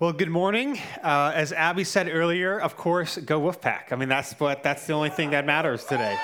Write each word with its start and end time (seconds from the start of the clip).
Well, 0.00 0.14
good 0.14 0.30
morning. 0.30 0.78
Uh, 1.02 1.30
as 1.34 1.52
Abby 1.52 1.84
said 1.84 2.08
earlier, 2.10 2.58
of 2.58 2.74
course, 2.74 3.18
go 3.18 3.38
Wolfpack. 3.38 3.92
I 3.92 3.96
mean, 3.96 4.08
that's 4.08 4.32
what 4.40 4.62
that's 4.62 4.86
the 4.86 4.94
only 4.94 5.10
thing 5.10 5.28
that 5.32 5.44
matters 5.44 5.84
today. 5.84 6.16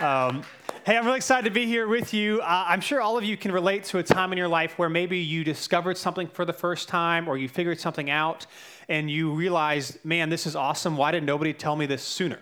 Um, 0.00 0.42
hey, 0.86 0.96
I'm 0.96 1.04
really 1.04 1.18
excited 1.18 1.44
to 1.44 1.50
be 1.50 1.66
here 1.66 1.88
with 1.88 2.14
you. 2.14 2.40
Uh, 2.40 2.64
I'm 2.66 2.80
sure 2.80 3.02
all 3.02 3.18
of 3.18 3.24
you 3.24 3.36
can 3.36 3.52
relate 3.52 3.84
to 3.84 3.98
a 3.98 4.02
time 4.02 4.32
in 4.32 4.38
your 4.38 4.48
life 4.48 4.78
where 4.78 4.88
maybe 4.88 5.18
you 5.18 5.44
discovered 5.44 5.98
something 5.98 6.26
for 6.26 6.46
the 6.46 6.54
first 6.54 6.88
time, 6.88 7.28
or 7.28 7.36
you 7.36 7.50
figured 7.50 7.78
something 7.78 8.08
out, 8.08 8.46
and 8.88 9.10
you 9.10 9.30
realized, 9.30 10.02
man, 10.02 10.30
this 10.30 10.46
is 10.46 10.56
awesome. 10.56 10.96
Why 10.96 11.10
did 11.10 11.22
nobody 11.22 11.52
tell 11.52 11.76
me 11.76 11.84
this 11.84 12.02
sooner? 12.02 12.38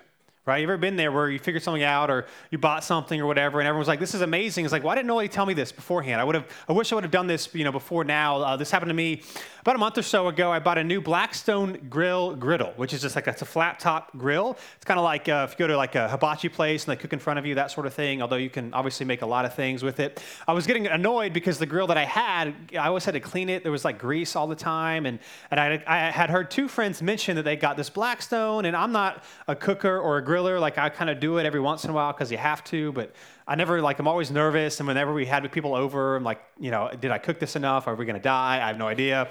Right? 0.46 0.58
You 0.58 0.64
ever 0.64 0.76
been 0.76 0.96
there 0.96 1.10
where 1.10 1.30
you 1.30 1.38
figured 1.38 1.62
something 1.62 1.82
out 1.82 2.10
or 2.10 2.26
you 2.50 2.58
bought 2.58 2.84
something 2.84 3.20
or 3.20 3.26
whatever, 3.26 3.60
and 3.60 3.68
everyone's 3.68 3.88
like, 3.88 4.00
"This 4.00 4.14
is 4.14 4.20
amazing." 4.20 4.64
It's 4.64 4.72
like, 4.72 4.84
why 4.84 4.94
didn't 4.94 5.06
nobody 5.06 5.28
tell 5.28 5.46
me 5.46 5.54
this 5.54 5.72
beforehand? 5.72 6.20
I 6.20 6.24
would 6.24 6.34
have. 6.34 6.46
I 6.68 6.72
wish 6.72 6.92
I 6.92 6.94
would 6.96 7.04
have 7.04 7.10
done 7.10 7.26
this, 7.26 7.54
you 7.54 7.64
know, 7.64 7.72
before 7.72 8.04
now. 8.04 8.42
Uh, 8.42 8.56
this 8.56 8.70
happened 8.70 8.90
to 8.90 8.94
me 8.94 9.22
about 9.62 9.76
a 9.76 9.78
month 9.78 9.96
or 9.96 10.02
so 10.02 10.28
ago. 10.28 10.52
I 10.52 10.58
bought 10.58 10.76
a 10.76 10.84
new 10.84 11.00
Blackstone 11.00 11.86
grill 11.88 12.34
griddle, 12.34 12.74
which 12.76 12.92
is 12.92 13.00
just 13.00 13.16
like 13.16 13.26
it's 13.26 13.40
a 13.40 13.46
flat 13.46 13.78
top 13.78 14.16
grill. 14.18 14.58
It's 14.76 14.84
kind 14.84 15.00
of 15.00 15.04
like 15.04 15.28
uh, 15.28 15.46
if 15.48 15.52
you 15.52 15.64
go 15.64 15.66
to 15.68 15.76
like 15.76 15.94
a 15.94 16.08
hibachi 16.08 16.50
place 16.50 16.84
and 16.84 16.92
they 16.92 17.00
cook 17.00 17.14
in 17.14 17.18
front 17.18 17.38
of 17.38 17.46
you, 17.46 17.54
that 17.54 17.70
sort 17.70 17.86
of 17.86 17.94
thing. 17.94 18.20
Although 18.20 18.36
you 18.36 18.50
can 18.50 18.74
obviously 18.74 19.06
make 19.06 19.22
a 19.22 19.26
lot 19.26 19.46
of 19.46 19.54
things 19.54 19.82
with 19.82 20.00
it. 20.00 20.22
I 20.46 20.52
was 20.52 20.66
getting 20.66 20.86
annoyed 20.86 21.32
because 21.32 21.58
the 21.58 21.66
grill 21.66 21.86
that 21.86 21.96
I 21.96 22.04
had, 22.04 22.54
I 22.74 22.88
always 22.88 23.06
had 23.06 23.14
to 23.14 23.20
clean 23.20 23.48
it. 23.48 23.62
There 23.62 23.72
was 23.72 23.84
like 23.84 23.98
grease 23.98 24.36
all 24.36 24.46
the 24.46 24.54
time, 24.54 25.06
and 25.06 25.18
and 25.50 25.58
I, 25.58 25.82
I 25.86 26.10
had 26.10 26.28
heard 26.28 26.50
two 26.50 26.68
friends 26.68 27.00
mention 27.00 27.36
that 27.36 27.44
they 27.44 27.56
got 27.56 27.78
this 27.78 27.88
Blackstone, 27.88 28.66
and 28.66 28.76
I'm 28.76 28.92
not 28.92 29.24
a 29.48 29.56
cooker 29.56 29.98
or 29.98 30.18
a 30.18 30.22
griller. 30.34 30.60
Like 30.60 30.78
I 30.78 30.88
kind 30.88 31.10
of 31.10 31.20
do 31.20 31.38
it 31.38 31.46
every 31.46 31.60
once 31.60 31.84
in 31.84 31.90
a 31.90 31.92
while 31.92 32.12
because 32.12 32.30
you 32.30 32.38
have 32.38 32.64
to, 32.64 32.92
but 32.92 33.12
I 33.46 33.54
never 33.54 33.80
like 33.80 33.98
I'm 33.98 34.08
always 34.08 34.30
nervous. 34.30 34.80
And 34.80 34.86
whenever 34.86 35.12
we 35.12 35.26
had 35.26 35.50
people 35.52 35.74
over, 35.74 36.16
I'm 36.16 36.24
like, 36.24 36.40
you 36.58 36.70
know, 36.70 36.90
did 37.00 37.10
I 37.10 37.18
cook 37.18 37.38
this 37.38 37.56
enough? 37.56 37.86
Are 37.88 37.94
we 37.94 38.04
gonna 38.04 38.18
die? 38.18 38.56
I 38.62 38.66
have 38.66 38.78
no 38.78 38.88
idea. 38.88 39.28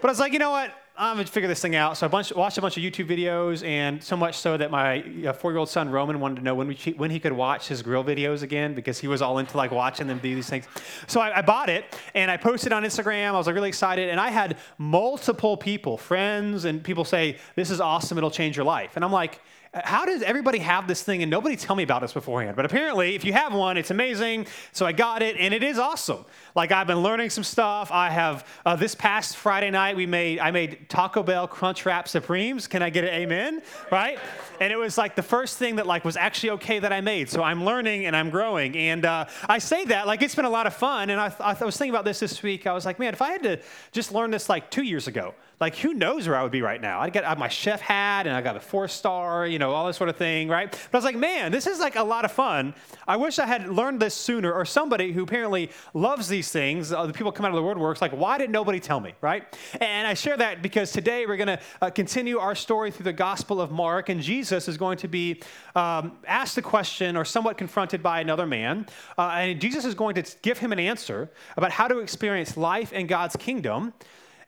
But 0.00 0.08
I 0.08 0.12
was 0.12 0.20
like, 0.20 0.32
you 0.32 0.38
know 0.38 0.50
what? 0.50 0.72
I'm 1.00 1.16
gonna 1.16 1.28
figure 1.28 1.48
this 1.48 1.60
thing 1.60 1.76
out. 1.76 1.96
So 1.96 2.06
I 2.06 2.08
bunch, 2.08 2.34
watched 2.34 2.58
a 2.58 2.60
bunch 2.60 2.76
of 2.76 2.82
YouTube 2.82 3.08
videos, 3.08 3.64
and 3.64 4.02
so 4.02 4.16
much 4.16 4.36
so 4.36 4.56
that 4.56 4.72
my 4.72 5.04
uh, 5.24 5.32
four-year-old 5.32 5.68
son 5.68 5.88
Roman 5.88 6.18
wanted 6.18 6.36
to 6.36 6.42
know 6.42 6.56
when, 6.56 6.66
we, 6.66 6.74
when 6.96 7.08
he 7.08 7.20
could 7.20 7.32
watch 7.32 7.68
his 7.68 7.82
grill 7.82 8.02
videos 8.02 8.42
again 8.42 8.74
because 8.74 8.98
he 8.98 9.06
was 9.06 9.22
all 9.22 9.38
into 9.38 9.56
like 9.56 9.70
watching 9.70 10.08
them 10.08 10.18
do 10.18 10.34
these 10.34 10.50
things. 10.50 10.66
So 11.06 11.20
I, 11.20 11.38
I 11.38 11.42
bought 11.42 11.68
it 11.68 11.84
and 12.16 12.32
I 12.32 12.36
posted 12.36 12.72
on 12.72 12.82
Instagram. 12.82 13.28
I 13.28 13.38
was 13.38 13.46
like 13.46 13.54
really 13.54 13.68
excited, 13.68 14.08
and 14.08 14.18
I 14.18 14.30
had 14.30 14.58
multiple 14.76 15.56
people, 15.56 15.96
friends, 15.96 16.64
and 16.64 16.82
people 16.82 17.04
say, 17.04 17.38
"This 17.54 17.70
is 17.70 17.80
awesome. 17.80 18.18
It'll 18.18 18.28
change 18.28 18.56
your 18.56 18.66
life." 18.66 18.96
And 18.96 19.04
I'm 19.04 19.12
like 19.12 19.40
how 19.74 20.06
does 20.06 20.22
everybody 20.22 20.58
have 20.58 20.88
this 20.88 21.02
thing 21.02 21.22
and 21.22 21.30
nobody 21.30 21.54
tell 21.56 21.76
me 21.76 21.82
about 21.82 22.00
this 22.00 22.12
beforehand? 22.12 22.56
But 22.56 22.64
apparently, 22.64 23.14
if 23.14 23.24
you 23.24 23.32
have 23.34 23.52
one, 23.52 23.76
it's 23.76 23.90
amazing. 23.90 24.46
So 24.72 24.86
I 24.86 24.92
got 24.92 25.22
it, 25.22 25.36
and 25.36 25.52
it 25.52 25.62
is 25.62 25.78
awesome. 25.78 26.24
Like 26.54 26.72
I've 26.72 26.86
been 26.86 27.02
learning 27.02 27.30
some 27.30 27.44
stuff. 27.44 27.90
I 27.90 28.10
have 28.10 28.46
uh, 28.64 28.76
this 28.76 28.94
past 28.94 29.36
Friday 29.36 29.70
night 29.70 29.96
we 29.96 30.06
made 30.06 30.38
I 30.38 30.50
made 30.50 30.88
Taco 30.88 31.22
Bell 31.22 31.46
Crunchwrap 31.46 32.08
Supremes. 32.08 32.66
Can 32.66 32.82
I 32.82 32.90
get 32.90 33.04
an 33.04 33.10
amen? 33.10 33.62
Right? 33.92 34.18
And 34.60 34.72
it 34.72 34.76
was 34.76 34.96
like 34.96 35.14
the 35.14 35.22
first 35.22 35.58
thing 35.58 35.76
that 35.76 35.86
like 35.86 36.04
was 36.04 36.16
actually 36.16 36.50
okay 36.50 36.78
that 36.78 36.92
I 36.92 37.00
made. 37.00 37.28
So 37.28 37.42
I'm 37.42 37.64
learning 37.64 38.06
and 38.06 38.16
I'm 38.16 38.30
growing. 38.30 38.76
And 38.76 39.04
uh, 39.04 39.26
I 39.48 39.58
say 39.58 39.84
that 39.86 40.06
like 40.06 40.22
it's 40.22 40.34
been 40.34 40.46
a 40.46 40.50
lot 40.50 40.66
of 40.66 40.74
fun. 40.74 41.10
And 41.10 41.20
I, 41.20 41.28
th- 41.28 41.40
I 41.40 41.64
was 41.64 41.76
thinking 41.76 41.94
about 41.94 42.04
this 42.04 42.20
this 42.20 42.42
week. 42.42 42.66
I 42.66 42.72
was 42.72 42.86
like, 42.86 42.98
man, 42.98 43.12
if 43.12 43.22
I 43.22 43.32
had 43.32 43.42
to 43.42 43.60
just 43.92 44.12
learn 44.12 44.30
this 44.30 44.48
like 44.48 44.70
two 44.70 44.82
years 44.82 45.06
ago 45.06 45.34
like 45.60 45.76
who 45.76 45.92
knows 45.92 46.28
where 46.28 46.36
I 46.36 46.42
would 46.42 46.52
be 46.52 46.62
right 46.62 46.80
now? 46.80 47.00
I'd 47.00 47.12
get 47.12 47.38
my 47.38 47.48
chef 47.48 47.80
hat 47.80 48.26
and 48.26 48.36
I 48.36 48.40
got 48.40 48.56
a 48.56 48.60
four 48.60 48.88
star, 48.88 49.46
you 49.46 49.58
know, 49.58 49.72
all 49.72 49.86
this 49.86 49.96
sort 49.96 50.08
of 50.08 50.16
thing, 50.16 50.48
right? 50.48 50.70
But 50.70 50.96
I 50.96 50.98
was 50.98 51.04
like, 51.04 51.16
man, 51.16 51.50
this 51.50 51.66
is 51.66 51.80
like 51.80 51.96
a 51.96 52.02
lot 52.02 52.24
of 52.24 52.32
fun. 52.32 52.74
I 53.06 53.16
wish 53.16 53.38
I 53.38 53.46
had 53.46 53.68
learned 53.68 54.00
this 54.00 54.14
sooner, 54.14 54.52
or 54.52 54.64
somebody 54.64 55.12
who 55.12 55.24
apparently 55.24 55.70
loves 55.94 56.28
these 56.28 56.50
things, 56.50 56.92
uh, 56.92 57.06
the 57.06 57.12
people 57.12 57.32
come 57.32 57.46
out 57.46 57.54
of 57.54 57.56
the 57.56 57.62
woodworks, 57.62 58.00
like, 58.00 58.12
why 58.12 58.38
did 58.38 58.50
nobody 58.50 58.78
tell 58.78 59.00
me, 59.00 59.14
right? 59.20 59.44
And 59.80 60.06
I 60.06 60.14
share 60.14 60.36
that 60.36 60.62
because 60.62 60.92
today 60.92 61.26
we're 61.26 61.36
going 61.36 61.48
to 61.48 61.60
uh, 61.80 61.90
continue 61.90 62.38
our 62.38 62.54
story 62.54 62.90
through 62.90 63.04
the 63.04 63.12
Gospel 63.12 63.60
of 63.60 63.70
Mark, 63.70 64.08
and 64.08 64.20
Jesus 64.20 64.68
is 64.68 64.76
going 64.76 64.98
to 64.98 65.08
be 65.08 65.42
um, 65.74 66.18
asked 66.26 66.58
a 66.58 66.62
question 66.62 67.16
or 67.16 67.24
somewhat 67.24 67.58
confronted 67.58 68.02
by 68.02 68.20
another 68.20 68.46
man, 68.46 68.86
uh, 69.16 69.30
and 69.34 69.60
Jesus 69.60 69.84
is 69.84 69.94
going 69.94 70.14
to 70.14 70.36
give 70.42 70.58
him 70.58 70.72
an 70.72 70.78
answer 70.78 71.30
about 71.56 71.72
how 71.72 71.88
to 71.88 71.98
experience 71.98 72.56
life 72.56 72.92
in 72.92 73.06
God's 73.06 73.36
kingdom. 73.36 73.92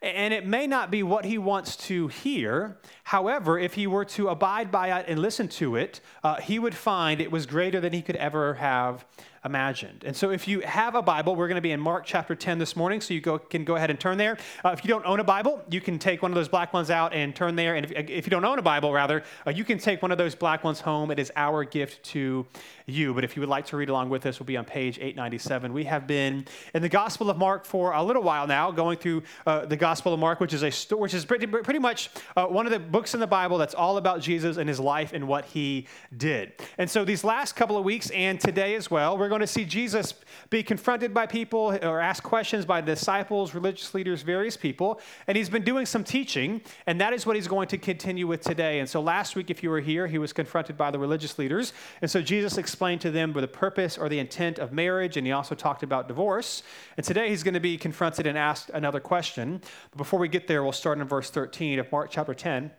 And 0.03 0.33
it 0.33 0.47
may 0.47 0.66
not 0.66 0.91
be 0.91 1.03
what 1.03 1.27
he 1.27 1.37
wants 1.37 1.77
to 1.88 2.09
hear. 2.09 2.78
However, 3.05 3.59
if 3.59 3.75
he 3.75 3.87
were 3.87 4.06
to 4.06 4.28
abide 4.28 4.71
by 4.71 4.99
it 4.99 5.06
and 5.09 5.21
listen 5.21 5.47
to 5.49 5.77
it, 5.77 6.00
uh, 6.25 6.37
he 6.41 6.59
would 6.59 6.75
find 6.75 7.21
it 7.21 7.31
was 7.31 7.44
greater 7.44 7.81
than 7.81 7.93
he 7.93 8.00
could 8.00 8.16
ever 8.16 8.55
have 8.55 9.05
imagined. 9.45 10.05
And 10.05 10.15
so, 10.15 10.31
if 10.31 10.47
you 10.47 10.61
have 10.61 10.95
a 10.95 11.03
Bible, 11.03 11.34
we're 11.34 11.49
going 11.49 11.56
to 11.56 11.62
be 11.62 11.73
in 11.73 11.81
Mark 11.81 12.05
chapter 12.05 12.34
10 12.34 12.59
this 12.59 12.77
morning, 12.77 13.01
so 13.01 13.15
you 13.15 13.21
go, 13.21 13.39
can 13.39 13.65
go 13.65 13.77
ahead 13.77 13.91
and 13.91 13.99
turn 13.99 14.19
there. 14.19 14.37
Uh, 14.65 14.71
if 14.71 14.84
you 14.84 14.89
don't 14.89 15.06
own 15.06 15.21
a 15.21 15.25
Bible, 15.25 15.62
you 15.71 15.81
can 15.81 15.99
take 15.99 16.23
one 16.23 16.31
of 16.31 16.34
those 16.34 16.49
black 16.49 16.73
ones 16.73 16.91
out 16.91 17.15
and 17.15 17.34
turn 17.34 17.56
there. 17.56 17.75
And 17.77 17.87
if, 17.87 18.11
if 18.11 18.27
you 18.27 18.31
don't 18.31 18.45
own 18.45 18.59
a 18.59 18.62
Bible, 18.62 18.93
rather, 18.93 19.23
uh, 19.47 19.51
you 19.51 19.65
can 19.65 19.78
take 19.78 20.03
one 20.03 20.12
of 20.12 20.19
those 20.19 20.34
black 20.34 20.62
ones 20.62 20.81
home. 20.81 21.11
It 21.11 21.19
is 21.19 21.33
our 21.37 21.65
gift 21.65 22.03
to 22.06 22.47
you. 22.87 23.15
But 23.15 23.25
if 23.25 23.34
you 23.34 23.41
would 23.41 23.49
like 23.49 23.67
to 23.67 23.77
read 23.77 23.89
along 23.89 24.11
with 24.11 24.27
us, 24.27 24.39
we'll 24.39 24.47
be 24.47 24.56
on 24.56 24.65
page 24.65 24.99
897. 24.99 25.72
We 25.72 25.84
have 25.84 26.07
been 26.07 26.47
in 26.75 26.83
the 26.83 26.89
Gospel 26.89 27.31
of 27.31 27.39
Mark 27.39 27.65
for 27.65 27.93
a 27.93 28.03
little 28.03 28.22
while 28.22 28.47
now, 28.47 28.71
going 28.71 28.99
through 28.99 29.22
uh, 29.47 29.65
the 29.65 29.77
Gospel 29.77 30.12
of 30.12 30.21
Mark, 30.21 30.41
which 30.41 30.53
is 30.53 30.62
a 30.62 30.71
sto- 30.71 30.97
which 30.97 31.15
is 31.15 31.25
pretty, 31.25 31.47
pretty 31.47 31.78
much 31.78 32.11
uh, 32.37 32.47
one 32.47 32.67
of 32.67 32.72
the 32.72 32.78
books 32.78 33.15
in 33.15 33.21
the 33.21 33.27
Bible 33.27 33.57
that's 33.57 33.75
all 33.75 33.97
about 33.97 34.21
Jesus 34.21 34.59
and 34.59 34.69
his 34.69 34.81
life 34.81 35.12
and 35.15 35.27
what 35.27 35.47
he 35.47 35.87
did. 36.17 36.53
And 36.77 36.91
so, 36.91 37.05
these 37.05 37.25
last 37.25 37.57
couple 37.57 37.78
of 37.78 37.84
weeks 37.84 38.11
and 38.11 38.39
today 38.39 38.75
as 38.75 38.91
well, 38.91 39.17
we're 39.17 39.29
going 39.30 39.41
to 39.41 39.46
see 39.46 39.64
Jesus 39.64 40.14
be 40.50 40.62
confronted 40.62 41.14
by 41.14 41.26
people 41.26 41.78
or 41.82 42.00
ask 42.00 42.22
questions 42.22 42.66
by 42.66 42.82
disciples, 42.82 43.54
religious 43.54 43.94
leaders, 43.94 44.22
various 44.22 44.56
people. 44.56 45.00
And 45.26 45.36
he's 45.36 45.48
been 45.48 45.64
doing 45.64 45.86
some 45.86 46.04
teaching, 46.04 46.60
and 46.86 47.00
that 47.00 47.12
is 47.12 47.24
what 47.24 47.36
he's 47.36 47.48
going 47.48 47.68
to 47.68 47.78
continue 47.78 48.26
with 48.26 48.42
today. 48.42 48.80
And 48.80 48.88
so 48.88 49.00
last 49.00 49.34
week, 49.36 49.50
if 49.50 49.62
you 49.62 49.70
were 49.70 49.80
here, 49.80 50.06
he 50.06 50.18
was 50.18 50.32
confronted 50.32 50.76
by 50.76 50.91
the 50.91 50.98
religious 50.98 51.38
leaders. 51.38 51.72
And 52.02 52.10
so 52.10 52.20
Jesus 52.20 52.58
explained 52.58 53.00
to 53.00 53.10
them 53.10 53.32
the 53.32 53.48
purpose 53.48 53.96
or 53.96 54.08
the 54.08 54.18
intent 54.18 54.58
of 54.58 54.72
marriage, 54.72 55.16
and 55.16 55.26
he 55.26 55.32
also 55.32 55.54
talked 55.54 55.82
about 55.82 56.08
divorce. 56.08 56.62
And 56.97 57.06
today 57.06 57.30
he's 57.30 57.42
going 57.42 57.54
to 57.54 57.60
be 57.60 57.78
confronted 57.78 58.26
and 58.26 58.36
asked 58.36 58.70
another 58.70 59.00
question. 59.00 59.62
But 59.91 59.97
before 59.97 60.20
we 60.20 60.28
get 60.28 60.47
there, 60.47 60.62
we'll 60.62 60.72
start 60.72 60.98
in 60.98 61.04
verse 61.06 61.30
13 61.30 61.78
of 61.78 61.91
Mark 61.91 62.10
chapter 62.10 62.34
10. 62.34 62.70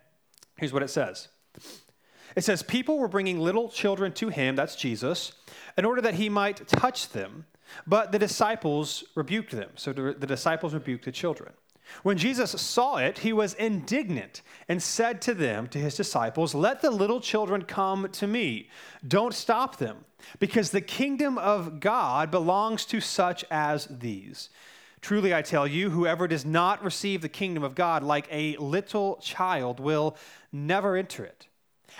Here's 0.57 0.73
what 0.73 0.83
it 0.83 0.89
says. 0.89 1.29
It 2.35 2.43
says, 2.43 2.63
People 2.63 2.97
were 2.97 3.07
bringing 3.07 3.39
little 3.39 3.69
children 3.69 4.13
to 4.13 4.29
him, 4.29 4.55
that's 4.55 4.75
Jesus, 4.75 5.33
in 5.77 5.85
order 5.85 6.01
that 6.01 6.15
he 6.15 6.29
might 6.29 6.67
touch 6.67 7.09
them. 7.09 7.45
But 7.87 8.11
the 8.11 8.19
disciples 8.19 9.03
rebuked 9.15 9.51
them. 9.51 9.69
So 9.75 9.93
the 9.93 10.13
disciples 10.13 10.73
rebuked 10.73 11.05
the 11.05 11.11
children. 11.11 11.53
When 12.03 12.17
Jesus 12.17 12.51
saw 12.51 12.97
it, 12.97 13.19
he 13.19 13.33
was 13.33 13.53
indignant 13.55 14.41
and 14.67 14.81
said 14.81 15.21
to 15.23 15.33
them, 15.33 15.67
to 15.67 15.77
his 15.77 15.95
disciples, 15.95 16.55
Let 16.55 16.81
the 16.81 16.91
little 16.91 17.19
children 17.19 17.63
come 17.63 18.09
to 18.13 18.27
me. 18.27 18.69
Don't 19.07 19.33
stop 19.33 19.77
them, 19.77 20.05
because 20.39 20.71
the 20.71 20.81
kingdom 20.81 21.37
of 21.37 21.79
God 21.79 22.31
belongs 22.31 22.85
to 22.85 23.01
such 23.01 23.43
as 23.51 23.87
these. 23.87 24.49
Truly, 25.01 25.33
I 25.33 25.41
tell 25.41 25.65
you, 25.65 25.89
whoever 25.89 26.27
does 26.27 26.45
not 26.45 26.83
receive 26.83 27.21
the 27.21 27.29
kingdom 27.29 27.63
of 27.63 27.75
God 27.75 28.03
like 28.03 28.27
a 28.31 28.55
little 28.57 29.17
child 29.17 29.79
will 29.79 30.15
never 30.51 30.95
enter 30.95 31.25
it. 31.25 31.47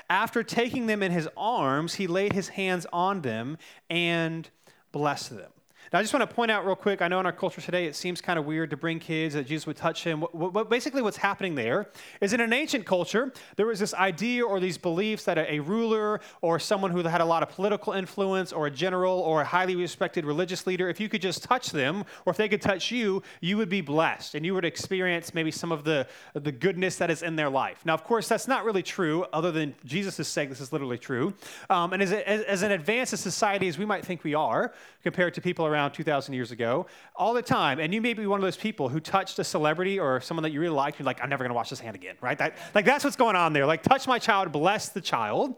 After 0.09 0.43
taking 0.43 0.87
them 0.87 1.01
in 1.03 1.11
his 1.11 1.27
arms, 1.35 1.95
he 1.95 2.07
laid 2.07 2.33
his 2.33 2.49
hands 2.49 2.85
on 2.91 3.21
them 3.21 3.57
and 3.89 4.49
blessed 4.91 5.37
them. 5.37 5.51
Now, 5.91 5.99
I 5.99 6.03
just 6.03 6.13
want 6.13 6.29
to 6.29 6.33
point 6.33 6.49
out 6.49 6.65
real 6.65 6.77
quick 6.77 7.01
I 7.01 7.09
know 7.09 7.19
in 7.19 7.25
our 7.25 7.33
culture 7.33 7.59
today 7.59 7.85
it 7.85 7.97
seems 7.97 8.21
kind 8.21 8.39
of 8.39 8.45
weird 8.45 8.69
to 8.69 8.77
bring 8.77 8.97
kids 8.97 9.33
that 9.33 9.45
Jesus 9.45 9.67
would 9.67 9.75
touch 9.75 10.05
him. 10.05 10.21
What, 10.21 10.69
basically, 10.69 11.01
what's 11.01 11.17
happening 11.17 11.53
there 11.53 11.89
is 12.21 12.31
in 12.31 12.39
an 12.39 12.53
ancient 12.53 12.85
culture, 12.85 13.33
there 13.57 13.65
was 13.65 13.77
this 13.77 13.93
idea 13.95 14.45
or 14.45 14.61
these 14.61 14.77
beliefs 14.77 15.25
that 15.25 15.37
a, 15.37 15.55
a, 15.55 15.59
ruler 15.59 16.21
or 16.41 16.59
someone 16.59 16.91
who 16.91 17.03
had 17.03 17.19
a 17.19 17.25
lot 17.25 17.43
of 17.43 17.49
political 17.49 17.91
influence 17.91 18.53
or 18.53 18.67
a 18.67 18.71
general 18.71 19.19
or 19.19 19.41
a 19.41 19.43
highly 19.43 19.75
respected 19.75 20.23
religious 20.23 20.65
leader, 20.65 20.87
if 20.87 20.97
you 20.97 21.09
could 21.09 21.21
just 21.21 21.43
touch 21.43 21.71
them 21.71 22.05
or 22.25 22.31
if 22.31 22.37
they 22.37 22.47
could 22.47 22.61
touch 22.61 22.89
you, 22.89 23.21
you 23.41 23.57
would 23.57 23.67
be 23.67 23.81
blessed 23.81 24.35
and 24.35 24.45
you 24.45 24.53
would 24.53 24.63
experience 24.63 25.33
maybe 25.33 25.51
some 25.51 25.73
of 25.73 25.83
the, 25.83 26.07
the 26.35 26.53
goodness 26.53 26.95
that 26.95 27.11
is 27.11 27.21
in 27.21 27.35
their 27.35 27.49
life. 27.49 27.81
Now, 27.83 27.95
of 27.95 28.05
course, 28.05 28.29
that's 28.29 28.47
not 28.47 28.63
really 28.63 28.83
true, 28.83 29.25
other 29.33 29.51
than 29.51 29.75
Jesus 29.83 30.17
is 30.21 30.29
saying 30.29 30.47
this 30.47 30.61
is 30.61 30.71
literally 30.71 30.97
true. 30.97 31.33
Um, 31.69 31.91
and 31.91 32.01
as, 32.01 32.13
as, 32.13 32.43
as 32.43 32.61
an 32.61 32.71
advanced 32.71 33.17
society 33.17 33.67
as 33.67 33.77
we 33.77 33.85
might 33.85 34.05
think 34.05 34.23
we 34.23 34.35
are, 34.35 34.73
compared 35.03 35.33
to 35.33 35.41
people 35.41 35.65
around 35.65 35.80
around 35.81 35.91
2,000 35.91 36.33
years 36.33 36.51
ago 36.51 36.85
all 37.15 37.33
the 37.33 37.41
time. 37.41 37.79
And 37.79 37.93
you 37.93 38.01
may 38.01 38.13
be 38.13 38.25
one 38.27 38.39
of 38.39 38.43
those 38.43 38.57
people 38.57 38.87
who 38.87 38.99
touched 38.99 39.39
a 39.39 39.43
celebrity 39.43 39.99
or 39.99 40.21
someone 40.21 40.43
that 40.43 40.51
you 40.51 40.59
really 40.59 40.75
liked. 40.75 40.99
You're 40.99 41.05
like, 41.05 41.21
I'm 41.21 41.29
never 41.29 41.43
going 41.43 41.49
to 41.49 41.55
wash 41.55 41.69
this 41.69 41.79
hand 41.79 41.95
again, 41.95 42.15
right? 42.21 42.37
That, 42.37 42.57
like, 42.75 42.85
that's 42.85 43.03
what's 43.03 43.15
going 43.15 43.35
on 43.35 43.53
there. 43.53 43.65
Like, 43.65 43.81
touch 43.81 44.07
my 44.07 44.19
child, 44.19 44.51
bless 44.51 44.89
the 44.89 45.01
child. 45.01 45.55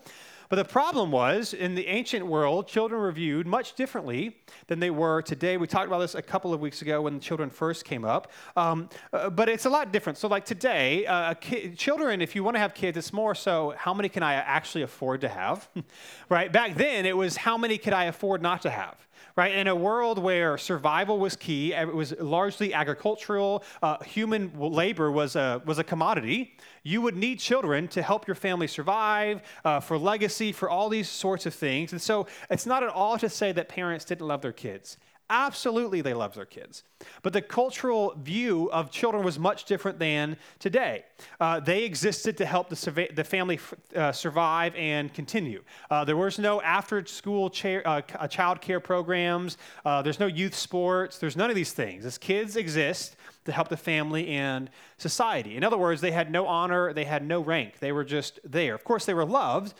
But 0.49 0.57
the 0.57 0.65
problem 0.65 1.09
was, 1.09 1.53
in 1.53 1.73
the 1.73 1.87
ancient 1.87 2.27
world, 2.27 2.67
children 2.67 3.01
were 3.01 3.11
viewed 3.11 3.47
much 3.47 3.73
differently 3.73 4.37
than 4.67 4.79
they 4.79 4.91
were 4.91 5.21
today. 5.23 5.57
We 5.57 5.65
talked 5.65 5.87
about 5.87 5.99
this 5.99 6.13
a 6.13 6.21
couple 6.21 6.53
of 6.53 6.59
weeks 6.59 6.83
ago 6.83 7.01
when 7.01 7.19
children 7.19 7.49
first 7.49 7.85
came 7.85 8.05
up. 8.05 8.31
Um, 8.55 8.87
uh, 9.11 9.31
but 9.31 9.49
it's 9.49 9.65
a 9.65 9.69
lot 9.69 9.91
different. 9.91 10.19
So, 10.19 10.27
like 10.27 10.45
today, 10.45 11.07
uh, 11.07 11.33
ki- 11.33 11.71
children, 11.75 12.21
if 12.21 12.35
you 12.35 12.43
want 12.43 12.55
to 12.55 12.59
have 12.59 12.75
kids, 12.75 12.97
it's 12.97 13.11
more 13.11 13.33
so 13.33 13.73
how 13.77 13.95
many 13.95 14.09
can 14.09 14.21
I 14.21 14.35
actually 14.35 14.83
afford 14.83 15.21
to 15.21 15.29
have, 15.29 15.67
right? 16.29 16.51
Back 16.51 16.75
then, 16.75 17.07
it 17.07 17.17
was 17.17 17.35
how 17.35 17.57
many 17.57 17.79
could 17.79 17.93
I 17.93 18.05
afford 18.05 18.43
not 18.43 18.61
to 18.61 18.69
have. 18.69 18.95
Right? 19.35 19.53
In 19.53 19.67
a 19.67 19.75
world 19.75 20.19
where 20.19 20.57
survival 20.57 21.19
was 21.19 21.35
key, 21.35 21.73
it 21.73 21.93
was 21.93 22.13
largely 22.19 22.73
agricultural, 22.73 23.63
uh, 23.81 24.01
human 24.03 24.51
labor 24.57 25.11
was 25.11 25.35
a, 25.35 25.61
was 25.65 25.79
a 25.79 25.83
commodity, 25.83 26.57
you 26.83 27.01
would 27.01 27.15
need 27.15 27.39
children 27.39 27.87
to 27.89 28.01
help 28.01 28.27
your 28.27 28.35
family 28.35 28.67
survive, 28.67 29.41
uh, 29.63 29.79
for 29.79 29.97
legacy, 29.97 30.51
for 30.51 30.69
all 30.69 30.89
these 30.89 31.09
sorts 31.09 31.45
of 31.45 31.53
things. 31.53 31.91
And 31.91 32.01
so 32.01 32.27
it's 32.49 32.65
not 32.65 32.83
at 32.83 32.89
all 32.89 33.17
to 33.17 33.29
say 33.29 33.51
that 33.53 33.69
parents 33.69 34.05
didn't 34.05 34.27
love 34.27 34.41
their 34.41 34.51
kids. 34.51 34.97
Absolutely, 35.29 36.01
they 36.01 36.13
loved 36.13 36.35
their 36.35 36.45
kids. 36.45 36.83
But 37.21 37.33
the 37.33 37.41
cultural 37.41 38.13
view 38.21 38.69
of 38.71 38.91
children 38.91 39.23
was 39.23 39.39
much 39.39 39.65
different 39.65 39.97
than 39.97 40.37
today. 40.59 41.05
Uh, 41.39 41.59
they 41.59 41.85
existed 41.85 42.37
to 42.37 42.45
help 42.45 42.69
the, 42.69 43.09
the 43.15 43.23
family 43.23 43.59
uh, 43.95 44.11
survive 44.11 44.75
and 44.75 45.13
continue. 45.13 45.63
Uh, 45.89 46.03
there 46.03 46.17
was 46.17 46.39
no 46.39 46.61
after 46.61 47.05
school 47.05 47.49
cha- 47.49 47.81
uh, 47.85 48.27
child 48.27 48.61
care 48.61 48.79
programs, 48.79 49.57
uh, 49.85 50.01
there's 50.01 50.19
no 50.19 50.27
youth 50.27 50.55
sports, 50.55 51.17
there's 51.19 51.37
none 51.37 51.49
of 51.49 51.55
these 51.55 51.71
things. 51.71 52.05
As 52.05 52.17
kids 52.17 52.55
exist 52.57 53.15
to 53.45 53.51
help 53.51 53.69
the 53.69 53.77
family 53.77 54.27
and 54.29 54.69
society. 54.97 55.55
In 55.55 55.63
other 55.63 55.77
words, 55.77 56.01
they 56.01 56.11
had 56.11 56.31
no 56.31 56.45
honor, 56.47 56.93
they 56.93 57.05
had 57.05 57.25
no 57.25 57.41
rank, 57.41 57.79
they 57.79 57.91
were 57.91 58.05
just 58.05 58.39
there. 58.43 58.75
Of 58.75 58.83
course, 58.83 59.05
they 59.05 59.13
were 59.13 59.25
loved 59.25 59.73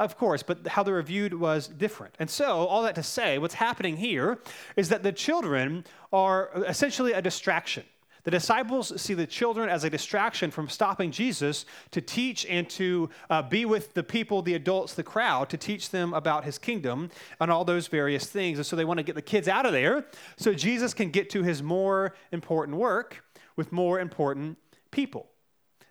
of 0.00 0.16
course, 0.16 0.42
but 0.42 0.66
how 0.66 0.82
they 0.82 0.90
were 0.90 1.02
viewed 1.02 1.34
was 1.34 1.68
different. 1.68 2.14
And 2.18 2.28
so, 2.28 2.66
all 2.66 2.82
that 2.84 2.94
to 2.94 3.02
say, 3.02 3.38
what's 3.38 3.54
happening 3.54 3.98
here 3.98 4.38
is 4.74 4.88
that 4.88 5.02
the 5.02 5.12
children 5.12 5.84
are 6.12 6.50
essentially 6.66 7.12
a 7.12 7.22
distraction. 7.22 7.84
The 8.24 8.30
disciples 8.30 9.00
see 9.00 9.14
the 9.14 9.26
children 9.26 9.68
as 9.68 9.84
a 9.84 9.90
distraction 9.90 10.50
from 10.50 10.68
stopping 10.68 11.10
Jesus 11.10 11.64
to 11.90 12.00
teach 12.00 12.44
and 12.46 12.68
to 12.70 13.08
uh, 13.28 13.42
be 13.42 13.64
with 13.64 13.94
the 13.94 14.02
people, 14.02 14.42
the 14.42 14.54
adults, 14.54 14.94
the 14.94 15.02
crowd, 15.02 15.48
to 15.50 15.56
teach 15.56 15.90
them 15.90 16.12
about 16.12 16.44
his 16.44 16.58
kingdom 16.58 17.10
and 17.40 17.50
all 17.50 17.64
those 17.64 17.86
various 17.86 18.26
things. 18.26 18.58
And 18.58 18.66
so 18.66 18.76
they 18.76 18.84
want 18.84 18.98
to 18.98 19.04
get 19.04 19.14
the 19.14 19.22
kids 19.22 19.48
out 19.48 19.64
of 19.64 19.72
there 19.72 20.06
so 20.36 20.52
Jesus 20.52 20.92
can 20.92 21.10
get 21.10 21.30
to 21.30 21.42
his 21.42 21.62
more 21.62 22.14
important 22.32 22.76
work 22.76 23.24
with 23.56 23.72
more 23.72 24.00
important 24.00 24.58
people. 24.90 25.29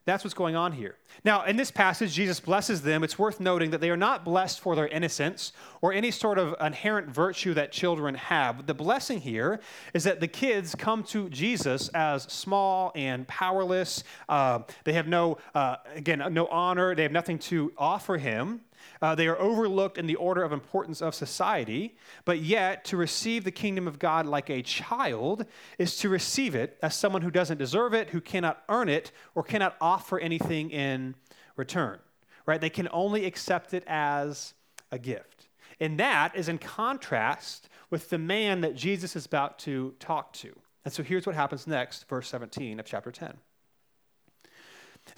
That's 0.05 0.23
what's 0.23 0.33
going 0.33 0.55
on 0.55 0.71
here. 0.71 0.95
Now, 1.23 1.45
in 1.45 1.55
this 1.55 1.71
passage, 1.71 2.13
Jesus 2.13 2.39
blesses 2.39 2.81
them. 2.81 3.03
It's 3.03 3.19
worth 3.19 3.39
noting 3.39 3.71
that 3.71 3.81
they 3.81 3.89
are 3.89 3.97
not 3.97 4.25
blessed 4.25 4.59
for 4.59 4.75
their 4.75 4.87
innocence 4.87 5.51
or 5.81 5.93
any 5.93 6.11
sort 6.11 6.39
of 6.39 6.55
inherent 6.61 7.09
virtue 7.09 7.53
that 7.53 7.71
children 7.71 8.15
have. 8.15 8.65
The 8.65 8.73
blessing 8.73 9.19
here 9.19 9.59
is 9.93 10.03
that 10.05 10.19
the 10.19 10.27
kids 10.27 10.73
come 10.73 11.03
to 11.05 11.29
Jesus 11.29 11.89
as 11.89 12.23
small 12.23 12.91
and 12.95 13.27
powerless. 13.27 14.03
Uh, 14.27 14.59
they 14.83 14.93
have 14.93 15.07
no, 15.07 15.37
uh, 15.53 15.77
again, 15.95 16.23
no 16.31 16.47
honor. 16.47 16.95
They 16.95 17.03
have 17.03 17.11
nothing 17.11 17.39
to 17.39 17.71
offer 17.77 18.17
him. 18.17 18.61
Uh, 19.01 19.15
they 19.15 19.27
are 19.27 19.39
overlooked 19.39 19.97
in 19.97 20.07
the 20.07 20.15
order 20.15 20.43
of 20.43 20.51
importance 20.51 21.01
of 21.01 21.15
society, 21.15 21.95
but 22.25 22.39
yet 22.39 22.83
to 22.85 22.97
receive 22.97 23.43
the 23.43 23.51
kingdom 23.51 23.87
of 23.87 23.99
God 23.99 24.25
like 24.25 24.49
a 24.49 24.61
child 24.61 25.45
is 25.77 25.97
to 25.97 26.09
receive 26.09 26.55
it 26.55 26.77
as 26.81 26.95
someone 26.95 27.21
who 27.21 27.31
doesn't 27.31 27.57
deserve 27.57 27.93
it, 27.93 28.09
who 28.09 28.21
cannot 28.21 28.63
earn 28.69 28.89
it, 28.89 29.11
or 29.35 29.43
cannot 29.43 29.75
offer 29.79 30.19
anything 30.19 30.71
in 30.71 31.15
return. 31.55 31.99
Right? 32.45 32.59
They 32.59 32.69
can 32.69 32.89
only 32.91 33.25
accept 33.25 33.73
it 33.73 33.83
as 33.87 34.53
a 34.91 34.99
gift. 34.99 35.47
And 35.79 35.99
that 35.99 36.35
is 36.35 36.49
in 36.49 36.57
contrast 36.57 37.69
with 37.89 38.09
the 38.09 38.17
man 38.17 38.61
that 38.61 38.75
Jesus 38.75 39.15
is 39.15 39.25
about 39.25 39.59
to 39.59 39.95
talk 39.99 40.33
to. 40.33 40.53
And 40.85 40.93
so 40.93 41.03
here's 41.03 41.25
what 41.25 41.35
happens 41.35 41.67
next, 41.67 42.07
verse 42.07 42.27
17 42.29 42.79
of 42.79 42.85
chapter 42.85 43.11
10. 43.11 43.33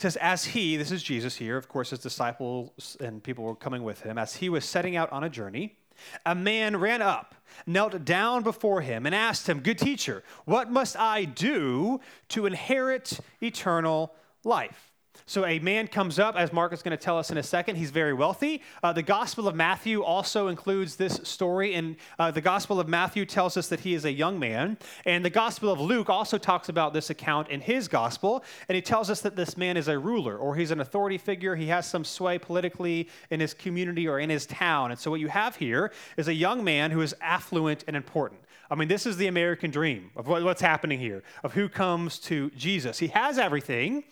Says, 0.01 0.15
As 0.15 0.45
he, 0.45 0.77
this 0.77 0.91
is 0.91 1.03
Jesus 1.03 1.35
here, 1.35 1.57
of 1.57 1.69
course, 1.69 1.91
his 1.91 1.99
disciples 1.99 2.97
and 2.99 3.21
people 3.23 3.43
were 3.43 3.55
coming 3.55 3.83
with 3.83 4.01
him, 4.01 4.17
as 4.17 4.35
he 4.37 4.49
was 4.49 4.65
setting 4.65 4.95
out 4.95 5.11
on 5.11 5.23
a 5.23 5.29
journey, 5.29 5.77
a 6.25 6.33
man 6.33 6.77
ran 6.77 7.03
up, 7.03 7.35
knelt 7.67 8.03
down 8.03 8.41
before 8.41 8.81
him, 8.81 9.05
and 9.05 9.13
asked 9.13 9.47
him, 9.47 9.59
Good 9.59 9.77
teacher, 9.77 10.23
what 10.45 10.71
must 10.71 10.97
I 10.97 11.25
do 11.25 11.99
to 12.29 12.47
inherit 12.47 13.19
eternal 13.43 14.15
life? 14.43 14.90
So 15.25 15.45
a 15.45 15.59
man 15.59 15.87
comes 15.87 16.19
up, 16.19 16.35
as 16.35 16.51
Mark 16.51 16.73
is 16.73 16.81
going 16.81 16.97
to 16.97 17.01
tell 17.01 17.17
us 17.17 17.31
in 17.31 17.37
a 17.37 17.43
second. 17.43 17.77
He's 17.77 17.91
very 17.91 18.13
wealthy. 18.13 18.61
Uh, 18.83 18.91
the 18.91 19.01
Gospel 19.01 19.47
of 19.47 19.55
Matthew 19.55 20.03
also 20.03 20.49
includes 20.49 20.97
this 20.97 21.21
story, 21.23 21.73
and 21.73 21.95
uh, 22.19 22.31
the 22.31 22.41
Gospel 22.41 22.79
of 22.79 22.89
Matthew 22.89 23.25
tells 23.25 23.55
us 23.55 23.69
that 23.69 23.79
he 23.79 23.93
is 23.93 24.03
a 24.03 24.11
young 24.11 24.39
man. 24.39 24.77
And 25.05 25.23
the 25.23 25.29
Gospel 25.29 25.71
of 25.71 25.79
Luke 25.79 26.09
also 26.09 26.37
talks 26.37 26.67
about 26.69 26.93
this 26.93 27.09
account 27.09 27.49
in 27.49 27.61
his 27.61 27.87
Gospel, 27.87 28.43
and 28.67 28.75
he 28.75 28.81
tells 28.81 29.09
us 29.09 29.21
that 29.21 29.35
this 29.35 29.55
man 29.55 29.77
is 29.77 29.87
a 29.87 29.97
ruler 29.97 30.37
or 30.37 30.55
he's 30.55 30.71
an 30.71 30.81
authority 30.81 31.17
figure. 31.17 31.55
He 31.55 31.67
has 31.67 31.85
some 31.85 32.03
sway 32.03 32.37
politically 32.37 33.07
in 33.29 33.39
his 33.39 33.53
community 33.53 34.07
or 34.07 34.19
in 34.19 34.29
his 34.29 34.45
town. 34.45 34.91
And 34.91 34.99
so 34.99 35.11
what 35.11 35.19
you 35.19 35.29
have 35.29 35.55
here 35.55 35.93
is 36.17 36.27
a 36.27 36.33
young 36.33 36.63
man 36.63 36.91
who 36.91 37.01
is 37.01 37.15
affluent 37.21 37.85
and 37.87 37.95
important. 37.95 38.41
I 38.69 38.75
mean, 38.75 38.87
this 38.87 39.05
is 39.05 39.17
the 39.17 39.27
American 39.27 39.71
dream 39.71 40.11
of 40.15 40.27
what's 40.27 40.61
happening 40.61 40.99
here, 40.99 41.23
of 41.43 41.53
who 41.53 41.67
comes 41.69 42.19
to 42.19 42.49
Jesus. 42.51 42.99
He 42.99 43.07
has 43.07 43.37
everything 43.37 44.03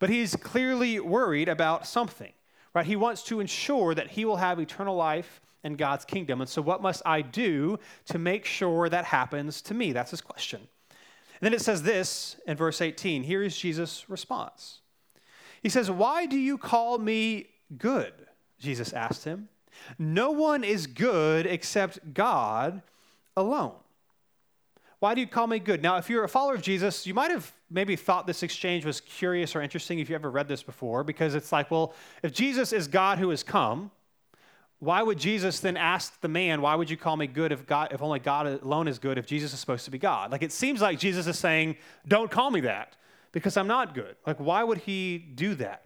but 0.00 0.10
he's 0.10 0.34
clearly 0.34 0.98
worried 0.98 1.48
about 1.48 1.86
something, 1.86 2.32
right? 2.74 2.86
He 2.86 2.96
wants 2.96 3.22
to 3.24 3.38
ensure 3.38 3.94
that 3.94 4.08
he 4.08 4.24
will 4.24 4.38
have 4.38 4.58
eternal 4.58 4.96
life 4.96 5.40
in 5.62 5.76
God's 5.76 6.04
kingdom. 6.04 6.40
And 6.40 6.50
so, 6.50 6.60
what 6.60 6.82
must 6.82 7.02
I 7.06 7.22
do 7.22 7.78
to 8.06 8.18
make 8.18 8.44
sure 8.44 8.88
that 8.88 9.04
happens 9.04 9.62
to 9.62 9.74
me? 9.74 9.92
That's 9.92 10.10
his 10.10 10.22
question. 10.22 10.60
And 10.90 11.46
then 11.46 11.54
it 11.54 11.62
says 11.62 11.82
this 11.82 12.36
in 12.46 12.56
verse 12.56 12.80
18. 12.80 13.22
Here 13.22 13.42
is 13.42 13.56
Jesus' 13.56 14.08
response. 14.08 14.80
He 15.62 15.68
says, 15.68 15.90
Why 15.90 16.26
do 16.26 16.36
you 16.36 16.58
call 16.58 16.98
me 16.98 17.46
good? 17.78 18.12
Jesus 18.58 18.92
asked 18.92 19.24
him. 19.24 19.48
No 19.98 20.30
one 20.30 20.64
is 20.64 20.86
good 20.86 21.46
except 21.46 22.12
God 22.12 22.82
alone. 23.36 23.74
Why 25.00 25.14
do 25.14 25.22
you 25.22 25.26
call 25.26 25.46
me 25.46 25.58
good? 25.58 25.82
Now, 25.82 25.96
if 25.96 26.10
you're 26.10 26.24
a 26.24 26.28
follower 26.28 26.54
of 26.54 26.62
Jesus, 26.62 27.06
you 27.06 27.14
might 27.14 27.30
have 27.30 27.50
maybe 27.70 27.96
thought 27.96 28.26
this 28.26 28.42
exchange 28.42 28.84
was 28.84 29.00
curious 29.00 29.56
or 29.56 29.62
interesting 29.62 29.98
if 29.98 30.10
you 30.10 30.14
ever 30.14 30.30
read 30.30 30.46
this 30.46 30.62
before, 30.62 31.02
because 31.04 31.34
it's 31.34 31.50
like, 31.50 31.70
well, 31.70 31.94
if 32.22 32.34
Jesus 32.34 32.72
is 32.72 32.86
God 32.86 33.18
who 33.18 33.30
has 33.30 33.42
come, 33.42 33.90
why 34.78 35.02
would 35.02 35.18
Jesus 35.18 35.60
then 35.60 35.78
ask 35.78 36.20
the 36.20 36.28
man, 36.28 36.60
why 36.60 36.74
would 36.74 36.90
you 36.90 36.98
call 36.98 37.16
me 37.16 37.26
good 37.26 37.50
if 37.50 37.66
God 37.66 37.92
if 37.92 38.02
only 38.02 38.18
God 38.18 38.46
alone 38.62 38.88
is 38.88 38.98
good 38.98 39.16
if 39.16 39.26
Jesus 39.26 39.54
is 39.54 39.60
supposed 39.60 39.86
to 39.86 39.90
be 39.90 39.98
God? 39.98 40.30
Like 40.32 40.42
it 40.42 40.52
seems 40.52 40.82
like 40.82 40.98
Jesus 40.98 41.26
is 41.26 41.38
saying, 41.38 41.76
Don't 42.06 42.30
call 42.30 42.50
me 42.50 42.60
that, 42.60 42.96
because 43.32 43.56
I'm 43.56 43.66
not 43.66 43.94
good. 43.94 44.16
Like, 44.26 44.38
why 44.38 44.64
would 44.64 44.78
he 44.78 45.18
do 45.18 45.54
that? 45.56 45.84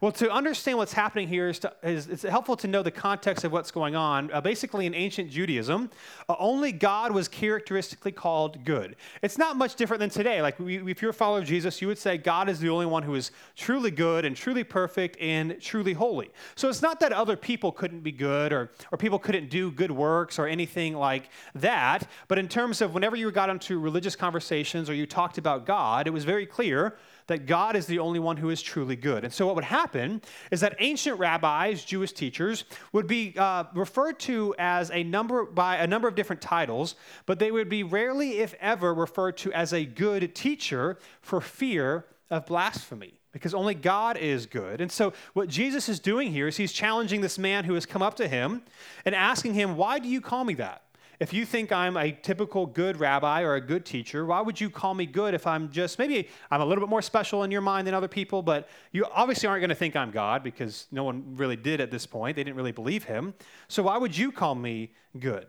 Well, 0.00 0.12
to 0.12 0.30
understand 0.30 0.76
what's 0.76 0.92
happening 0.92 1.26
here 1.26 1.48
is, 1.48 1.58
to, 1.60 1.72
is 1.82 2.06
it's 2.08 2.22
helpful 2.22 2.56
to 2.58 2.68
know 2.68 2.82
the 2.82 2.90
context 2.90 3.44
of 3.44 3.52
what's 3.52 3.70
going 3.70 3.96
on. 3.96 4.30
Uh, 4.30 4.42
basically, 4.42 4.84
in 4.84 4.94
ancient 4.94 5.30
Judaism, 5.30 5.88
uh, 6.28 6.34
only 6.38 6.70
God 6.70 7.12
was 7.12 7.28
characteristically 7.28 8.12
called 8.12 8.62
good. 8.64 8.96
It's 9.22 9.38
not 9.38 9.56
much 9.56 9.74
different 9.74 10.00
than 10.00 10.10
today. 10.10 10.42
Like, 10.42 10.58
we, 10.58 10.90
if 10.90 11.00
you're 11.00 11.12
a 11.12 11.14
follower 11.14 11.38
of 11.38 11.46
Jesus, 11.46 11.80
you 11.80 11.88
would 11.88 11.96
say 11.96 12.18
God 12.18 12.50
is 12.50 12.60
the 12.60 12.68
only 12.68 12.84
one 12.84 13.02
who 13.04 13.14
is 13.14 13.30
truly 13.56 13.90
good 13.90 14.26
and 14.26 14.36
truly 14.36 14.64
perfect 14.64 15.16
and 15.18 15.58
truly 15.62 15.94
holy. 15.94 16.30
So 16.56 16.68
it's 16.68 16.82
not 16.82 17.00
that 17.00 17.12
other 17.12 17.36
people 17.36 17.72
couldn't 17.72 18.00
be 18.00 18.12
good 18.12 18.52
or, 18.52 18.72
or 18.92 18.98
people 18.98 19.18
couldn't 19.18 19.48
do 19.48 19.70
good 19.70 19.90
works 19.90 20.38
or 20.38 20.46
anything 20.46 20.94
like 20.94 21.30
that. 21.54 22.06
But 22.28 22.38
in 22.38 22.48
terms 22.48 22.82
of 22.82 22.92
whenever 22.92 23.16
you 23.16 23.30
got 23.30 23.48
into 23.48 23.78
religious 23.78 24.14
conversations 24.14 24.90
or 24.90 24.94
you 24.94 25.06
talked 25.06 25.38
about 25.38 25.64
God, 25.64 26.06
it 26.06 26.10
was 26.10 26.24
very 26.24 26.44
clear 26.44 26.98
that 27.26 27.46
God 27.46 27.76
is 27.76 27.86
the 27.86 27.98
only 27.98 28.18
one 28.18 28.36
who 28.36 28.50
is 28.50 28.62
truly 28.62 28.96
good. 28.96 29.24
And 29.24 29.32
so, 29.32 29.46
what 29.46 29.54
would 29.54 29.64
happen 29.64 30.22
is 30.50 30.60
that 30.60 30.76
ancient 30.78 31.18
rabbis, 31.18 31.84
Jewish 31.84 32.12
teachers, 32.12 32.64
would 32.92 33.06
be 33.06 33.34
uh, 33.36 33.64
referred 33.74 34.18
to 34.20 34.54
as 34.58 34.90
a 34.90 35.02
number 35.02 35.44
by 35.44 35.76
a 35.76 35.86
number 35.86 36.08
of 36.08 36.14
different 36.14 36.42
titles, 36.42 36.94
but 37.26 37.38
they 37.38 37.50
would 37.50 37.68
be 37.68 37.82
rarely, 37.82 38.38
if 38.38 38.54
ever, 38.60 38.94
referred 38.94 39.36
to 39.38 39.52
as 39.52 39.72
a 39.72 39.84
good 39.84 40.34
teacher 40.34 40.98
for 41.20 41.40
fear 41.40 42.06
of 42.30 42.46
blasphemy 42.46 43.20
because 43.36 43.52
only 43.52 43.74
God 43.74 44.16
is 44.16 44.46
good. 44.46 44.80
And 44.80 44.90
so, 44.90 45.12
what 45.34 45.48
Jesus 45.48 45.90
is 45.90 46.00
doing 46.00 46.32
here 46.32 46.48
is 46.48 46.56
he's 46.56 46.72
challenging 46.72 47.20
this 47.20 47.38
man 47.38 47.64
who 47.64 47.74
has 47.74 47.84
come 47.84 48.00
up 48.00 48.16
to 48.16 48.26
him 48.26 48.62
and 49.04 49.14
asking 49.14 49.52
him, 49.52 49.76
Why 49.76 49.98
do 49.98 50.08
you 50.08 50.22
call 50.22 50.44
me 50.44 50.54
that? 50.54 50.82
If 51.18 51.32
you 51.32 51.46
think 51.46 51.72
I'm 51.72 51.96
a 51.96 52.12
typical 52.12 52.66
good 52.66 53.00
rabbi 53.00 53.42
or 53.42 53.54
a 53.54 53.60
good 53.60 53.86
teacher, 53.86 54.26
why 54.26 54.40
would 54.40 54.60
you 54.60 54.68
call 54.68 54.92
me 54.94 55.06
good 55.06 55.32
if 55.34 55.46
I'm 55.46 55.70
just 55.70 55.98
maybe 55.98 56.28
I'm 56.50 56.60
a 56.60 56.64
little 56.64 56.82
bit 56.82 56.90
more 56.90 57.02
special 57.02 57.42
in 57.42 57.50
your 57.50 57.62
mind 57.62 57.86
than 57.86 57.94
other 57.94 58.08
people, 58.08 58.42
but 58.42 58.68
you 58.92 59.06
obviously 59.12 59.48
aren't 59.48 59.62
going 59.62 59.70
to 59.70 59.74
think 59.74 59.96
I'm 59.96 60.10
God 60.10 60.42
because 60.42 60.86
no 60.90 61.04
one 61.04 61.36
really 61.36 61.56
did 61.56 61.80
at 61.80 61.90
this 61.90 62.06
point. 62.06 62.36
They 62.36 62.44
didn't 62.44 62.56
really 62.56 62.72
believe 62.72 63.04
him. 63.04 63.34
So 63.68 63.84
why 63.84 63.96
would 63.96 64.16
you 64.16 64.30
call 64.30 64.54
me 64.54 64.92
good? 65.18 65.46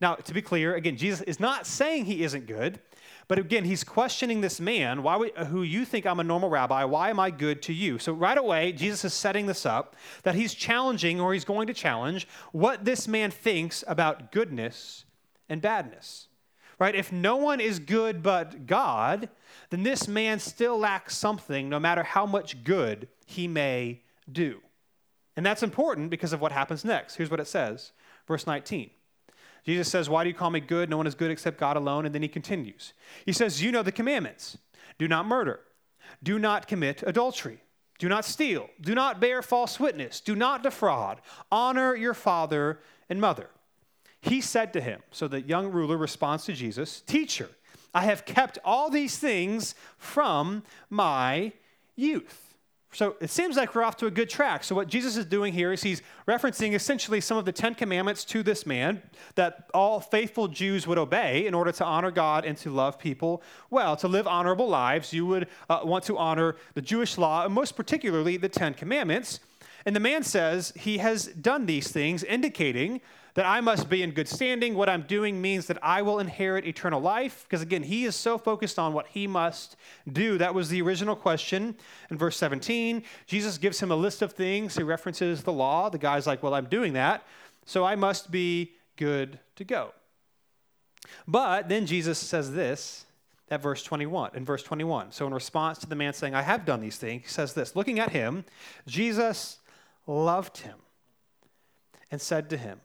Now, 0.00 0.14
to 0.14 0.34
be 0.34 0.42
clear, 0.42 0.76
again, 0.76 0.96
Jesus 0.96 1.22
is 1.22 1.40
not 1.40 1.66
saying 1.66 2.04
he 2.04 2.22
isn't 2.22 2.46
good, 2.46 2.80
but 3.28 3.38
again, 3.38 3.64
he's 3.64 3.84
questioning 3.84 4.40
this 4.40 4.58
man, 4.58 5.02
why 5.02 5.16
would, 5.16 5.32
uh, 5.36 5.44
who 5.44 5.62
you 5.62 5.84
think 5.84 6.06
I'm 6.06 6.18
a 6.18 6.24
normal 6.24 6.48
rabbi, 6.48 6.84
why 6.84 7.10
am 7.10 7.20
I 7.20 7.30
good 7.30 7.60
to 7.62 7.74
you? 7.74 7.98
So 7.98 8.14
right 8.14 8.38
away, 8.38 8.72
Jesus 8.72 9.04
is 9.04 9.12
setting 9.14 9.44
this 9.44 9.66
up 9.66 9.94
that 10.22 10.34
he's 10.34 10.54
challenging 10.54 11.20
or 11.20 11.34
he's 11.34 11.44
going 11.44 11.66
to 11.66 11.74
challenge 11.74 12.26
what 12.52 12.86
this 12.86 13.06
man 13.06 13.30
thinks 13.30 13.84
about 13.86 14.32
goodness 14.32 15.04
and 15.46 15.60
badness. 15.60 16.28
Right? 16.78 16.94
If 16.94 17.12
no 17.12 17.36
one 17.36 17.60
is 17.60 17.80
good 17.80 18.22
but 18.22 18.66
God, 18.66 19.28
then 19.68 19.82
this 19.82 20.08
man 20.08 20.38
still 20.38 20.78
lacks 20.78 21.16
something 21.16 21.68
no 21.68 21.78
matter 21.78 22.04
how 22.04 22.24
much 22.24 22.64
good 22.64 23.08
he 23.26 23.46
may 23.46 24.02
do. 24.30 24.60
And 25.36 25.44
that's 25.44 25.62
important 25.62 26.08
because 26.08 26.32
of 26.32 26.40
what 26.40 26.52
happens 26.52 26.84
next. 26.84 27.16
Here's 27.16 27.30
what 27.30 27.40
it 27.40 27.48
says, 27.48 27.92
verse 28.26 28.46
19. 28.46 28.90
Jesus 29.68 29.90
says, 29.90 30.08
Why 30.08 30.24
do 30.24 30.30
you 30.30 30.34
call 30.34 30.48
me 30.48 30.60
good? 30.60 30.88
No 30.88 30.96
one 30.96 31.06
is 31.06 31.14
good 31.14 31.30
except 31.30 31.60
God 31.60 31.76
alone. 31.76 32.06
And 32.06 32.14
then 32.14 32.22
he 32.22 32.28
continues. 32.28 32.94
He 33.26 33.34
says, 33.34 33.62
You 33.62 33.70
know 33.70 33.82
the 33.82 33.92
commandments 33.92 34.56
do 34.96 35.06
not 35.06 35.26
murder, 35.26 35.60
do 36.22 36.38
not 36.38 36.66
commit 36.66 37.02
adultery, 37.06 37.60
do 37.98 38.08
not 38.08 38.24
steal, 38.24 38.70
do 38.80 38.94
not 38.94 39.20
bear 39.20 39.42
false 39.42 39.78
witness, 39.78 40.22
do 40.22 40.34
not 40.34 40.62
defraud, 40.62 41.20
honor 41.52 41.94
your 41.94 42.14
father 42.14 42.80
and 43.10 43.20
mother. 43.20 43.50
He 44.22 44.40
said 44.40 44.72
to 44.72 44.80
him, 44.80 45.02
So 45.10 45.28
the 45.28 45.42
young 45.42 45.70
ruler 45.70 45.98
responds 45.98 46.46
to 46.46 46.54
Jesus, 46.54 47.02
Teacher, 47.02 47.50
I 47.92 48.04
have 48.04 48.24
kept 48.24 48.58
all 48.64 48.88
these 48.88 49.18
things 49.18 49.74
from 49.98 50.62
my 50.88 51.52
youth. 51.94 52.47
So 52.92 53.16
it 53.20 53.28
seems 53.28 53.56
like 53.56 53.74
we're 53.74 53.82
off 53.82 53.98
to 53.98 54.06
a 54.06 54.10
good 54.10 54.30
track. 54.30 54.64
So, 54.64 54.74
what 54.74 54.88
Jesus 54.88 55.16
is 55.16 55.26
doing 55.26 55.52
here 55.52 55.72
is 55.72 55.82
he's 55.82 56.00
referencing 56.26 56.72
essentially 56.72 57.20
some 57.20 57.36
of 57.36 57.44
the 57.44 57.52
Ten 57.52 57.74
Commandments 57.74 58.24
to 58.26 58.42
this 58.42 58.64
man 58.64 59.02
that 59.34 59.68
all 59.74 60.00
faithful 60.00 60.48
Jews 60.48 60.86
would 60.86 60.96
obey 60.96 61.46
in 61.46 61.52
order 61.52 61.70
to 61.70 61.84
honor 61.84 62.10
God 62.10 62.46
and 62.46 62.56
to 62.58 62.70
love 62.70 62.98
people 62.98 63.42
well. 63.68 63.94
To 63.96 64.08
live 64.08 64.26
honorable 64.26 64.68
lives, 64.68 65.12
you 65.12 65.26
would 65.26 65.48
uh, 65.68 65.80
want 65.84 66.04
to 66.04 66.16
honor 66.16 66.56
the 66.74 66.82
Jewish 66.82 67.18
law, 67.18 67.44
and 67.44 67.52
most 67.52 67.76
particularly 67.76 68.38
the 68.38 68.48
Ten 68.48 68.72
Commandments. 68.72 69.40
And 69.86 69.94
the 69.94 70.00
man 70.00 70.22
says 70.22 70.72
he 70.76 70.98
has 70.98 71.26
done 71.26 71.66
these 71.66 71.90
things, 71.90 72.24
indicating 72.24 73.00
that 73.34 73.46
I 73.46 73.60
must 73.60 73.88
be 73.88 74.02
in 74.02 74.10
good 74.10 74.26
standing. 74.26 74.74
What 74.74 74.88
I'm 74.88 75.02
doing 75.02 75.40
means 75.40 75.66
that 75.66 75.78
I 75.80 76.02
will 76.02 76.18
inherit 76.18 76.66
eternal 76.66 77.00
life. 77.00 77.44
Because 77.44 77.62
again, 77.62 77.84
he 77.84 78.04
is 78.04 78.16
so 78.16 78.36
focused 78.36 78.78
on 78.78 78.92
what 78.92 79.06
he 79.06 79.28
must 79.28 79.76
do. 80.10 80.38
That 80.38 80.54
was 80.54 80.68
the 80.70 80.82
original 80.82 81.14
question 81.14 81.76
in 82.10 82.18
verse 82.18 82.36
17. 82.36 83.04
Jesus 83.26 83.56
gives 83.56 83.80
him 83.80 83.92
a 83.92 83.96
list 83.96 84.22
of 84.22 84.32
things. 84.32 84.76
He 84.76 84.82
references 84.82 85.44
the 85.44 85.52
law. 85.52 85.88
The 85.88 85.98
guy's 85.98 86.26
like, 86.26 86.42
Well, 86.42 86.54
I'm 86.54 86.66
doing 86.66 86.94
that. 86.94 87.24
So 87.64 87.84
I 87.84 87.94
must 87.94 88.30
be 88.30 88.72
good 88.96 89.38
to 89.54 89.64
go. 89.64 89.92
But 91.26 91.68
then 91.68 91.86
Jesus 91.86 92.18
says 92.18 92.52
this 92.52 93.04
at 93.50 93.62
verse 93.62 93.82
21, 93.82 94.32
in 94.34 94.44
verse 94.44 94.62
21. 94.62 95.12
So 95.12 95.26
in 95.26 95.34
response 95.34 95.78
to 95.78 95.86
the 95.86 95.94
man 95.94 96.12
saying, 96.12 96.34
I 96.34 96.42
have 96.42 96.64
done 96.64 96.80
these 96.80 96.96
things, 96.96 97.22
he 97.22 97.28
says 97.28 97.54
this 97.54 97.76
Looking 97.76 98.00
at 98.00 98.10
him, 98.10 98.44
Jesus 98.86 99.58
loved 100.08 100.58
him 100.58 100.78
and 102.10 102.20
said 102.20 102.50
to 102.50 102.56
him, 102.56 102.80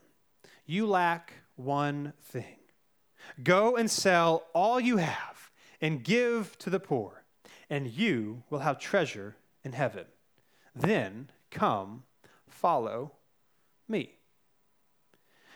you 0.66 0.86
lack 0.86 1.34
one 1.56 2.14
thing. 2.22 2.58
Go 3.42 3.76
and 3.76 3.90
sell 3.90 4.44
all 4.54 4.80
you 4.80 4.98
have 4.98 5.50
and 5.82 6.04
give 6.04 6.58
to 6.60 6.70
the 6.70 6.80
poor, 6.80 7.24
and 7.70 7.88
you 7.88 8.44
will 8.50 8.60
have 8.60 8.80
treasure 8.80 9.36
in 9.64 9.74
heaven. 9.74 10.06
Then 10.76 11.30
come, 11.50 12.04
follow 12.48 13.14
me. 13.88 14.16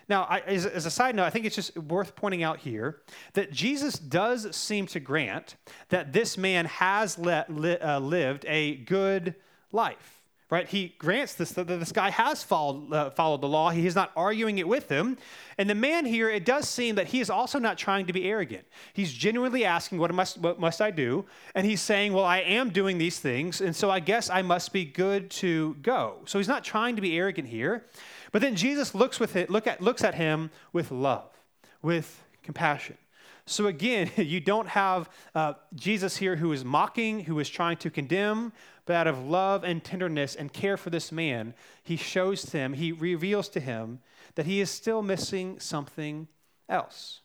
Now, 0.10 0.24
I, 0.24 0.40
as, 0.40 0.66
as, 0.66 0.86
a 0.86 0.92
side 0.92 1.16
note, 1.16 1.26
I 1.26 1.30
think 1.30 1.46
it's 1.46 1.56
just 1.56 1.78
worth 1.78 2.16
pointing 2.16 2.42
out 2.42 2.60
here 2.60 3.02
that 3.34 3.52
Jesus 3.52 4.00
does 4.00 4.56
seem 4.56 4.88
to 4.88 5.02
grant 5.02 5.58
that 5.90 6.14
this 6.14 6.38
man 6.38 6.66
has 6.66 7.18
let, 7.18 7.54
li, 7.54 7.78
uh, 7.78 8.00
lived 8.00 8.46
a 8.48 8.76
good 8.76 9.36
life 9.74 10.17
right? 10.50 10.68
He 10.68 10.96
grants 10.98 11.34
this 11.34 11.52
that 11.52 11.68
this 11.68 11.92
guy 11.92 12.10
has 12.10 12.42
followed, 12.42 12.94
uh, 12.94 13.10
followed 13.10 13.42
the 13.42 13.48
law. 13.48 13.70
He 13.70 13.86
is 13.86 13.96
not 13.96 14.12
arguing 14.16 14.60
it 14.60 14.68
with 14.68 14.88
him. 14.88 15.18
And 15.58 15.70
the 15.70 15.76
man 15.76 16.06
here, 16.06 16.30
it 16.30 16.46
does 16.46 16.70
seem 16.70 16.96
that 16.96 17.08
he 17.08 17.20
is 17.20 17.30
also 17.30 17.60
not 17.60 17.78
trying 17.78 18.06
to 18.06 18.14
be 18.14 18.30
arrogant. 18.30 18.66
He's 18.94 19.12
genuinely 19.12 19.66
asking, 19.66 19.98
what 19.98 20.14
must, 20.14 20.38
what 20.38 20.60
must 20.60 20.82
I 20.82 20.92
do? 20.92 21.26
And 21.54 21.66
he's 21.66 21.82
saying, 21.82 22.14
Well, 22.14 22.24
I 22.24 22.40
am 22.40 22.70
doing 22.70 22.98
these 22.98 23.20
things, 23.20 23.60
and 23.60 23.76
so 23.76 23.90
I 23.90 24.00
guess 24.00 24.30
I 24.30 24.42
must 24.42 24.72
be 24.72 24.86
good 24.86 25.30
to 25.32 25.76
go. 25.82 26.20
So 26.26 26.40
he's 26.40 26.48
not 26.48 26.64
trying 26.64 26.96
to 26.96 27.02
be 27.02 27.18
arrogant 27.18 27.50
here. 27.50 27.86
But 28.32 28.42
then 28.42 28.56
Jesus 28.56 28.96
looks, 28.96 29.20
with 29.20 29.36
it, 29.36 29.50
look 29.50 29.68
at, 29.68 29.82
looks 29.82 30.04
at 30.04 30.16
him 30.16 30.52
with 30.72 30.92
love, 30.92 31.30
with 31.82 32.24
compassion. 32.44 32.98
So 33.48 33.68
again, 33.68 34.12
you 34.18 34.40
don't 34.40 34.68
have 34.68 35.10
uh, 35.34 35.54
Jesus 35.74 36.18
here 36.18 36.36
who 36.36 36.52
is 36.52 36.64
mocking, 36.64 37.22
who 37.22 37.40
is 37.40 37.50
trying 37.50 37.78
to 37.78 37.90
condemn, 37.90 38.54
but 38.86 38.96
out 38.96 39.08
of 39.08 39.26
love 39.26 39.64
and 39.64 39.84
tenderness 39.84 40.36
and 40.36 40.54
care 40.54 40.78
for 40.78 40.90
this 40.90 41.12
man, 41.12 41.54
he 41.84 41.96
shows 41.96 42.44
to 42.44 42.58
him, 42.58 42.74
he 42.74 42.92
reveals 42.92 43.50
to 43.50 43.60
him 43.60 44.00
that 44.36 44.46
he 44.46 44.62
is 44.62 44.70
still 44.70 45.02
missing 45.02 45.60
something 45.60 46.28
else 46.70 47.22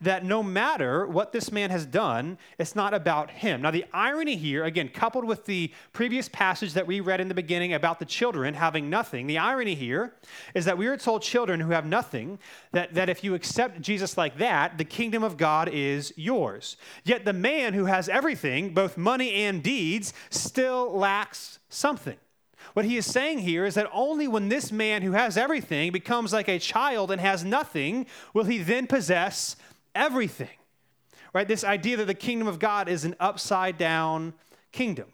that 0.00 0.24
no 0.24 0.42
matter 0.42 1.06
what 1.06 1.32
this 1.32 1.52
man 1.52 1.70
has 1.70 1.86
done, 1.86 2.38
it's 2.58 2.74
not 2.74 2.94
about 2.94 3.30
him. 3.30 3.62
Now, 3.62 3.70
the 3.70 3.84
irony 3.92 4.36
here, 4.36 4.64
again, 4.64 4.88
coupled 4.88 5.24
with 5.24 5.44
the 5.44 5.72
previous 5.92 6.28
passage 6.28 6.74
that 6.74 6.86
we 6.86 7.00
read 7.00 7.20
in 7.20 7.28
the 7.28 7.34
beginning 7.34 7.74
about 7.74 7.98
the 7.98 8.04
children 8.04 8.54
having 8.54 8.90
nothing, 8.90 9.26
the 9.26 9.38
irony 9.38 9.74
here 9.74 10.14
is 10.54 10.64
that 10.64 10.78
we 10.78 10.86
are 10.86 10.96
told 10.96 11.22
children 11.22 11.60
who 11.60 11.70
have 11.70 11.86
nothing 11.86 12.38
that, 12.72 12.94
that 12.94 13.08
if 13.08 13.22
you 13.22 13.34
accept 13.34 13.80
Jesus 13.80 14.16
like 14.16 14.38
that, 14.38 14.78
the 14.78 14.84
kingdom 14.84 15.22
of 15.22 15.36
God 15.36 15.68
is 15.68 16.12
yours. 16.16 16.76
Yet 17.04 17.24
the 17.24 17.32
man 17.32 17.74
who 17.74 17.86
has 17.86 18.08
everything, 18.08 18.74
both 18.74 18.96
money 18.96 19.32
and 19.44 19.62
deeds, 19.62 20.12
still 20.30 20.96
lacks 20.96 21.58
something. 21.68 22.16
What 22.74 22.84
he 22.84 22.96
is 22.96 23.06
saying 23.06 23.40
here 23.40 23.64
is 23.64 23.74
that 23.74 23.90
only 23.92 24.28
when 24.28 24.48
this 24.48 24.72
man 24.72 25.02
who 25.02 25.12
has 25.12 25.36
everything 25.36 25.92
becomes 25.92 26.32
like 26.32 26.48
a 26.48 26.58
child 26.58 27.10
and 27.10 27.20
has 27.20 27.44
nothing 27.44 28.06
will 28.32 28.44
he 28.44 28.58
then 28.58 28.86
possess 28.86 29.56
everything. 29.94 30.48
Right? 31.32 31.48
This 31.48 31.64
idea 31.64 31.96
that 31.96 32.06
the 32.06 32.14
kingdom 32.14 32.46
of 32.46 32.58
God 32.58 32.88
is 32.88 33.04
an 33.04 33.16
upside 33.18 33.78
down 33.78 34.34
kingdom. 34.70 35.12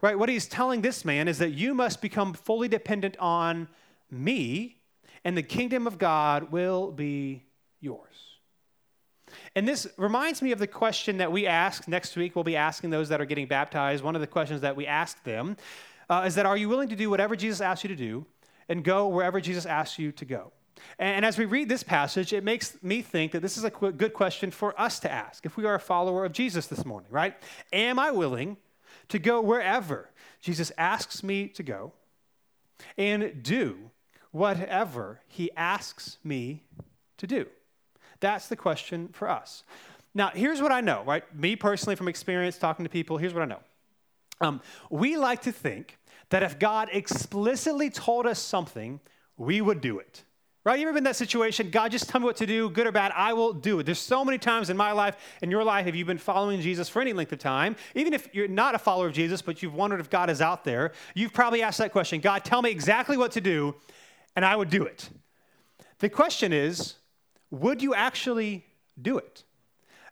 Right? 0.00 0.18
What 0.18 0.28
he's 0.28 0.46
telling 0.46 0.82
this 0.82 1.04
man 1.04 1.26
is 1.26 1.38
that 1.38 1.50
you 1.50 1.74
must 1.74 2.00
become 2.00 2.32
fully 2.32 2.68
dependent 2.68 3.16
on 3.18 3.68
me, 4.10 4.76
and 5.24 5.36
the 5.36 5.42
kingdom 5.42 5.86
of 5.86 5.98
God 5.98 6.52
will 6.52 6.92
be 6.92 7.42
yours. 7.80 8.06
And 9.54 9.66
this 9.66 9.86
reminds 9.96 10.40
me 10.40 10.52
of 10.52 10.58
the 10.58 10.66
question 10.66 11.18
that 11.18 11.32
we 11.32 11.46
ask 11.46 11.88
next 11.88 12.16
week. 12.16 12.34
We'll 12.36 12.44
be 12.44 12.56
asking 12.56 12.90
those 12.90 13.08
that 13.08 13.20
are 13.20 13.26
getting 13.26 13.46
baptized. 13.46 14.04
One 14.04 14.14
of 14.14 14.20
the 14.20 14.26
questions 14.26 14.60
that 14.60 14.76
we 14.76 14.86
ask 14.86 15.22
them 15.24 15.56
uh, 16.08 16.24
is 16.26 16.36
that 16.36 16.46
are 16.46 16.56
you 16.56 16.68
willing 16.68 16.88
to 16.88 16.96
do 16.96 17.10
whatever 17.10 17.36
Jesus 17.36 17.60
asks 17.60 17.84
you 17.84 17.88
to 17.88 17.96
do 17.96 18.24
and 18.68 18.84
go 18.84 19.08
wherever 19.08 19.40
Jesus 19.40 19.66
asks 19.66 19.98
you 19.98 20.12
to 20.12 20.24
go? 20.24 20.52
And 20.98 21.24
as 21.24 21.38
we 21.38 21.44
read 21.44 21.68
this 21.68 21.82
passage, 21.82 22.32
it 22.32 22.44
makes 22.44 22.76
me 22.82 23.02
think 23.02 23.32
that 23.32 23.40
this 23.40 23.56
is 23.56 23.64
a 23.64 23.70
good 23.70 24.14
question 24.14 24.50
for 24.50 24.78
us 24.80 25.00
to 25.00 25.10
ask 25.10 25.46
if 25.46 25.56
we 25.56 25.64
are 25.64 25.74
a 25.74 25.80
follower 25.80 26.24
of 26.24 26.32
Jesus 26.32 26.66
this 26.66 26.84
morning, 26.84 27.10
right? 27.10 27.34
Am 27.72 27.98
I 27.98 28.10
willing 28.10 28.56
to 29.08 29.18
go 29.18 29.40
wherever 29.40 30.10
Jesus 30.40 30.72
asks 30.76 31.22
me 31.22 31.48
to 31.48 31.62
go 31.62 31.92
and 32.96 33.42
do 33.42 33.90
whatever 34.30 35.20
he 35.26 35.50
asks 35.56 36.18
me 36.22 36.62
to 37.16 37.26
do? 37.26 37.46
That's 38.20 38.48
the 38.48 38.56
question 38.56 39.08
for 39.12 39.28
us. 39.28 39.62
Now, 40.14 40.30
here's 40.34 40.60
what 40.60 40.72
I 40.72 40.80
know, 40.80 41.02
right? 41.04 41.22
Me 41.36 41.54
personally, 41.54 41.94
from 41.94 42.08
experience 42.08 42.58
talking 42.58 42.84
to 42.84 42.88
people, 42.88 43.18
here's 43.18 43.34
what 43.34 43.42
I 43.42 43.46
know. 43.46 43.60
Um, 44.40 44.60
we 44.90 45.16
like 45.16 45.42
to 45.42 45.52
think 45.52 45.98
that 46.30 46.42
if 46.42 46.58
God 46.58 46.88
explicitly 46.92 47.90
told 47.90 48.26
us 48.26 48.38
something, 48.38 49.00
we 49.36 49.60
would 49.60 49.80
do 49.80 49.98
it. 49.98 50.24
Right? 50.68 50.78
You 50.78 50.84
ever 50.84 50.92
been 50.92 50.98
in 50.98 51.04
that 51.04 51.16
situation? 51.16 51.70
God, 51.70 51.90
just 51.92 52.10
tell 52.10 52.20
me 52.20 52.26
what 52.26 52.36
to 52.36 52.46
do, 52.46 52.68
good 52.68 52.86
or 52.86 52.92
bad, 52.92 53.10
I 53.16 53.32
will 53.32 53.54
do 53.54 53.78
it. 53.78 53.84
There's 53.84 53.98
so 53.98 54.22
many 54.22 54.36
times 54.36 54.68
in 54.68 54.76
my 54.76 54.92
life, 54.92 55.16
in 55.40 55.50
your 55.50 55.64
life, 55.64 55.86
if 55.86 55.96
you've 55.96 56.06
been 56.06 56.18
following 56.18 56.60
Jesus 56.60 56.90
for 56.90 57.00
any 57.00 57.14
length 57.14 57.32
of 57.32 57.38
time, 57.38 57.74
even 57.94 58.12
if 58.12 58.28
you're 58.34 58.48
not 58.48 58.74
a 58.74 58.78
follower 58.78 59.06
of 59.06 59.14
Jesus, 59.14 59.40
but 59.40 59.62
you've 59.62 59.72
wondered 59.72 59.98
if 59.98 60.10
God 60.10 60.28
is 60.28 60.42
out 60.42 60.64
there, 60.64 60.92
you've 61.14 61.32
probably 61.32 61.62
asked 61.62 61.78
that 61.78 61.90
question 61.90 62.20
God, 62.20 62.44
tell 62.44 62.60
me 62.60 62.70
exactly 62.70 63.16
what 63.16 63.32
to 63.32 63.40
do, 63.40 63.76
and 64.36 64.44
I 64.44 64.56
would 64.56 64.68
do 64.68 64.82
it. 64.84 65.08
The 66.00 66.10
question 66.10 66.52
is, 66.52 66.96
would 67.50 67.80
you 67.80 67.94
actually 67.94 68.66
do 69.00 69.16
it? 69.16 69.44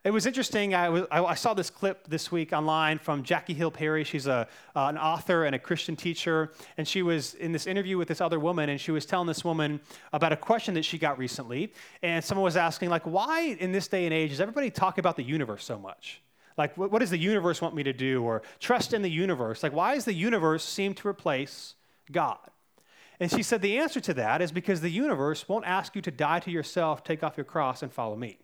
It 0.07 0.13
was 0.13 0.25
interesting. 0.25 0.73
I, 0.73 0.89
was, 0.89 1.03
I, 1.11 1.35
saw 1.35 1.53
this 1.53 1.69
clip 1.69 2.07
this 2.07 2.31
week 2.31 2.53
online 2.53 3.01
from 3.01 3.25
Jackie 3.25 3.55
Hill 3.55 3.73
Perry. 3.73 4.05
She's 4.05 4.29
a, 4.29 4.47
uh, 4.77 4.87
an 4.87 4.97
author 4.97 5.47
and 5.47 5.57
a 5.57 5.59
Christian 5.59 5.97
teacher. 5.97 6.53
And 6.77 6.87
she 6.87 7.03
was 7.03 7.35
in 7.35 7.51
this 7.51 7.67
interview 7.67 7.99
with 7.99 8.07
this 8.07 8.21
other 8.21 8.39
woman, 8.39 8.69
and 8.69 8.81
she 8.81 8.93
was 8.93 9.05
telling 9.05 9.27
this 9.27 9.45
woman 9.45 9.81
about 10.13 10.33
a 10.33 10.37
question 10.37 10.75
that 10.75 10.85
she 10.85 10.97
got 10.97 11.19
recently. 11.19 11.73
And 12.05 12.25
someone 12.25 12.45
was 12.45 12.57
asking, 12.57 12.89
like, 12.89 13.03
why 13.03 13.57
in 13.59 13.73
this 13.73 13.89
day 13.89 14.05
and 14.05 14.15
age 14.15 14.31
does 14.31 14.41
everybody 14.41 14.71
talk 14.71 14.99
about 14.99 15.17
the 15.17 15.25
universe 15.25 15.65
so 15.65 15.77
much? 15.77 16.23
Like, 16.57 16.77
what, 16.77 16.93
what 16.93 17.01
does 17.01 17.11
the 17.11 17.19
universe 17.19 17.61
want 17.61 17.75
me 17.75 17.83
to 17.83 17.93
do? 17.93 18.23
Or 18.23 18.43
trust 18.61 18.93
in 18.93 19.03
the 19.03 19.11
universe. 19.11 19.65
Like, 19.65 19.73
why 19.73 19.97
does 19.97 20.05
the 20.05 20.15
universe 20.15 20.63
seem 20.63 20.95
to 20.95 21.09
replace 21.09 21.75
God? 22.13 22.39
And 23.19 23.29
she 23.29 23.43
said 23.43 23.61
the 23.61 23.79
answer 23.79 23.99
to 24.03 24.15
that 24.15 24.41
is 24.41 24.53
because 24.53 24.83
the 24.83 24.89
universe 24.89 25.49
won't 25.49 25.67
ask 25.67 25.97
you 25.97 26.03
to 26.03 26.13
die 26.13 26.39
to 26.39 26.51
yourself, 26.53 27.03
take 27.03 27.25
off 27.25 27.37
your 27.37 27.43
cross, 27.43 27.83
and 27.83 27.93
follow 27.93 28.15
me. 28.15 28.39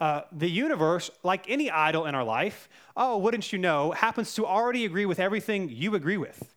Uh, 0.00 0.22
the 0.30 0.48
universe, 0.48 1.10
like 1.24 1.50
any 1.50 1.70
idol 1.70 2.06
in 2.06 2.14
our 2.14 2.22
life, 2.22 2.68
oh, 2.96 3.18
wouldn't 3.18 3.52
you 3.52 3.58
know, 3.58 3.90
happens 3.90 4.32
to 4.34 4.46
already 4.46 4.84
agree 4.84 5.06
with 5.06 5.18
everything 5.18 5.68
you 5.68 5.94
agree 5.94 6.16
with. 6.16 6.54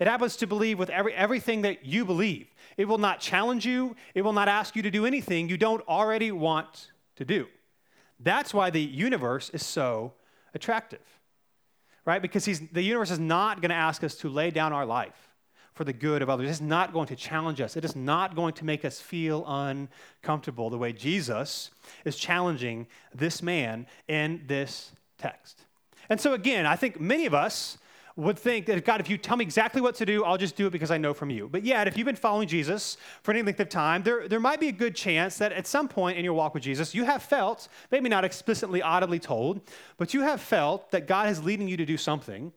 It 0.00 0.08
happens 0.08 0.36
to 0.36 0.46
believe 0.46 0.78
with 0.78 0.90
every, 0.90 1.14
everything 1.14 1.62
that 1.62 1.84
you 1.84 2.04
believe. 2.04 2.48
It 2.76 2.88
will 2.88 2.98
not 2.98 3.20
challenge 3.20 3.64
you, 3.64 3.94
it 4.14 4.22
will 4.22 4.32
not 4.32 4.48
ask 4.48 4.74
you 4.74 4.82
to 4.82 4.90
do 4.90 5.06
anything 5.06 5.48
you 5.48 5.56
don't 5.56 5.86
already 5.86 6.32
want 6.32 6.90
to 7.16 7.24
do. 7.24 7.46
That's 8.18 8.52
why 8.52 8.70
the 8.70 8.80
universe 8.80 9.50
is 9.50 9.64
so 9.64 10.14
attractive, 10.54 11.04
right? 12.04 12.20
Because 12.20 12.44
the 12.44 12.82
universe 12.82 13.10
is 13.10 13.18
not 13.18 13.60
going 13.60 13.70
to 13.70 13.76
ask 13.76 14.02
us 14.02 14.16
to 14.16 14.28
lay 14.28 14.50
down 14.50 14.72
our 14.72 14.84
life 14.84 15.29
for 15.80 15.84
the 15.84 15.92
good 15.94 16.20
of 16.20 16.28
others. 16.28 16.50
It's 16.50 16.60
not 16.60 16.92
going 16.92 17.06
to 17.06 17.16
challenge 17.16 17.58
us. 17.58 17.74
It 17.74 17.86
is 17.86 17.96
not 17.96 18.36
going 18.36 18.52
to 18.52 18.66
make 18.66 18.84
us 18.84 19.00
feel 19.00 19.46
uncomfortable 19.48 20.68
the 20.68 20.76
way 20.76 20.92
Jesus 20.92 21.70
is 22.04 22.16
challenging 22.16 22.86
this 23.14 23.42
man 23.42 23.86
in 24.06 24.42
this 24.46 24.92
text. 25.16 25.62
And 26.10 26.20
so, 26.20 26.34
again, 26.34 26.66
I 26.66 26.76
think 26.76 27.00
many 27.00 27.24
of 27.24 27.32
us 27.32 27.78
would 28.14 28.38
think 28.38 28.66
that, 28.66 28.84
God, 28.84 29.00
if 29.00 29.08
you 29.08 29.16
tell 29.16 29.38
me 29.38 29.42
exactly 29.42 29.80
what 29.80 29.94
to 29.94 30.04
do, 30.04 30.22
I'll 30.22 30.36
just 30.36 30.54
do 30.54 30.66
it 30.66 30.70
because 30.70 30.90
I 30.90 30.98
know 30.98 31.14
from 31.14 31.30
you. 31.30 31.48
But 31.50 31.64
yet, 31.64 31.88
if 31.88 31.96
you've 31.96 32.04
been 32.04 32.14
following 32.14 32.46
Jesus 32.46 32.98
for 33.22 33.32
any 33.32 33.40
length 33.40 33.60
of 33.60 33.70
time, 33.70 34.02
there, 34.02 34.28
there 34.28 34.38
might 34.38 34.60
be 34.60 34.68
a 34.68 34.72
good 34.72 34.94
chance 34.94 35.38
that 35.38 35.50
at 35.50 35.66
some 35.66 35.88
point 35.88 36.18
in 36.18 36.24
your 36.26 36.34
walk 36.34 36.52
with 36.52 36.62
Jesus, 36.62 36.94
you 36.94 37.04
have 37.04 37.22
felt, 37.22 37.68
maybe 37.90 38.10
not 38.10 38.22
explicitly, 38.22 38.82
audibly 38.82 39.18
told, 39.18 39.62
but 39.96 40.12
you 40.12 40.20
have 40.20 40.42
felt 40.42 40.90
that 40.90 41.06
God 41.06 41.30
is 41.30 41.42
leading 41.42 41.68
you 41.68 41.78
to 41.78 41.86
do 41.86 41.96
something, 41.96 42.52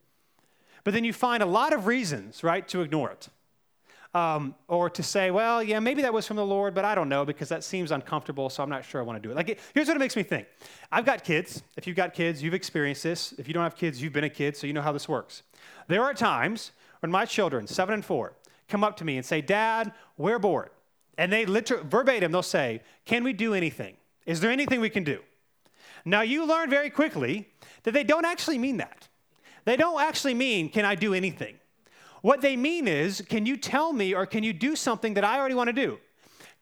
but 0.83 0.93
then 0.93 1.03
you 1.03 1.13
find 1.13 1.41
a 1.41 1.45
lot 1.45 1.73
of 1.73 1.87
reasons, 1.87 2.43
right, 2.43 2.67
to 2.69 2.81
ignore 2.81 3.11
it 3.11 3.29
um, 4.13 4.53
or 4.67 4.89
to 4.91 5.01
say, 5.01 5.31
well, 5.31 5.63
yeah, 5.63 5.79
maybe 5.79 6.01
that 6.03 6.13
was 6.13 6.27
from 6.27 6.37
the 6.37 6.45
Lord, 6.45 6.75
but 6.75 6.85
I 6.85 6.93
don't 6.93 7.09
know 7.09 7.25
because 7.25 7.49
that 7.49 7.63
seems 7.63 7.91
uncomfortable, 7.91 8.49
so 8.49 8.61
I'm 8.61 8.69
not 8.69 8.85
sure 8.85 9.01
I 9.01 9.03
want 9.03 9.21
to 9.21 9.27
do 9.27 9.31
it. 9.31 9.35
Like, 9.35 9.49
it, 9.49 9.59
here's 9.73 9.87
what 9.87 9.97
it 9.97 9.99
makes 9.99 10.15
me 10.15 10.23
think. 10.23 10.47
I've 10.91 11.05
got 11.05 11.23
kids. 11.23 11.63
If 11.77 11.87
you've 11.87 11.95
got 11.95 12.13
kids, 12.13 12.43
you've 12.43 12.53
experienced 12.53 13.03
this. 13.03 13.33
If 13.37 13.47
you 13.47 13.53
don't 13.53 13.63
have 13.63 13.75
kids, 13.75 14.01
you've 14.01 14.13
been 14.13 14.23
a 14.23 14.29
kid, 14.29 14.55
so 14.55 14.67
you 14.67 14.73
know 14.73 14.81
how 14.81 14.91
this 14.91 15.09
works. 15.09 15.43
There 15.87 16.03
are 16.03 16.13
times 16.13 16.71
when 16.99 17.11
my 17.11 17.25
children, 17.25 17.65
seven 17.65 17.95
and 17.95 18.05
four, 18.05 18.33
come 18.67 18.83
up 18.83 18.97
to 18.97 19.05
me 19.05 19.17
and 19.17 19.25
say, 19.25 19.41
Dad, 19.41 19.91
we're 20.17 20.39
bored. 20.39 20.69
And 21.17 21.31
they 21.31 21.45
literally, 21.45 21.83
verbatim, 21.87 22.31
they'll 22.31 22.43
say, 22.43 22.81
Can 23.05 23.23
we 23.23 23.33
do 23.33 23.53
anything? 23.53 23.97
Is 24.25 24.39
there 24.39 24.51
anything 24.51 24.79
we 24.79 24.89
can 24.89 25.03
do? 25.03 25.19
Now, 26.05 26.21
you 26.21 26.45
learn 26.45 26.69
very 26.69 26.89
quickly 26.89 27.49
that 27.83 27.93
they 27.93 28.03
don't 28.03 28.25
actually 28.25 28.57
mean 28.57 28.77
that. 28.77 29.07
They 29.65 29.77
don't 29.77 30.01
actually 30.01 30.33
mean, 30.33 30.69
Can 30.69 30.85
I 30.85 30.95
do 30.95 31.13
anything? 31.13 31.55
What 32.21 32.39
they 32.41 32.55
mean 32.55 32.87
is, 32.87 33.21
can 33.21 33.45
you 33.45 33.57
tell 33.57 33.91
me 33.91 34.13
or 34.13 34.25
can 34.25 34.43
you 34.43 34.53
do 34.53 34.75
something 34.77 35.13
that 35.15 35.25
I 35.25 35.37
already 35.37 35.55
want 35.55 35.67
to 35.67 35.73
do? 35.73 35.99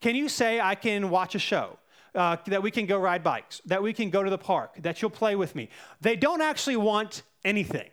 Can 0.00 0.16
you 0.16 0.28
say, 0.28 0.60
I 0.60 0.74
can 0.74 1.08
watch 1.08 1.36
a 1.36 1.38
show? 1.38 1.78
Uh, 2.14 2.36
that 2.46 2.62
we 2.62 2.70
can 2.70 2.84
go 2.84 2.98
ride 2.98 3.22
bikes, 3.22 3.62
that 3.64 3.82
we 3.82 3.92
can 3.94 4.10
go 4.10 4.22
to 4.22 4.28
the 4.28 4.36
park, 4.36 4.74
that 4.82 5.00
you'll 5.00 5.10
play 5.10 5.34
with 5.34 5.54
me. 5.54 5.70
They 6.02 6.14
don't 6.14 6.42
actually 6.42 6.76
want 6.76 7.22
anything. 7.42 7.88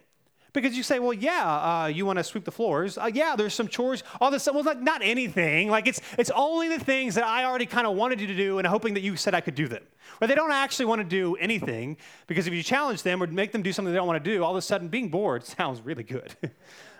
Because 0.53 0.75
you 0.75 0.83
say, 0.83 0.99
well, 0.99 1.13
yeah, 1.13 1.83
uh, 1.83 1.87
you 1.87 2.05
want 2.05 2.17
to 2.17 2.23
sweep 2.23 2.45
the 2.45 2.51
floors. 2.51 2.97
Uh, 2.97 3.09
yeah, 3.13 3.35
there's 3.35 3.53
some 3.53 3.67
chores, 3.67 4.03
all 4.19 4.31
this 4.31 4.43
stuff. 4.43 4.55
Well, 4.55 4.75
not 4.81 5.01
anything. 5.03 5.69
Like, 5.69 5.87
it's, 5.87 6.01
it's 6.17 6.31
only 6.33 6.69
the 6.69 6.83
things 6.83 7.15
that 7.15 7.23
I 7.23 7.45
already 7.45 7.65
kind 7.65 7.85
of 7.85 7.95
wanted 7.95 8.19
you 8.19 8.27
to 8.27 8.35
do 8.35 8.57
and 8.57 8.67
hoping 8.67 8.93
that 8.95 9.01
you 9.01 9.15
said 9.15 9.35
I 9.35 9.41
could 9.41 9.55
do 9.55 9.67
them. 9.67 9.83
Or 10.21 10.27
they 10.27 10.35
don't 10.35 10.51
actually 10.51 10.85
want 10.85 10.99
to 10.99 11.07
do 11.07 11.35
anything 11.35 11.97
because 12.27 12.47
if 12.47 12.53
you 12.53 12.63
challenge 12.63 13.03
them 13.03 13.21
or 13.21 13.27
make 13.27 13.51
them 13.51 13.61
do 13.61 13.71
something 13.71 13.93
they 13.93 13.97
don't 13.97 14.07
want 14.07 14.23
to 14.23 14.31
do, 14.31 14.43
all 14.43 14.51
of 14.51 14.57
a 14.57 14.61
sudden 14.61 14.87
being 14.87 15.09
bored 15.09 15.45
sounds 15.57 15.81
really 15.81 16.03
good, 16.03 16.35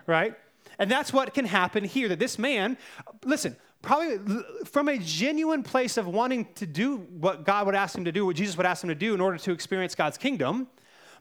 right? 0.07 0.35
And 0.77 0.89
that's 0.89 1.11
what 1.11 1.33
can 1.33 1.45
happen 1.45 1.83
here 1.83 2.07
that 2.07 2.19
this 2.19 2.39
man, 2.39 2.77
listen, 3.25 3.55
probably 3.81 4.19
from 4.65 4.89
a 4.89 4.97
genuine 4.97 5.63
place 5.63 5.97
of 5.97 6.07
wanting 6.07 6.47
to 6.55 6.65
do 6.65 6.97
what 6.97 7.45
God 7.45 7.65
would 7.65 7.75
ask 7.75 7.97
him 7.97 8.05
to 8.05 8.11
do, 8.11 8.25
what 8.25 8.35
Jesus 8.35 8.55
would 8.57 8.65
ask 8.65 8.83
him 8.83 8.89
to 8.89 8.95
do 8.95 9.13
in 9.13 9.21
order 9.21 9.37
to 9.37 9.51
experience 9.51 9.95
God's 9.95 10.17
kingdom, 10.17 10.67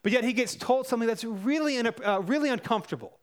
but 0.02 0.12
yet 0.12 0.24
he 0.24 0.32
gets 0.32 0.54
told 0.54 0.86
something 0.86 1.06
that's 1.06 1.24
really, 1.24 1.78
uh, 1.78 2.20
really 2.20 2.50
uncomfortable. 2.50 3.18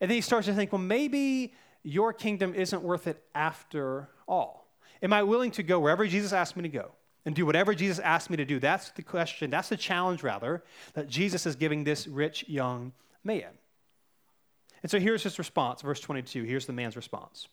And 0.00 0.10
then 0.10 0.16
he 0.16 0.20
starts 0.20 0.46
to 0.46 0.54
think, 0.54 0.72
well, 0.72 0.80
maybe 0.80 1.54
your 1.82 2.12
kingdom 2.12 2.54
isn't 2.54 2.82
worth 2.82 3.06
it 3.06 3.22
after 3.34 4.08
all. 4.26 4.68
Am 5.02 5.12
I 5.12 5.22
willing 5.22 5.50
to 5.52 5.62
go 5.62 5.80
wherever 5.80 6.06
Jesus 6.06 6.32
asked 6.32 6.56
me 6.56 6.62
to 6.62 6.68
go 6.68 6.92
and 7.24 7.34
do 7.34 7.46
whatever 7.46 7.74
Jesus 7.74 7.98
asked 7.98 8.30
me 8.30 8.36
to 8.36 8.44
do? 8.44 8.58
That's 8.58 8.90
the 8.90 9.02
question, 9.02 9.50
that's 9.50 9.68
the 9.68 9.76
challenge, 9.76 10.22
rather, 10.22 10.62
that 10.94 11.08
Jesus 11.08 11.46
is 11.46 11.56
giving 11.56 11.84
this 11.84 12.06
rich 12.06 12.48
young 12.48 12.92
man. 13.24 13.50
And 14.82 14.90
so 14.90 14.98
here's 14.98 15.22
his 15.22 15.38
response, 15.38 15.82
verse 15.82 16.00
22. 16.00 16.42
Here's 16.42 16.66
the 16.66 16.72
man's 16.72 16.96
response. 16.96 17.48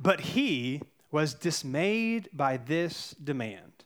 But 0.00 0.20
he 0.20 0.80
was 1.10 1.34
dismayed 1.34 2.30
by 2.32 2.56
this 2.56 3.14
demand, 3.22 3.84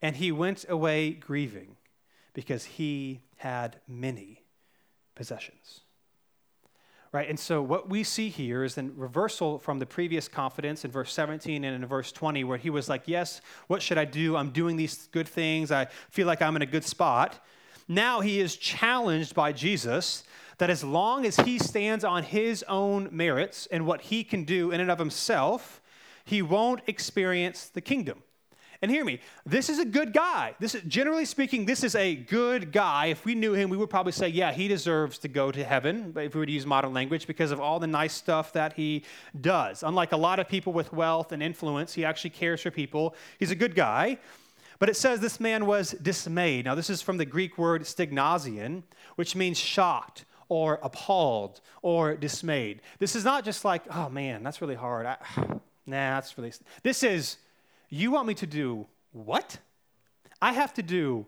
and 0.00 0.16
he 0.16 0.30
went 0.30 0.64
away 0.68 1.10
grieving 1.10 1.76
because 2.36 2.64
he 2.66 3.22
had 3.36 3.80
many 3.88 4.44
possessions. 5.14 5.80
Right? 7.10 7.30
And 7.30 7.40
so 7.40 7.62
what 7.62 7.88
we 7.88 8.04
see 8.04 8.28
here 8.28 8.62
is 8.62 8.74
the 8.74 8.90
reversal 8.94 9.58
from 9.58 9.78
the 9.78 9.86
previous 9.86 10.28
confidence 10.28 10.84
in 10.84 10.90
verse 10.90 11.14
17 11.14 11.64
and 11.64 11.82
in 11.82 11.88
verse 11.88 12.12
20, 12.12 12.44
where 12.44 12.58
he 12.58 12.68
was 12.68 12.90
like, 12.90 13.04
Yes, 13.06 13.40
what 13.68 13.80
should 13.80 13.96
I 13.96 14.04
do? 14.04 14.36
I'm 14.36 14.50
doing 14.50 14.76
these 14.76 15.08
good 15.12 15.26
things. 15.26 15.72
I 15.72 15.86
feel 16.10 16.26
like 16.26 16.42
I'm 16.42 16.56
in 16.56 16.62
a 16.62 16.66
good 16.66 16.84
spot. 16.84 17.42
Now 17.88 18.20
he 18.20 18.38
is 18.38 18.54
challenged 18.54 19.34
by 19.34 19.52
Jesus 19.52 20.22
that 20.58 20.68
as 20.68 20.84
long 20.84 21.24
as 21.24 21.36
he 21.36 21.58
stands 21.58 22.04
on 22.04 22.22
his 22.22 22.62
own 22.68 23.08
merits 23.10 23.66
and 23.70 23.86
what 23.86 24.02
he 24.02 24.22
can 24.22 24.44
do 24.44 24.72
in 24.72 24.80
and 24.82 24.90
of 24.90 24.98
himself, 24.98 25.80
he 26.26 26.42
won't 26.42 26.82
experience 26.86 27.70
the 27.70 27.80
kingdom. 27.80 28.22
And 28.82 28.90
hear 28.90 29.04
me, 29.04 29.20
this 29.44 29.68
is 29.68 29.78
a 29.78 29.84
good 29.84 30.12
guy. 30.12 30.54
This 30.60 30.74
is, 30.74 30.82
generally 30.82 31.24
speaking, 31.24 31.66
this 31.66 31.82
is 31.82 31.94
a 31.94 32.14
good 32.14 32.72
guy. 32.72 33.06
If 33.06 33.24
we 33.24 33.34
knew 33.34 33.54
him, 33.54 33.70
we 33.70 33.76
would 33.76 33.90
probably 33.90 34.12
say, 34.12 34.28
yeah, 34.28 34.52
he 34.52 34.68
deserves 34.68 35.18
to 35.18 35.28
go 35.28 35.50
to 35.50 35.64
heaven, 35.64 36.12
but 36.12 36.24
if 36.24 36.34
we 36.34 36.40
were 36.40 36.46
to 36.46 36.52
use 36.52 36.66
modern 36.66 36.92
language, 36.92 37.26
because 37.26 37.50
of 37.50 37.60
all 37.60 37.80
the 37.80 37.86
nice 37.86 38.12
stuff 38.12 38.52
that 38.52 38.74
he 38.74 39.04
does. 39.40 39.82
Unlike 39.82 40.12
a 40.12 40.16
lot 40.16 40.38
of 40.38 40.48
people 40.48 40.72
with 40.72 40.92
wealth 40.92 41.32
and 41.32 41.42
influence, 41.42 41.94
he 41.94 42.04
actually 42.04 42.30
cares 42.30 42.62
for 42.62 42.70
people. 42.70 43.14
He's 43.38 43.50
a 43.50 43.56
good 43.56 43.74
guy. 43.74 44.18
But 44.78 44.88
it 44.88 44.96
says 44.96 45.20
this 45.20 45.40
man 45.40 45.66
was 45.66 45.92
dismayed. 45.92 46.66
Now, 46.66 46.74
this 46.74 46.90
is 46.90 47.00
from 47.00 47.16
the 47.16 47.24
Greek 47.24 47.56
word 47.56 47.82
stygnazion, 47.82 48.82
which 49.16 49.34
means 49.34 49.58
shocked 49.58 50.24
or 50.48 50.78
appalled 50.82 51.60
or 51.82 52.14
dismayed. 52.14 52.82
This 52.98 53.16
is 53.16 53.24
not 53.24 53.44
just 53.44 53.64
like, 53.64 53.82
oh 53.90 54.08
man, 54.08 54.42
that's 54.42 54.60
really 54.60 54.74
hard. 54.74 55.06
I, 55.06 55.16
nah, 55.36 55.60
that's 55.86 56.36
really. 56.36 56.52
This 56.82 57.02
is, 57.02 57.38
you 57.88 58.10
want 58.10 58.26
me 58.26 58.34
to 58.34 58.46
do 58.46 58.86
what? 59.12 59.58
I 60.40 60.52
have 60.52 60.74
to 60.74 60.82
do 60.82 61.26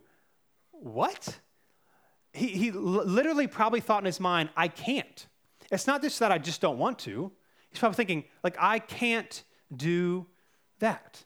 what? 0.70 1.38
He, 2.32 2.48
he 2.48 2.70
literally 2.70 3.46
probably 3.46 3.80
thought 3.80 4.02
in 4.02 4.06
his 4.06 4.20
mind, 4.20 4.50
I 4.56 4.68
can't. 4.68 5.26
It's 5.70 5.86
not 5.86 6.02
just 6.02 6.18
that 6.20 6.32
I 6.32 6.38
just 6.38 6.60
don't 6.60 6.78
want 6.78 6.98
to. 7.00 7.32
He's 7.70 7.78
probably 7.78 7.96
thinking, 7.96 8.24
like, 8.42 8.56
I 8.58 8.78
can't 8.78 9.42
do 9.74 10.26
that. 10.78 11.24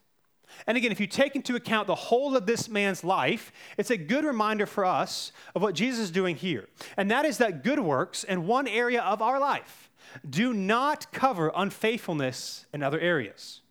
And 0.66 0.77
again, 0.77 0.92
if 0.92 1.01
you 1.01 1.07
take 1.07 1.35
into 1.35 1.57
account 1.57 1.87
the 1.87 1.95
whole 1.95 2.37
of 2.37 2.47
this 2.47 2.68
man's 2.68 3.03
life, 3.03 3.53
it's 3.79 3.90
a 3.90 3.97
good 3.97 4.25
reminder 4.25 4.66
for 4.66 4.85
us 4.85 5.33
of 5.55 5.62
what 5.62 5.75
Jesus 5.75 6.01
is 6.01 6.11
doing 6.11 6.37
here. 6.37 6.68
And 6.97 7.11
that 7.11 7.25
is 7.25 7.38
that 7.38 7.64
good 7.64 7.81
works 7.81 8.25
in 8.25 8.47
one 8.47 8.68
area 8.68 9.01
of 9.03 9.23
our 9.23 9.40
life 9.40 9.90
do 10.29 10.53
not 10.53 11.11
cover 11.11 11.51
unfaithfulness 11.55 12.66
in 12.73 12.83
other 12.83 13.01
areas. 13.01 13.62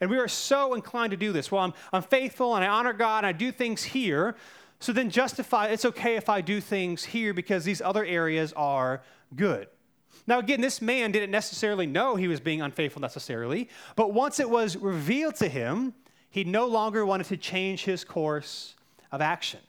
And 0.00 0.10
we 0.10 0.18
are 0.18 0.28
so 0.28 0.74
inclined 0.74 1.10
to 1.10 1.16
do 1.16 1.32
this. 1.32 1.50
Well, 1.50 1.62
I'm, 1.62 1.74
I'm 1.92 2.02
faithful 2.02 2.54
and 2.54 2.64
I 2.64 2.68
honor 2.68 2.92
God 2.92 3.18
and 3.18 3.26
I 3.26 3.32
do 3.32 3.50
things 3.50 3.82
here. 3.82 4.36
So 4.80 4.92
then 4.92 5.10
justify 5.10 5.66
it's 5.66 5.84
okay 5.84 6.16
if 6.16 6.28
I 6.28 6.40
do 6.40 6.60
things 6.60 7.04
here 7.04 7.34
because 7.34 7.64
these 7.64 7.82
other 7.82 8.04
areas 8.04 8.52
are 8.54 9.02
good. 9.34 9.68
Now, 10.26 10.38
again, 10.38 10.60
this 10.60 10.80
man 10.82 11.10
didn't 11.10 11.30
necessarily 11.30 11.86
know 11.86 12.14
he 12.16 12.28
was 12.28 12.40
being 12.40 12.62
unfaithful 12.62 13.00
necessarily, 13.00 13.68
but 13.96 14.12
once 14.12 14.38
it 14.40 14.48
was 14.48 14.76
revealed 14.76 15.36
to 15.36 15.48
him, 15.48 15.94
he 16.30 16.44
no 16.44 16.66
longer 16.66 17.04
wanted 17.04 17.26
to 17.28 17.36
change 17.36 17.84
his 17.84 18.04
course 18.04 18.74
of 19.10 19.20
action, 19.20 19.60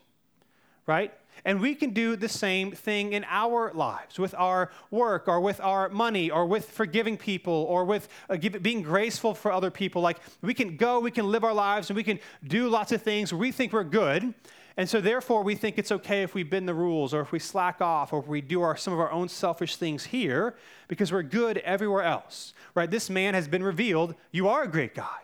right? 0.85 1.13
And 1.49 1.59
we 1.59 1.73
can 1.73 1.89
do 1.89 2.15
the 2.15 2.29
same 2.29 2.71
thing 2.71 3.13
in 3.13 3.25
our 3.27 3.71
lives 3.73 4.19
with 4.19 4.35
our 4.37 4.69
work 4.91 5.27
or 5.27 5.41
with 5.41 5.59
our 5.61 5.89
money 5.89 6.29
or 6.29 6.45
with 6.45 6.69
forgiving 6.69 7.17
people 7.17 7.65
or 7.67 7.85
with 7.85 8.07
uh, 8.29 8.35
give, 8.35 8.61
being 8.61 8.83
graceful 8.83 9.33
for 9.33 9.51
other 9.51 9.71
people. 9.71 10.01
Like 10.01 10.19
we 10.41 10.53
can 10.53 10.77
go, 10.77 10.99
we 10.99 11.09
can 11.09 11.31
live 11.31 11.43
our 11.43 11.53
lives, 11.53 11.89
and 11.89 11.97
we 11.97 12.03
can 12.03 12.19
do 12.45 12.69
lots 12.69 12.91
of 12.91 13.01
things 13.01 13.33
we 13.33 13.51
think 13.51 13.73
we're 13.73 13.83
good. 13.83 14.33
And 14.77 14.87
so, 14.87 15.01
therefore, 15.01 15.43
we 15.43 15.55
think 15.55 15.77
it's 15.77 15.91
okay 15.91 16.21
if 16.21 16.33
we 16.33 16.43
bend 16.43 16.67
the 16.67 16.73
rules 16.73 17.13
or 17.13 17.21
if 17.21 17.31
we 17.31 17.39
slack 17.39 17.81
off 17.81 18.13
or 18.13 18.19
if 18.19 18.27
we 18.27 18.41
do 18.41 18.61
our, 18.61 18.77
some 18.77 18.93
of 18.93 18.99
our 18.99 19.11
own 19.11 19.27
selfish 19.27 19.75
things 19.75 20.05
here 20.05 20.55
because 20.87 21.11
we're 21.11 21.23
good 21.23 21.57
everywhere 21.57 22.03
else, 22.03 22.53
right? 22.75 22.89
This 22.89 23.09
man 23.09 23.33
has 23.33 23.47
been 23.47 23.63
revealed. 23.63 24.15
You 24.31 24.47
are 24.47 24.63
a 24.63 24.67
great 24.67 24.95
guy 24.95 25.19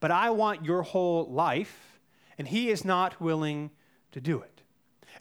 but 0.00 0.10
I 0.10 0.30
want 0.30 0.64
your 0.64 0.82
whole 0.82 1.26
life, 1.26 1.98
and 2.38 2.46
he 2.46 2.70
is 2.70 2.84
not 2.84 3.20
willing 3.20 3.70
to 4.12 4.20
do 4.20 4.40
it. 4.40 4.55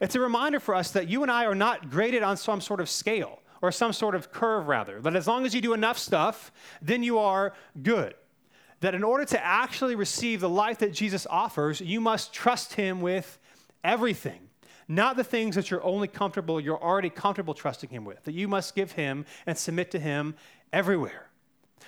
It's 0.01 0.15
a 0.15 0.19
reminder 0.19 0.59
for 0.59 0.75
us 0.75 0.91
that 0.91 1.09
you 1.09 1.21
and 1.21 1.31
I 1.31 1.45
are 1.45 1.55
not 1.55 1.89
graded 1.89 2.23
on 2.23 2.37
some 2.37 2.61
sort 2.61 2.79
of 2.79 2.89
scale 2.89 3.39
or 3.61 3.71
some 3.71 3.93
sort 3.93 4.15
of 4.15 4.31
curve, 4.31 4.67
rather. 4.67 5.01
That 5.01 5.15
as 5.15 5.27
long 5.27 5.45
as 5.45 5.55
you 5.55 5.61
do 5.61 5.73
enough 5.73 5.97
stuff, 5.97 6.51
then 6.81 7.03
you 7.03 7.17
are 7.17 7.53
good. 7.81 8.13
That 8.81 8.93
in 8.93 9.03
order 9.03 9.25
to 9.25 9.43
actually 9.43 9.95
receive 9.95 10.41
the 10.41 10.49
life 10.49 10.79
that 10.79 10.93
Jesus 10.93 11.25
offers, 11.29 11.81
you 11.81 12.01
must 12.01 12.33
trust 12.33 12.73
him 12.73 13.01
with 13.01 13.39
everything. 13.83 14.49
Not 14.87 15.15
the 15.15 15.23
things 15.23 15.55
that 15.55 15.71
you're 15.71 15.83
only 15.83 16.07
comfortable, 16.07 16.59
you're 16.59 16.81
already 16.81 17.09
comfortable 17.09 17.53
trusting 17.53 17.89
him 17.89 18.05
with. 18.05 18.23
That 18.25 18.33
you 18.33 18.47
must 18.47 18.75
give 18.75 18.91
him 18.91 19.25
and 19.47 19.57
submit 19.57 19.89
to 19.91 19.99
him 19.99 20.35
everywhere. 20.71 21.29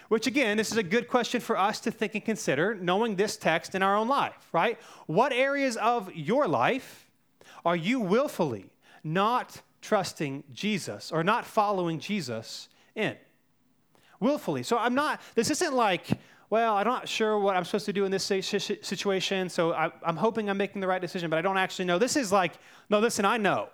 Which, 0.08 0.26
again, 0.26 0.58
this 0.58 0.72
is 0.72 0.78
a 0.78 0.84
good 0.84 1.08
question 1.08 1.41
for 1.41 1.58
us 1.58 1.80
to 1.82 1.91
think 1.91 2.15
and 2.15 2.24
consider, 2.24 2.76
knowing 2.76 3.15
this 3.15 3.36
text 3.36 3.76
in 3.76 3.84
our 3.84 3.96
own 3.96 4.08
life, 4.08 4.48
right? 4.54 4.80
What 5.06 5.34
areas 5.34 5.76
of 5.78 6.13
your 6.15 6.48
life 6.48 7.07
are 7.67 7.75
you 7.75 7.99
willfully 7.99 8.71
not 9.03 9.62
trusting 9.82 10.43
Jesus 10.51 11.12
or 11.12 11.23
not 11.23 11.45
following 11.45 11.99
Jesus 11.99 12.69
in? 12.95 13.15
willfully. 14.19 14.63
So 14.63 14.77
I'm 14.77 14.95
not, 14.95 15.21
this 15.36 15.49
isn't 15.49 15.73
like, 15.73 16.08
well, 16.49 16.75
I'm 16.75 16.88
not 16.88 17.10
sure 17.10 17.38
what 17.39 17.56
I'm 17.56 17.65
supposed 17.65 17.86
to 17.88 17.93
do 17.93 18.06
in 18.06 18.12
this 18.12 18.23
situation, 18.23 19.49
so 19.49 19.73
I, 19.73 19.91
am 20.06 20.15
hoping 20.15 20.49
I'm 20.49 20.58
making 20.58 20.82
the 20.82 20.88
right 20.88 21.01
decision, 21.01 21.30
but 21.30 21.38
I 21.38 21.41
don't 21.41 21.58
actually 21.58 21.86
know. 21.86 21.99
This 21.99 22.15
is 22.15 22.32
like, 22.32 22.53
no, 22.89 22.99
listen, 22.99 23.25
I 23.25 23.38
know 23.38 23.69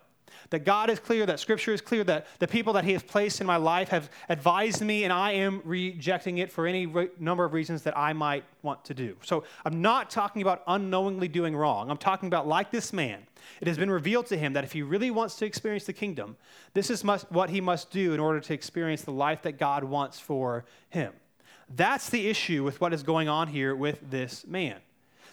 that 0.49 0.65
God 0.65 0.89
is 0.89 0.99
clear, 0.99 1.25
that 1.25 1.39
Scripture 1.39 1.73
is 1.73 1.82
clear, 1.82 2.03
that 2.03 2.27
the 2.39 2.47
people 2.47 2.73
that 2.73 2.84
He 2.84 2.93
has 2.93 3.03
placed 3.03 3.41
in 3.41 3.47
my 3.47 3.58
life 3.58 3.89
have 3.89 4.10
advised 4.29 4.82
me, 4.82 5.03
and 5.03 5.13
I 5.13 5.32
am 5.32 5.62
rejecting 5.63 6.39
it 6.39 6.51
for 6.51 6.67
any 6.67 6.86
re- 6.86 7.10
number 7.19 7.45
of 7.45 7.53
reasons 7.53 7.84
that 7.84 7.97
I 7.97 8.13
might 8.13 8.43
want 8.62 8.84
to 8.86 8.93
do. 8.93 9.15
So 9.23 9.43
I'm 9.65 9.82
not 9.82 10.10
talking 10.10 10.41
about 10.41 10.63
unknowingly 10.67 11.27
doing 11.27 11.56
wrong. 11.56 11.89
I'm 11.89 11.97
talking 11.97 12.27
about, 12.27 12.47
like 12.47 12.71
this 12.71 12.93
man, 12.93 13.25
it 13.62 13.67
has 13.67 13.77
been 13.77 13.91
revealed 13.91 14.27
to 14.27 14.38
him 14.38 14.53
that 14.53 14.63
if 14.63 14.71
he 14.71 14.82
really 14.82 15.12
wants 15.12 15.36
to 15.38 15.45
experience 15.45 15.86
the 15.86 15.93
kingdom, 15.93 16.38
this 16.73 16.89
is 16.89 17.03
must, 17.03 17.32
what 17.32 17.49
he 17.49 17.62
must 17.62 17.91
do 17.91 18.13
in 18.13 18.19
order 18.19 18.39
to 18.39 18.53
experience 18.53 19.01
the 19.01 19.12
life 19.12 19.41
that 19.43 19.58
God 19.58 19.84
wants 19.84 20.19
for 20.19 20.65
him. 20.89 21.13
That's 21.69 22.10
the 22.10 22.27
issue 22.27 22.63
with 22.63 22.82
what 22.82 22.93
is 22.93 23.03
going 23.03 23.29
on 23.29 23.47
here 23.47 23.75
with 23.75 23.99
this 24.10 24.45
man. 24.45 24.77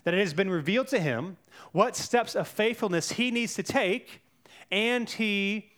That 0.05 0.15
it 0.15 0.21
has 0.21 0.33
been 0.33 0.51
revealed 0.51 0.89
to 0.89 0.99
him 0.99 1.37
what 1.73 1.97
steps 1.97 2.35
of 2.35 2.49
faithfulness 2.49 3.13
he 3.13 3.31
needs 3.31 3.55
to 3.55 3.63
take 3.63 4.23
and 4.71 5.09
he 5.09 5.71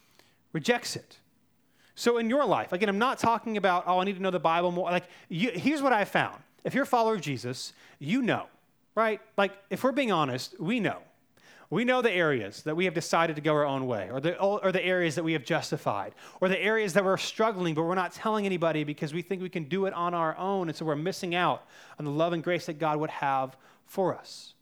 rejects 0.52 0.96
it. 0.96 1.18
So 1.94 2.18
in 2.18 2.30
your 2.30 2.44
life, 2.44 2.72
again, 2.72 2.88
I'm 2.88 2.98
not 2.98 3.18
talking 3.18 3.56
about, 3.56 3.84
oh, 3.86 3.98
I 3.98 4.04
need 4.04 4.16
to 4.16 4.22
know 4.22 4.30
the 4.30 4.40
Bible 4.40 4.70
more. 4.70 4.90
Like, 4.90 5.08
you, 5.28 5.50
here's 5.50 5.82
what 5.82 5.92
I 5.92 6.04
found. 6.04 6.42
If 6.64 6.74
you're 6.74 6.84
a 6.84 6.86
follower 6.86 7.14
of 7.14 7.20
Jesus, 7.20 7.72
you 7.98 8.22
know, 8.22 8.46
right? 8.94 9.20
Like, 9.36 9.52
if 9.68 9.84
we're 9.84 9.92
being 9.92 10.12
honest, 10.12 10.58
we 10.60 10.80
know. 10.80 10.98
We 11.70 11.84
know 11.84 12.02
the 12.02 12.12
areas 12.12 12.62
that 12.64 12.76
we 12.76 12.84
have 12.84 12.92
decided 12.92 13.36
to 13.36 13.42
go 13.42 13.54
our 13.54 13.64
own 13.64 13.86
way, 13.86 14.10
or 14.12 14.20
the, 14.20 14.38
or 14.38 14.72
the 14.72 14.84
areas 14.84 15.14
that 15.14 15.24
we 15.24 15.32
have 15.32 15.42
justified, 15.42 16.12
or 16.40 16.48
the 16.48 16.60
areas 16.60 16.92
that 16.92 17.02
we're 17.02 17.16
struggling, 17.16 17.74
but 17.74 17.84
we're 17.84 17.94
not 17.94 18.12
telling 18.12 18.44
anybody 18.44 18.84
because 18.84 19.14
we 19.14 19.22
think 19.22 19.40
we 19.40 19.48
can 19.48 19.64
do 19.64 19.86
it 19.86 19.94
on 19.94 20.12
our 20.12 20.36
own, 20.36 20.68
and 20.68 20.76
so 20.76 20.84
we're 20.84 20.96
missing 20.96 21.34
out 21.34 21.64
on 21.98 22.04
the 22.04 22.10
love 22.10 22.34
and 22.34 22.44
grace 22.44 22.66
that 22.66 22.78
God 22.78 22.98
would 22.98 23.08
have 23.08 23.56
for 23.86 24.14
us. 24.14 24.52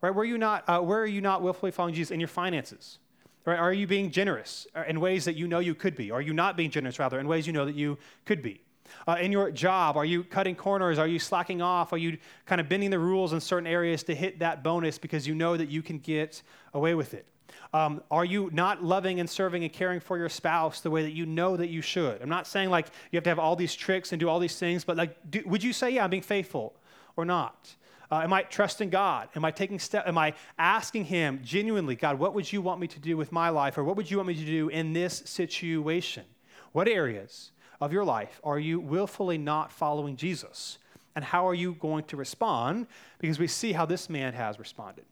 Right? 0.00 0.14
Where 0.14 0.24
you 0.24 0.38
not, 0.38 0.62
uh, 0.68 0.80
where 0.80 1.00
are 1.00 1.06
you 1.06 1.20
not 1.20 1.42
willfully 1.42 1.72
following 1.72 1.94
Jesus 1.94 2.12
in 2.12 2.20
your 2.20 2.28
finances? 2.28 2.98
Right? 3.44 3.58
Are 3.58 3.72
you 3.72 3.86
being 3.86 4.10
generous 4.10 4.66
uh, 4.74 4.84
in 4.86 5.00
ways 5.00 5.24
that 5.24 5.34
you 5.34 5.48
know 5.48 5.58
you 5.58 5.74
could 5.74 5.96
be? 5.96 6.10
Are 6.10 6.20
you 6.20 6.32
not 6.32 6.56
being 6.56 6.70
generous, 6.70 6.98
rather, 6.98 7.18
in 7.18 7.26
ways 7.26 7.46
you 7.46 7.52
know 7.52 7.64
that 7.64 7.74
you 7.74 7.98
could 8.24 8.42
be? 8.42 8.60
Uh, 9.06 9.16
in 9.20 9.32
your 9.32 9.50
job, 9.50 9.96
are 9.96 10.04
you 10.04 10.22
cutting 10.22 10.54
corners? 10.54 10.98
Are 10.98 11.06
you 11.06 11.18
slacking 11.18 11.62
off? 11.62 11.92
Are 11.92 11.98
you 11.98 12.18
kind 12.46 12.60
of 12.60 12.68
bending 12.68 12.90
the 12.90 12.98
rules 12.98 13.32
in 13.32 13.40
certain 13.40 13.66
areas 13.66 14.02
to 14.04 14.14
hit 14.14 14.38
that 14.40 14.62
bonus 14.62 14.98
because 14.98 15.26
you 15.26 15.34
know 15.34 15.56
that 15.56 15.68
you 15.68 15.82
can 15.82 15.98
get 15.98 16.42
away 16.74 16.94
with 16.94 17.14
it? 17.14 17.26
Um, 17.74 18.02
are 18.10 18.24
you 18.24 18.50
not 18.52 18.84
loving 18.84 19.20
and 19.20 19.28
serving 19.28 19.64
and 19.64 19.72
caring 19.72 20.00
for 20.00 20.18
your 20.18 20.28
spouse 20.28 20.80
the 20.80 20.90
way 20.90 21.02
that 21.02 21.12
you 21.12 21.26
know 21.26 21.56
that 21.56 21.68
you 21.68 21.80
should? 21.80 22.20
I'm 22.20 22.28
not 22.28 22.46
saying 22.46 22.70
like 22.70 22.88
you 23.10 23.16
have 23.16 23.24
to 23.24 23.30
have 23.30 23.38
all 23.38 23.56
these 23.56 23.74
tricks 23.74 24.12
and 24.12 24.20
do 24.20 24.28
all 24.28 24.38
these 24.38 24.58
things, 24.58 24.84
but 24.84 24.96
like, 24.96 25.16
do, 25.30 25.42
would 25.46 25.62
you 25.64 25.72
say, 25.72 25.90
yeah, 25.90 26.04
I'm 26.04 26.10
being 26.10 26.22
faithful 26.22 26.74
or 27.16 27.24
not? 27.24 27.74
Uh, 28.12 28.20
am 28.20 28.32
I 28.34 28.42
trusting 28.42 28.90
God? 28.90 29.30
Am 29.34 29.42
I 29.42 29.50
taking 29.50 29.78
step? 29.78 30.06
Am 30.06 30.18
I 30.18 30.34
asking 30.58 31.06
Him 31.06 31.40
genuinely, 31.42 31.96
God, 31.96 32.18
what 32.18 32.34
would 32.34 32.52
you 32.52 32.60
want 32.60 32.78
me 32.78 32.86
to 32.88 33.00
do 33.00 33.16
with 33.16 33.32
my 33.32 33.48
life, 33.48 33.78
or 33.78 33.84
what 33.84 33.96
would 33.96 34.10
you 34.10 34.18
want 34.18 34.26
me 34.28 34.34
to 34.34 34.44
do 34.44 34.68
in 34.68 34.92
this 34.92 35.22
situation? 35.24 36.24
What 36.72 36.88
areas 36.88 37.52
of 37.80 37.90
your 37.90 38.04
life 38.04 38.38
are 38.44 38.58
you 38.58 38.80
willfully 38.80 39.38
not 39.38 39.72
following 39.72 40.16
Jesus? 40.16 40.76
And 41.16 41.24
how 41.24 41.48
are 41.48 41.54
you 41.54 41.72
going 41.80 42.04
to 42.04 42.18
respond? 42.18 42.86
Because 43.18 43.38
we 43.38 43.46
see 43.46 43.72
how 43.72 43.86
this 43.86 44.10
man 44.10 44.34
has 44.34 44.58
responded. 44.58 45.06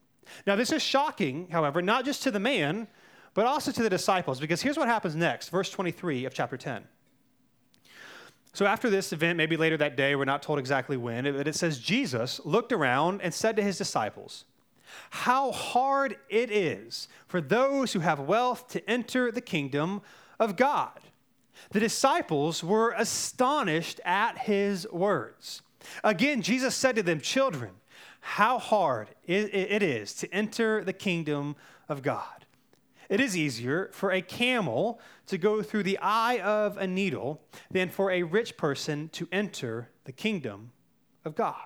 Now, 0.47 0.55
this 0.55 0.71
is 0.71 0.83
shocking, 0.83 1.49
however, 1.51 1.81
not 1.81 2.05
just 2.05 2.23
to 2.25 2.31
the 2.31 2.39
man, 2.39 2.87
but 3.33 3.47
also 3.47 3.73
to 3.73 3.83
the 3.83 3.89
disciples, 3.89 4.41
because 4.41 4.61
here's 4.61 4.77
what 4.77 4.89
happens 4.89 5.15
next, 5.15 5.49
verse 5.49 5.71
23 5.71 6.27
of 6.27 6.35
chapter 6.35 6.59
10. 6.59 6.85
So 8.53 8.67
after 8.67 8.91
this 8.91 9.13
event, 9.13 9.37
maybe 9.37 9.57
later 9.57 9.77
that 9.77 9.97
day, 9.97 10.17
we're 10.17 10.25
not 10.25 10.43
told 10.43 10.59
exactly 10.59 10.97
when, 10.97 11.25
but 11.25 11.47
it 11.47 11.55
says 11.55 11.79
Jesus 11.79 12.41
looked 12.45 12.73
around 12.73 13.23
and 13.23 13.33
said 13.33 13.57
to 13.57 13.63
his 13.63 13.79
disciples, 13.79 14.45
How 15.11 15.53
hard 15.53 16.17
it 16.29 16.51
is 16.51 17.09
for 17.29 17.41
those 17.41 17.93
who 17.93 18.01
have 18.01 18.19
wealth 18.19 18.69
to 18.69 18.91
enter 18.91 19.31
the 19.31 19.41
kingdom 19.41 20.03
of 20.39 20.57
God. 20.57 20.99
The 21.71 21.81
disciples 21.81 22.65
were 22.65 22.95
astonished 22.97 24.01
at 24.05 24.39
his 24.39 24.87
words. 24.91 25.63
Again, 26.03 26.43
Jesus 26.43 26.75
said 26.75 26.97
to 26.97 27.03
them, 27.03 27.21
Children, 27.21 27.71
how 28.21 28.59
hard 28.59 29.09
it 29.25 29.83
is 29.83 30.15
to 30.15 30.35
enter 30.35 30.85
the 30.85 30.93
kingdom 30.93 31.57
of 31.89 32.03
God. 32.03 32.39
It 33.11 33.20
is 33.20 33.37
easier 33.37 33.90
for 33.92 34.12
a 34.12 34.23
camel 34.23 35.01
to 35.27 35.37
go 35.37 35.62
through 35.62 35.83
the 35.83 35.99
eye 36.01 36.38
of 36.38 36.77
a 36.77 36.87
needle 36.87 37.42
than 37.68 37.88
for 37.88 38.12
a 38.12 38.23
rich 38.23 38.57
person 38.57 39.09
to 39.11 39.29
enter 39.33 39.90
the 40.05 40.12
kingdom 40.12 40.70
of 41.25 41.35
God. 41.35 41.57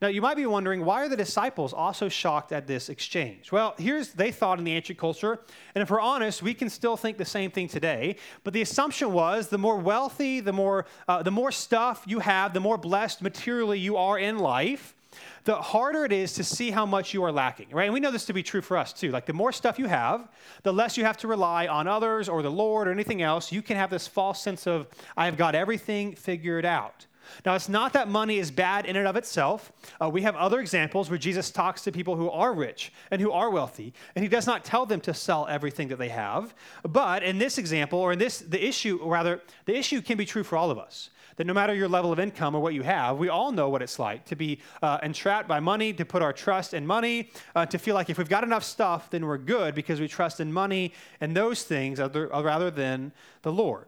Now, 0.00 0.08
you 0.08 0.22
might 0.22 0.36
be 0.36 0.46
wondering, 0.46 0.84
why 0.84 1.02
are 1.02 1.08
the 1.08 1.16
disciples 1.16 1.74
also 1.74 2.08
shocked 2.08 2.52
at 2.52 2.68
this 2.68 2.88
exchange? 2.88 3.52
Well, 3.52 3.74
here's 3.76 4.12
they 4.12 4.30
thought 4.30 4.58
in 4.58 4.64
the 4.64 4.72
ancient 4.72 4.98
culture, 4.98 5.40
and 5.74 5.82
if 5.82 5.90
we're 5.90 6.00
honest, 6.00 6.42
we 6.42 6.54
can 6.54 6.70
still 6.70 6.96
think 6.96 7.18
the 7.18 7.24
same 7.24 7.50
thing 7.50 7.68
today. 7.68 8.16
But 8.44 8.54
the 8.54 8.62
assumption 8.62 9.12
was 9.12 9.48
the 9.48 9.58
more 9.58 9.76
wealthy, 9.76 10.38
the 10.40 10.52
more, 10.52 10.86
uh, 11.08 11.22
the 11.24 11.30
more 11.32 11.50
stuff 11.50 12.04
you 12.06 12.20
have, 12.20 12.54
the 12.54 12.60
more 12.60 12.78
blessed 12.78 13.20
materially 13.20 13.80
you 13.80 13.96
are 13.96 14.18
in 14.18 14.38
life, 14.38 14.94
the 15.44 15.56
harder 15.56 16.04
it 16.04 16.12
is 16.12 16.34
to 16.34 16.44
see 16.44 16.70
how 16.70 16.86
much 16.86 17.14
you 17.14 17.22
are 17.24 17.32
lacking, 17.32 17.68
right? 17.70 17.84
And 17.84 17.94
we 17.94 18.00
know 18.00 18.10
this 18.10 18.26
to 18.26 18.32
be 18.32 18.42
true 18.42 18.60
for 18.60 18.76
us 18.76 18.92
too. 18.92 19.10
Like 19.10 19.26
the 19.26 19.32
more 19.32 19.52
stuff 19.52 19.78
you 19.78 19.86
have, 19.86 20.28
the 20.62 20.72
less 20.72 20.96
you 20.96 21.04
have 21.04 21.16
to 21.18 21.28
rely 21.28 21.66
on 21.66 21.88
others 21.88 22.28
or 22.28 22.42
the 22.42 22.50
Lord 22.50 22.88
or 22.88 22.92
anything 22.92 23.22
else. 23.22 23.52
You 23.52 23.62
can 23.62 23.76
have 23.76 23.90
this 23.90 24.06
false 24.06 24.42
sense 24.42 24.66
of, 24.66 24.86
I 25.16 25.26
have 25.26 25.36
got 25.36 25.54
everything 25.54 26.14
figured 26.14 26.64
out. 26.64 27.06
Now, 27.44 27.54
it's 27.54 27.68
not 27.68 27.92
that 27.92 28.08
money 28.08 28.38
is 28.38 28.50
bad 28.50 28.86
in 28.86 28.96
and 28.96 29.06
of 29.06 29.14
itself. 29.14 29.72
Uh, 30.02 30.08
we 30.08 30.22
have 30.22 30.34
other 30.36 30.60
examples 30.60 31.10
where 31.10 31.18
Jesus 31.18 31.50
talks 31.50 31.82
to 31.82 31.92
people 31.92 32.16
who 32.16 32.28
are 32.30 32.52
rich 32.52 32.92
and 33.10 33.20
who 33.20 33.30
are 33.30 33.50
wealthy, 33.50 33.92
and 34.14 34.22
he 34.24 34.28
does 34.28 34.46
not 34.46 34.64
tell 34.64 34.84
them 34.84 35.00
to 35.02 35.14
sell 35.14 35.46
everything 35.48 35.88
that 35.88 35.98
they 35.98 36.08
have. 36.08 36.54
But 36.82 37.22
in 37.22 37.38
this 37.38 37.58
example, 37.58 37.98
or 37.98 38.12
in 38.12 38.18
this, 38.18 38.40
the 38.40 38.64
issue, 38.64 38.98
rather, 39.04 39.42
the 39.64 39.76
issue 39.76 40.00
can 40.00 40.18
be 40.18 40.26
true 40.26 40.42
for 40.42 40.56
all 40.56 40.70
of 40.70 40.78
us 40.78 41.10
that 41.40 41.46
no 41.46 41.54
matter 41.54 41.72
your 41.72 41.88
level 41.88 42.12
of 42.12 42.20
income 42.20 42.54
or 42.54 42.60
what 42.60 42.74
you 42.74 42.82
have, 42.82 43.16
we 43.16 43.30
all 43.30 43.50
know 43.50 43.70
what 43.70 43.80
it's 43.80 43.98
like 43.98 44.26
to 44.26 44.36
be 44.36 44.60
uh, 44.82 44.98
entrapped 45.02 45.48
by 45.48 45.58
money, 45.58 45.90
to 45.90 46.04
put 46.04 46.20
our 46.20 46.34
trust 46.34 46.74
in 46.74 46.86
money, 46.86 47.30
uh, 47.56 47.64
to 47.64 47.78
feel 47.78 47.94
like 47.94 48.10
if 48.10 48.18
we've 48.18 48.28
got 48.28 48.44
enough 48.44 48.62
stuff, 48.62 49.08
then 49.08 49.24
we're 49.24 49.38
good 49.38 49.74
because 49.74 50.02
we 50.02 50.06
trust 50.06 50.40
in 50.40 50.52
money 50.52 50.92
and 51.18 51.34
those 51.34 51.62
things 51.62 51.98
other, 51.98 52.26
rather 52.26 52.70
than 52.70 53.10
the 53.40 53.50
Lord. 53.50 53.86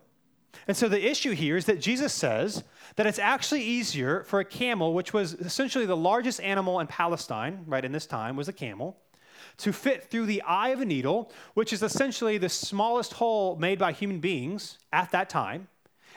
And 0.66 0.74
so 0.74 0.88
the 0.88 1.06
issue 1.06 1.32
here 1.32 1.58
is 1.58 1.66
that 1.66 1.78
Jesus 1.78 2.14
says 2.14 2.64
that 2.96 3.06
it's 3.06 3.18
actually 3.18 3.60
easier 3.60 4.22
for 4.22 4.40
a 4.40 4.46
camel, 4.46 4.94
which 4.94 5.12
was 5.12 5.34
essentially 5.34 5.84
the 5.84 5.94
largest 5.94 6.40
animal 6.40 6.80
in 6.80 6.86
Palestine, 6.86 7.64
right, 7.66 7.84
in 7.84 7.92
this 7.92 8.06
time, 8.06 8.34
was 8.34 8.48
a 8.48 8.54
camel, 8.54 8.96
to 9.58 9.74
fit 9.74 10.04
through 10.04 10.24
the 10.24 10.40
eye 10.40 10.70
of 10.70 10.80
a 10.80 10.86
needle, 10.86 11.30
which 11.52 11.74
is 11.74 11.82
essentially 11.82 12.38
the 12.38 12.48
smallest 12.48 13.12
hole 13.12 13.56
made 13.56 13.78
by 13.78 13.92
human 13.92 14.20
beings 14.20 14.78
at 14.90 15.10
that 15.10 15.28
time. 15.28 15.68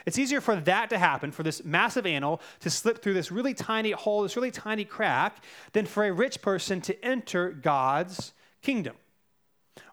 It's 0.06 0.18
easier 0.18 0.40
for 0.40 0.54
that 0.54 0.88
to 0.90 0.98
happen, 0.98 1.32
for 1.32 1.42
this 1.42 1.64
massive 1.64 2.06
animal 2.06 2.40
to 2.60 2.70
slip 2.70 3.02
through 3.02 3.14
this 3.14 3.32
really 3.32 3.54
tiny 3.54 3.90
hole, 3.90 4.22
this 4.22 4.36
really 4.36 4.52
tiny 4.52 4.84
crack, 4.84 5.44
than 5.72 5.84
for 5.84 6.04
a 6.04 6.12
rich 6.12 6.40
person 6.40 6.80
to 6.82 7.04
enter 7.04 7.50
God's 7.50 8.32
kingdom. 8.62 8.94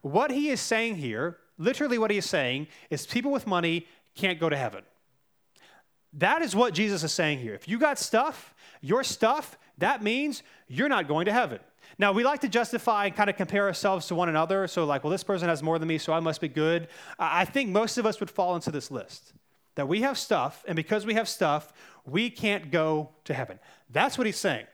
What 0.02 0.30
he 0.30 0.50
is 0.50 0.62
saying 0.62 0.98
here, 0.98 1.38
literally 1.58 1.98
what 1.98 2.12
he 2.12 2.18
is 2.18 2.30
saying, 2.30 2.68
is 2.92 3.08
people 3.08 3.32
with 3.32 3.48
money 3.48 3.88
can't 4.14 4.40
go 4.40 4.50
to 4.50 4.56
heaven. 4.56 4.84
That 6.14 6.44
is 6.44 6.56
what 6.56 6.76
Jesus 6.76 7.04
is 7.04 7.12
saying 7.12 7.40
here. 7.40 7.56
If 7.56 7.68
you 7.68 7.80
got 7.80 7.98
stuff, 7.98 8.54
your 8.82 9.04
stuff, 9.04 9.58
that 9.80 10.04
means 10.04 10.44
you're 10.68 10.90
not 10.90 11.08
going 11.08 11.26
to 11.26 11.34
heaven. 11.34 11.60
Now, 11.98 12.12
we 12.12 12.24
like 12.24 12.42
to 12.42 12.50
justify 12.50 13.08
and 13.08 13.16
kind 13.16 13.32
of 13.32 13.36
compare 13.36 13.66
ourselves 13.66 14.06
to 14.08 14.16
one 14.16 14.30
another. 14.30 14.68
So, 14.68 14.86
like, 14.86 15.04
well, 15.04 15.12
this 15.12 15.24
person 15.24 15.50
has 15.50 15.64
more 15.64 15.80
than 15.80 15.88
me, 15.88 15.98
so 15.98 16.14
I 16.14 16.20
must 16.20 16.40
be 16.40 16.48
good. 16.48 16.88
I 17.18 17.46
think 17.46 17.72
most 17.72 17.98
of 17.98 18.06
us 18.06 18.20
would 18.20 18.30
fall 18.30 18.56
into 18.56 18.70
this 18.70 18.92
list 18.92 19.34
that 19.76 19.88
we 19.88 20.02
have 20.02 20.18
stuff, 20.18 20.64
and 20.68 20.76
because 20.76 21.06
we 21.06 21.14
have 21.16 21.28
stuff, 21.28 21.74
we 22.06 22.30
can't 22.30 22.72
go 22.72 23.10
to 23.26 23.34
heaven. 23.34 23.60
That's 23.90 24.18
what 24.18 24.28
he's 24.28 24.38
saying. 24.38 24.66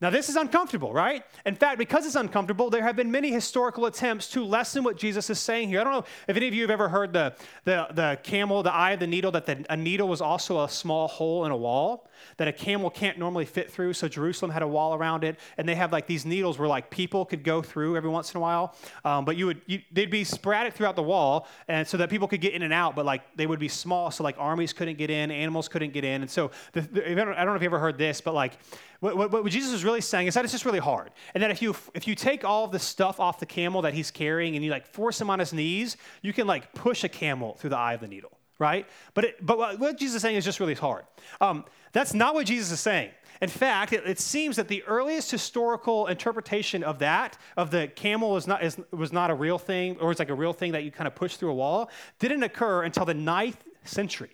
Now, 0.00 0.10
this 0.10 0.28
is 0.28 0.36
uncomfortable, 0.36 0.92
right? 0.92 1.24
In 1.46 1.54
fact, 1.54 1.78
because 1.78 2.04
it's 2.04 2.16
uncomfortable, 2.16 2.68
there 2.68 2.82
have 2.82 2.96
been 2.96 3.10
many 3.10 3.30
historical 3.30 3.86
attempts 3.86 4.28
to 4.32 4.44
lessen 4.44 4.84
what 4.84 4.98
Jesus 4.98 5.30
is 5.30 5.38
saying 5.38 5.68
here. 5.68 5.80
I 5.80 5.84
don't 5.84 5.92
know 5.92 6.04
if 6.28 6.36
any 6.36 6.48
of 6.48 6.52
you 6.52 6.62
have 6.62 6.70
ever 6.70 6.88
heard 6.88 7.12
the, 7.12 7.34
the, 7.64 7.86
the 7.92 8.18
camel, 8.22 8.62
the 8.62 8.72
eye 8.72 8.92
of 8.92 9.00
the 9.00 9.06
needle, 9.06 9.30
that 9.30 9.46
the, 9.46 9.64
a 9.70 9.76
needle 9.76 10.08
was 10.08 10.20
also 10.20 10.64
a 10.64 10.68
small 10.68 11.08
hole 11.08 11.46
in 11.46 11.52
a 11.52 11.56
wall 11.56 12.10
that 12.36 12.48
a 12.48 12.52
camel 12.52 12.90
can't 12.90 13.18
normally 13.18 13.44
fit 13.44 13.70
through. 13.70 13.92
So 13.92 14.08
Jerusalem 14.08 14.50
had 14.50 14.62
a 14.62 14.68
wall 14.68 14.94
around 14.94 15.24
it, 15.24 15.38
and 15.58 15.68
they 15.68 15.74
have 15.74 15.92
like 15.92 16.06
these 16.06 16.24
needles 16.24 16.58
where 16.58 16.68
like 16.68 16.90
people 16.90 17.24
could 17.24 17.44
go 17.44 17.62
through 17.62 17.96
every 17.96 18.10
once 18.10 18.32
in 18.32 18.38
a 18.38 18.40
while. 18.40 18.74
Um, 19.04 19.24
but 19.24 19.36
you 19.36 19.46
would 19.46 19.60
you, 19.66 19.80
they'd 19.92 20.10
be 20.10 20.24
sporadic 20.24 20.74
throughout 20.74 20.96
the 20.96 21.02
wall, 21.02 21.46
and 21.68 21.86
so 21.86 21.96
that 21.96 22.10
people 22.10 22.28
could 22.28 22.40
get 22.40 22.52
in 22.52 22.62
and 22.62 22.72
out. 22.72 22.96
But 22.96 23.04
like 23.04 23.36
they 23.36 23.46
would 23.46 23.60
be 23.60 23.68
small, 23.68 24.10
so 24.10 24.24
like 24.24 24.36
armies 24.38 24.72
couldn't 24.72 24.98
get 24.98 25.10
in, 25.10 25.30
animals 25.30 25.68
couldn't 25.68 25.92
get 25.92 26.04
in, 26.04 26.22
and 26.22 26.30
so 26.30 26.50
the, 26.72 26.82
the, 26.82 27.10
I, 27.10 27.14
don't, 27.14 27.46
know 27.46 27.54
if 27.54 27.62
you 27.62 27.66
ever 27.66 27.78
heard 27.78 27.98
this, 27.98 28.20
but 28.20 28.34
like 28.34 28.58
what, 29.00 29.16
what, 29.16 29.30
what, 29.30 29.46
Jesus 29.52 29.72
is 29.72 29.84
really 29.84 30.00
saying 30.00 30.26
is 30.26 30.34
that 30.34 30.44
it's 30.44 30.52
just 30.52 30.64
really 30.64 30.78
hard, 30.78 31.10
and 31.34 31.42
that 31.42 31.50
if 31.50 31.60
you 31.60 31.74
if 31.94 32.06
you 32.08 32.14
take 32.14 32.44
all 32.44 32.64
of 32.64 32.72
the 32.72 32.78
stuff 32.78 33.20
off 33.20 33.38
the 33.38 33.46
camel 33.46 33.82
that 33.82 33.94
he's 33.94 34.10
carrying 34.10 34.56
and 34.56 34.64
you 34.64 34.70
like 34.70 34.86
force 34.86 35.20
him 35.20 35.30
on 35.30 35.38
his 35.38 35.52
knees, 35.52 35.96
you 36.22 36.32
can 36.32 36.46
like 36.46 36.72
push 36.74 37.04
a 37.04 37.08
camel 37.08 37.54
through 37.54 37.70
the 37.70 37.78
eye 37.78 37.94
of 37.94 38.00
the 38.00 38.08
needle. 38.08 38.38
Right? 38.58 38.86
But, 39.14 39.24
it, 39.24 39.46
but 39.46 39.78
what 39.78 39.98
Jesus 39.98 40.16
is 40.16 40.22
saying 40.22 40.36
is 40.36 40.44
just 40.44 40.60
really 40.60 40.74
hard. 40.74 41.04
Um, 41.40 41.64
that's 41.92 42.14
not 42.14 42.34
what 42.34 42.46
Jesus 42.46 42.70
is 42.70 42.80
saying. 42.80 43.10
In 43.42 43.48
fact, 43.48 43.92
it, 43.92 44.06
it, 44.06 44.20
seems 44.20 44.56
that 44.56 44.68
the 44.68 44.82
earliest 44.84 45.30
historical 45.30 46.06
interpretation 46.06 46.84
of 46.84 47.00
that, 47.00 47.36
of 47.56 47.70
the 47.70 47.88
camel 47.88 48.30
was 48.30 48.46
not, 48.46 48.62
is, 48.62 48.78
was 48.92 49.12
not 49.12 49.30
a 49.30 49.34
real 49.34 49.58
thing, 49.58 49.96
or 50.00 50.10
it's 50.10 50.20
like 50.20 50.30
a 50.30 50.34
real 50.34 50.52
thing 50.52 50.72
that 50.72 50.84
you 50.84 50.90
kind 50.90 51.08
of 51.08 51.14
push 51.14 51.36
through 51.36 51.50
a 51.50 51.54
wall, 51.54 51.90
didn't 52.18 52.42
occur 52.42 52.84
until 52.84 53.04
the 53.04 53.14
ninth 53.14 53.62
century 53.82 54.30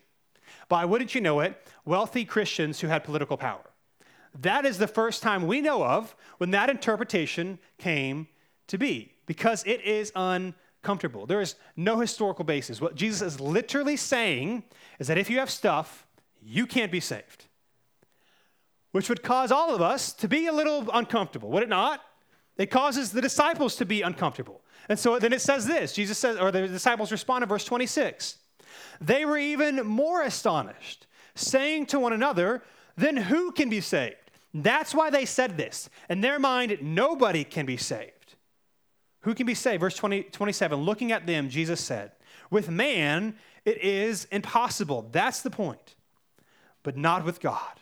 by, 0.69 0.85
wouldn't 0.85 1.15
you 1.15 1.21
know 1.21 1.41
it, 1.41 1.61
wealthy 1.85 2.25
Christians 2.25 2.81
who 2.81 2.89
had 2.89 3.05
political 3.05 3.37
power. 3.37 3.71
That 4.39 4.65
is 4.65 4.79
the 4.79 4.87
first 4.87 5.23
time 5.23 5.47
we 5.47 5.61
know 5.61 5.85
of 5.85 6.15
when 6.39 6.53
that 6.53 6.71
interpretation 6.71 7.59
came 7.79 8.29
to 8.69 8.79
be, 8.79 9.13
because 9.27 9.65
it 9.67 9.81
is 9.83 10.13
uncomfortable. 10.83 11.27
There 11.27 11.41
is 11.41 11.57
no 11.77 12.01
historical 12.01 12.45
basis. 12.45 12.81
What 12.81 12.95
Jesus 12.95 13.35
is 13.35 13.41
literally 13.41 13.97
saying 13.97 14.65
is 14.99 15.07
that 15.09 15.19
if 15.19 15.31
you 15.31 15.39
have 15.39 15.51
stuff, 15.51 16.07
you 16.43 16.67
can't 16.67 16.91
be 16.91 17.01
saved 17.01 17.47
which 18.93 19.09
would 19.09 19.23
cause 19.23 19.53
all 19.53 19.75
of 19.75 19.81
us 19.81 20.13
to 20.15 20.29
be 20.29 20.47
a 20.47 20.53
little 20.53 20.89
uncomfortable, 20.93 21.51
would 21.51 21.63
it 21.63 21.69
not? 21.69 22.01
It 22.57 22.71
causes 22.71 23.13
the 23.13 23.23
disciples 23.23 23.77
to 23.77 23.85
be 23.85 24.03
uncomfortable. 24.03 24.63
And 24.89 24.99
so 24.99 25.19
then 25.19 25.33
it 25.33 25.41
says 25.41 25.67
this 25.67 25.93
Jesus 25.93 26.19
says, 26.19 26.37
or 26.37 26.51
the 26.51 26.67
disciples 26.67 27.13
respond 27.13 27.43
in 27.43 27.49
verse 27.49 27.65
26. 27.65 28.39
They 29.01 29.25
were 29.25 29.39
even 29.39 29.87
more 29.87 30.23
astonished, 30.23 31.07
saying 31.35 31.87
to 31.87 32.01
one 32.01 32.13
another, 32.13 32.63
Then 32.97 33.17
who 33.17 33.53
can 33.53 33.69
be 33.71 33.81
saved? 33.81 34.17
That's 34.53 34.95
why 34.95 35.11
they 35.11 35.25
said 35.25 35.57
this. 35.57 35.89
In 36.09 36.21
their 36.21 36.39
mind, 36.39 36.79
nobody 36.83 37.45
can 37.45 37.67
be 37.67 37.77
saved. 37.77 38.20
Who 39.23 39.35
can 39.35 39.47
be 39.47 39.55
saved? 39.55 39.81
Verse 39.81 39.97
20, 39.97 40.25
27 40.25 40.79
Looking 40.81 41.13
at 41.13 41.27
them, 41.27 41.49
Jesus 41.49 41.81
said, 41.81 42.13
With 42.51 42.69
man, 42.71 43.35
it 43.65 43.83
is 43.83 44.27
impossible. 44.27 45.09
That's 45.13 45.43
the 45.43 45.51
point. 45.51 45.95
But 46.83 46.97
not 46.97 47.25
with 47.25 47.41
God 47.41 47.81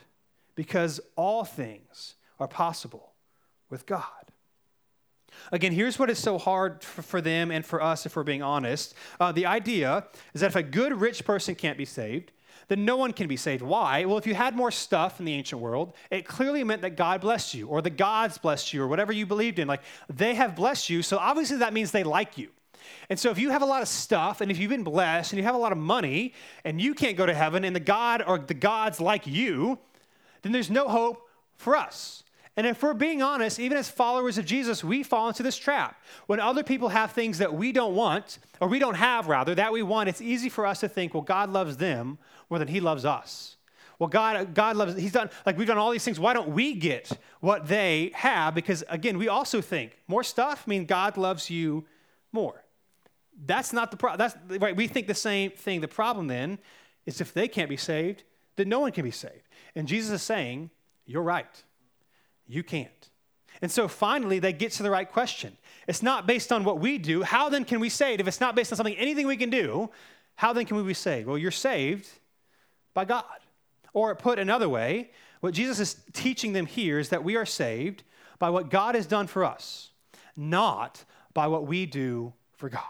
because 0.56 1.00
all 1.14 1.44
things 1.44 2.16
are 2.40 2.48
possible 2.48 3.12
with 3.70 3.86
God. 3.86 4.02
Again, 5.52 5.72
here's 5.72 5.98
what 5.98 6.10
is 6.10 6.18
so 6.18 6.36
hard 6.36 6.82
for 6.82 7.20
them 7.20 7.52
and 7.52 7.64
for 7.64 7.80
us 7.80 8.06
if 8.06 8.16
we're 8.16 8.24
being 8.24 8.42
honest. 8.42 8.94
Uh, 9.20 9.30
the 9.30 9.46
idea 9.46 10.06
is 10.34 10.40
that 10.40 10.48
if 10.48 10.56
a 10.56 10.62
good 10.62 11.00
rich 11.00 11.24
person 11.24 11.54
can't 11.54 11.78
be 11.78 11.84
saved, 11.84 12.32
then 12.68 12.84
no 12.84 12.96
one 12.96 13.12
can 13.12 13.26
be 13.26 13.36
saved. 13.36 13.62
Why? 13.62 14.04
Well, 14.04 14.18
if 14.18 14.26
you 14.26 14.34
had 14.34 14.54
more 14.54 14.70
stuff 14.70 15.18
in 15.18 15.26
the 15.26 15.34
ancient 15.34 15.60
world, 15.60 15.94
it 16.10 16.26
clearly 16.26 16.62
meant 16.64 16.82
that 16.82 16.96
God 16.96 17.20
blessed 17.20 17.54
you, 17.54 17.66
or 17.66 17.82
the 17.82 17.90
gods 17.90 18.38
blessed 18.38 18.72
you, 18.72 18.82
or 18.82 18.88
whatever 18.88 19.12
you 19.12 19.26
believed 19.26 19.58
in. 19.58 19.66
Like, 19.66 19.82
they 20.08 20.34
have 20.34 20.54
blessed 20.54 20.90
you, 20.90 21.02
so 21.02 21.18
obviously 21.18 21.58
that 21.58 21.72
means 21.72 21.90
they 21.90 22.04
like 22.04 22.38
you. 22.38 22.50
And 23.10 23.18
so 23.18 23.30
if 23.30 23.38
you 23.38 23.50
have 23.50 23.62
a 23.62 23.66
lot 23.66 23.82
of 23.82 23.88
stuff, 23.88 24.40
and 24.40 24.50
if 24.50 24.58
you've 24.58 24.70
been 24.70 24.84
blessed, 24.84 25.32
and 25.32 25.38
you 25.38 25.44
have 25.44 25.54
a 25.54 25.58
lot 25.58 25.72
of 25.72 25.78
money, 25.78 26.34
and 26.64 26.80
you 26.80 26.94
can't 26.94 27.16
go 27.16 27.26
to 27.26 27.34
heaven, 27.34 27.64
and 27.64 27.74
the 27.74 27.80
God 27.80 28.22
or 28.26 28.38
the 28.38 28.54
gods 28.54 29.00
like 29.00 29.26
you, 29.26 29.78
then 30.42 30.52
there's 30.52 30.70
no 30.70 30.88
hope 30.88 31.28
for 31.56 31.74
us. 31.74 32.22
And 32.56 32.66
if 32.66 32.82
we're 32.82 32.92
being 32.92 33.22
honest, 33.22 33.60
even 33.60 33.78
as 33.78 33.88
followers 33.88 34.36
of 34.36 34.44
Jesus, 34.44 34.82
we 34.82 35.04
fall 35.04 35.28
into 35.28 35.44
this 35.44 35.56
trap. 35.56 36.02
When 36.26 36.40
other 36.40 36.64
people 36.64 36.88
have 36.88 37.12
things 37.12 37.38
that 37.38 37.54
we 37.54 37.70
don't 37.70 37.94
want, 37.94 38.38
or 38.60 38.66
we 38.66 38.80
don't 38.80 38.96
have 38.96 39.28
rather, 39.28 39.54
that 39.54 39.72
we 39.72 39.82
want, 39.82 40.08
it's 40.08 40.20
easy 40.20 40.48
for 40.48 40.66
us 40.66 40.80
to 40.80 40.88
think, 40.88 41.14
well, 41.14 41.22
God 41.22 41.50
loves 41.50 41.76
them 41.76 42.18
more 42.50 42.58
than 42.58 42.68
He 42.68 42.80
loves 42.80 43.04
us. 43.04 43.56
Well, 43.98 44.08
God, 44.08 44.54
God 44.54 44.76
loves, 44.76 44.96
He's 44.96 45.12
done, 45.12 45.30
like 45.44 45.58
we've 45.58 45.66
done 45.66 45.78
all 45.78 45.90
these 45.90 46.04
things. 46.04 46.20
Why 46.20 46.32
don't 46.32 46.50
we 46.50 46.74
get 46.74 47.10
what 47.40 47.66
they 47.66 48.12
have? 48.14 48.54
Because 48.54 48.84
again, 48.88 49.18
we 49.18 49.28
also 49.28 49.60
think 49.60 49.98
more 50.06 50.22
stuff 50.22 50.66
mean 50.66 50.84
God 50.84 51.16
loves 51.16 51.50
you 51.50 51.84
more. 52.32 52.62
That's 53.46 53.72
not 53.72 53.90
the 53.90 53.96
problem. 53.96 54.18
That's 54.18 54.60
right. 54.60 54.76
We 54.76 54.86
think 54.86 55.06
the 55.06 55.14
same 55.14 55.50
thing. 55.50 55.80
The 55.80 55.88
problem 55.88 56.26
then 56.26 56.58
is 57.06 57.20
if 57.20 57.32
they 57.32 57.48
can't 57.48 57.68
be 57.68 57.76
saved, 57.76 58.24
then 58.56 58.68
no 58.68 58.80
one 58.80 58.92
can 58.92 59.04
be 59.04 59.10
saved. 59.10 59.48
And 59.74 59.86
Jesus 59.86 60.10
is 60.10 60.22
saying, 60.22 60.70
You're 61.06 61.22
right. 61.22 61.64
You 62.46 62.62
can't. 62.62 62.90
And 63.60 63.70
so 63.70 63.88
finally, 63.88 64.38
they 64.38 64.52
get 64.52 64.72
to 64.72 64.82
the 64.82 64.90
right 64.90 65.10
question. 65.10 65.56
It's 65.86 66.02
not 66.02 66.26
based 66.26 66.52
on 66.52 66.64
what 66.64 66.78
we 66.78 66.98
do. 66.98 67.22
How 67.22 67.48
then 67.48 67.64
can 67.64 67.80
we 67.80 67.88
say 67.88 68.14
it? 68.14 68.20
If 68.20 68.28
it's 68.28 68.40
not 68.40 68.54
based 68.54 68.72
on 68.72 68.76
something, 68.76 68.96
anything 68.96 69.26
we 69.26 69.36
can 69.36 69.50
do, 69.50 69.90
how 70.36 70.52
then 70.52 70.64
can 70.64 70.76
we 70.76 70.82
be 70.84 70.94
saved? 70.94 71.26
Well, 71.26 71.38
you're 71.38 71.50
saved 71.50 72.08
by 72.98 73.04
God. 73.04 73.38
Or 73.92 74.12
put 74.16 74.40
another 74.40 74.68
way, 74.68 75.12
what 75.38 75.54
Jesus 75.54 75.78
is 75.78 76.02
teaching 76.12 76.52
them 76.52 76.66
here 76.66 76.98
is 76.98 77.10
that 77.10 77.22
we 77.22 77.36
are 77.36 77.46
saved 77.46 78.02
by 78.40 78.50
what 78.50 78.70
God 78.70 78.96
has 78.96 79.06
done 79.06 79.28
for 79.28 79.44
us, 79.44 79.90
not 80.36 81.04
by 81.32 81.46
what 81.46 81.68
we 81.68 81.86
do 81.86 82.32
for 82.56 82.68
God. 82.68 82.82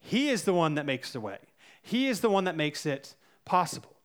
He 0.00 0.28
is 0.28 0.44
the 0.44 0.54
one 0.54 0.76
that 0.76 0.86
makes 0.86 1.12
the 1.12 1.20
way, 1.20 1.38
He 1.82 2.06
is 2.06 2.20
the 2.20 2.30
one 2.30 2.44
that 2.44 2.54
makes 2.56 2.86
it 2.86 3.16
possible. 3.44 3.96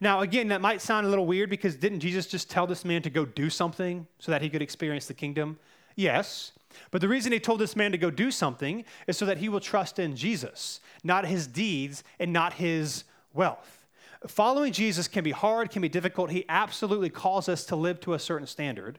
Now, 0.00 0.20
again, 0.20 0.46
that 0.48 0.60
might 0.60 0.80
sound 0.80 1.04
a 1.04 1.10
little 1.10 1.26
weird 1.26 1.50
because 1.50 1.74
didn't 1.74 1.98
Jesus 1.98 2.28
just 2.28 2.48
tell 2.48 2.68
this 2.68 2.84
man 2.84 3.02
to 3.02 3.10
go 3.10 3.24
do 3.24 3.50
something 3.50 4.06
so 4.20 4.30
that 4.30 4.40
he 4.40 4.48
could 4.48 4.62
experience 4.62 5.06
the 5.06 5.14
kingdom? 5.14 5.58
Yes. 5.96 6.52
But 6.92 7.00
the 7.00 7.08
reason 7.08 7.32
he 7.32 7.40
told 7.40 7.58
this 7.58 7.74
man 7.74 7.90
to 7.90 7.98
go 7.98 8.10
do 8.10 8.30
something 8.30 8.84
is 9.08 9.18
so 9.18 9.26
that 9.26 9.38
he 9.38 9.48
will 9.48 9.60
trust 9.60 9.98
in 9.98 10.14
Jesus, 10.14 10.80
not 11.02 11.26
his 11.26 11.48
deeds 11.48 12.04
and 12.20 12.32
not 12.32 12.54
his 12.54 13.02
wealth. 13.34 13.79
Following 14.26 14.72
Jesus 14.72 15.08
can 15.08 15.24
be 15.24 15.30
hard, 15.30 15.70
can 15.70 15.80
be 15.80 15.88
difficult. 15.88 16.30
He 16.30 16.44
absolutely 16.48 17.08
calls 17.08 17.48
us 17.48 17.64
to 17.66 17.76
live 17.76 18.00
to 18.00 18.14
a 18.14 18.18
certain 18.18 18.46
standard. 18.46 18.98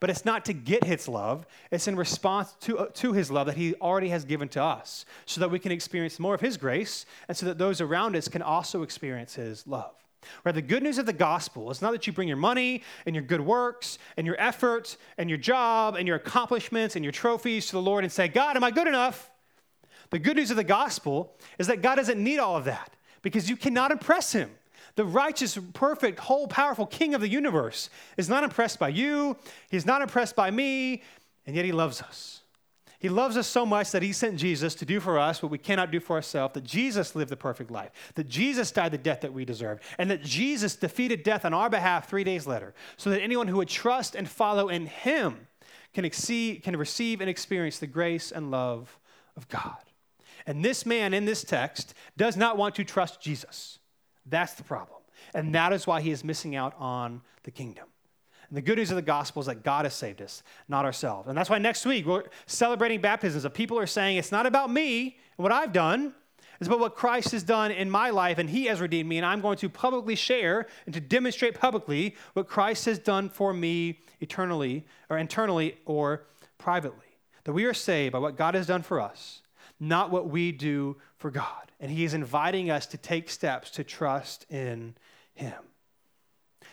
But 0.00 0.10
it's 0.10 0.24
not 0.24 0.44
to 0.46 0.52
get 0.52 0.84
his 0.84 1.08
love, 1.08 1.46
it's 1.70 1.88
in 1.88 1.96
response 1.96 2.54
to, 2.60 2.78
uh, 2.78 2.86
to 2.94 3.12
his 3.12 3.30
love 3.30 3.46
that 3.46 3.56
he 3.56 3.74
already 3.74 4.08
has 4.08 4.24
given 4.24 4.48
to 4.50 4.62
us, 4.62 5.04
so 5.26 5.40
that 5.40 5.50
we 5.50 5.58
can 5.58 5.72
experience 5.72 6.18
more 6.18 6.34
of 6.34 6.40
his 6.40 6.56
grace, 6.56 7.04
and 7.28 7.36
so 7.36 7.46
that 7.46 7.58
those 7.58 7.80
around 7.80 8.16
us 8.16 8.28
can 8.28 8.40
also 8.40 8.82
experience 8.82 9.34
his 9.34 9.66
love. 9.66 9.94
Right? 10.42 10.54
The 10.54 10.62
good 10.62 10.82
news 10.82 10.96
of 10.96 11.04
the 11.04 11.12
gospel 11.12 11.70
is 11.70 11.82
not 11.82 11.92
that 11.92 12.06
you 12.06 12.12
bring 12.12 12.28
your 12.28 12.38
money 12.38 12.82
and 13.04 13.14
your 13.14 13.24
good 13.24 13.42
works 13.42 13.98
and 14.16 14.26
your 14.26 14.40
efforts 14.40 14.96
and 15.18 15.28
your 15.28 15.38
job 15.38 15.96
and 15.96 16.08
your 16.08 16.16
accomplishments 16.16 16.96
and 16.96 17.04
your 17.04 17.12
trophies 17.12 17.66
to 17.66 17.72
the 17.72 17.82
Lord 17.82 18.04
and 18.04 18.12
say, 18.12 18.28
God, 18.28 18.56
am 18.56 18.64
I 18.64 18.70
good 18.70 18.86
enough? 18.86 19.30
The 20.08 20.18
good 20.18 20.36
news 20.36 20.50
of 20.50 20.56
the 20.56 20.64
gospel 20.64 21.36
is 21.58 21.66
that 21.66 21.82
God 21.82 21.96
doesn't 21.96 22.22
need 22.22 22.38
all 22.38 22.56
of 22.56 22.64
that 22.64 22.93
because 23.24 23.50
you 23.50 23.56
cannot 23.56 23.90
impress 23.90 24.32
him. 24.32 24.50
The 24.94 25.04
righteous, 25.04 25.58
perfect, 25.72 26.20
whole, 26.20 26.46
powerful 26.46 26.86
King 26.86 27.14
of 27.14 27.20
the 27.20 27.28
universe 27.28 27.90
is 28.16 28.28
not 28.28 28.44
impressed 28.44 28.78
by 28.78 28.90
you, 28.90 29.36
he's 29.70 29.86
not 29.86 30.02
impressed 30.02 30.36
by 30.36 30.52
me, 30.52 31.02
and 31.46 31.56
yet 31.56 31.64
he 31.64 31.72
loves 31.72 32.00
us. 32.00 32.42
He 33.00 33.08
loves 33.08 33.36
us 33.36 33.46
so 33.46 33.66
much 33.66 33.90
that 33.90 34.02
he 34.02 34.12
sent 34.12 34.36
Jesus 34.36 34.74
to 34.76 34.86
do 34.86 35.00
for 35.00 35.18
us 35.18 35.42
what 35.42 35.50
we 35.50 35.58
cannot 35.58 35.90
do 35.90 36.00
for 36.00 36.14
ourselves, 36.16 36.54
that 36.54 36.64
Jesus 36.64 37.16
lived 37.16 37.30
the 37.30 37.36
perfect 37.36 37.70
life, 37.70 37.90
that 38.14 38.28
Jesus 38.28 38.70
died 38.70 38.92
the 38.92 38.98
death 38.98 39.22
that 39.22 39.32
we 39.32 39.44
deserve, 39.44 39.80
and 39.98 40.10
that 40.10 40.22
Jesus 40.22 40.76
defeated 40.76 41.22
death 41.22 41.44
on 41.44 41.52
our 41.52 41.68
behalf 41.68 42.08
three 42.08 42.24
days 42.24 42.46
later, 42.46 42.72
so 42.96 43.10
that 43.10 43.20
anyone 43.20 43.48
who 43.48 43.56
would 43.56 43.68
trust 43.68 44.14
and 44.14 44.28
follow 44.28 44.68
in 44.68 44.86
him 44.86 45.48
can, 45.92 46.04
exceed, 46.04 46.62
can 46.62 46.76
receive 46.76 47.20
and 47.20 47.28
experience 47.28 47.78
the 47.78 47.86
grace 47.86 48.30
and 48.30 48.50
love 48.50 48.98
of 49.36 49.48
God. 49.48 49.76
And 50.46 50.64
this 50.64 50.84
man 50.84 51.14
in 51.14 51.24
this 51.24 51.42
text 51.42 51.94
does 52.16 52.36
not 52.36 52.56
want 52.56 52.74
to 52.76 52.84
trust 52.84 53.20
Jesus. 53.20 53.78
That's 54.26 54.54
the 54.54 54.62
problem. 54.62 55.00
And 55.34 55.54
that 55.54 55.72
is 55.72 55.86
why 55.86 56.00
he 56.00 56.10
is 56.10 56.22
missing 56.24 56.54
out 56.54 56.74
on 56.78 57.22
the 57.44 57.50
kingdom. 57.50 57.86
And 58.48 58.56
the 58.56 58.62
good 58.62 58.78
news 58.78 58.90
of 58.90 58.96
the 58.96 59.02
gospel 59.02 59.40
is 59.40 59.46
that 59.46 59.64
God 59.64 59.84
has 59.84 59.94
saved 59.94 60.20
us, 60.20 60.42
not 60.68 60.84
ourselves. 60.84 61.28
And 61.28 61.36
that's 61.36 61.48
why 61.48 61.58
next 61.58 61.86
week 61.86 62.06
we're 62.06 62.24
celebrating 62.46 63.00
baptisms. 63.00 63.44
Of 63.44 63.54
people 63.54 63.78
are 63.78 63.86
saying 63.86 64.16
it's 64.16 64.32
not 64.32 64.46
about 64.46 64.70
me 64.70 65.18
and 65.36 65.42
what 65.42 65.52
I've 65.52 65.72
done, 65.72 66.14
it's 66.60 66.68
about 66.68 66.80
what 66.80 66.94
Christ 66.94 67.32
has 67.32 67.42
done 67.42 67.70
in 67.72 67.90
my 67.90 68.10
life, 68.10 68.38
and 68.38 68.48
He 68.48 68.66
has 68.66 68.80
redeemed 68.80 69.08
me. 69.08 69.16
And 69.16 69.26
I'm 69.26 69.40
going 69.40 69.56
to 69.58 69.68
publicly 69.68 70.14
share 70.14 70.66
and 70.86 70.94
to 70.94 71.00
demonstrate 71.00 71.58
publicly 71.58 72.14
what 72.34 72.46
Christ 72.46 72.84
has 72.84 72.98
done 72.98 73.28
for 73.28 73.52
me 73.52 74.00
eternally, 74.20 74.86
or 75.10 75.18
internally, 75.18 75.78
or 75.84 76.26
privately. 76.58 77.18
That 77.44 77.52
we 77.52 77.64
are 77.64 77.74
saved 77.74 78.12
by 78.12 78.18
what 78.18 78.36
God 78.36 78.54
has 78.54 78.66
done 78.66 78.82
for 78.82 79.00
us, 79.00 79.42
not 79.88 80.10
what 80.10 80.28
we 80.28 80.52
do 80.52 80.96
for 81.16 81.30
God. 81.30 81.72
And 81.80 81.90
He 81.90 82.04
is 82.04 82.14
inviting 82.14 82.70
us 82.70 82.86
to 82.86 82.96
take 82.96 83.30
steps 83.30 83.70
to 83.72 83.84
trust 83.84 84.46
in 84.50 84.94
Him. 85.34 85.54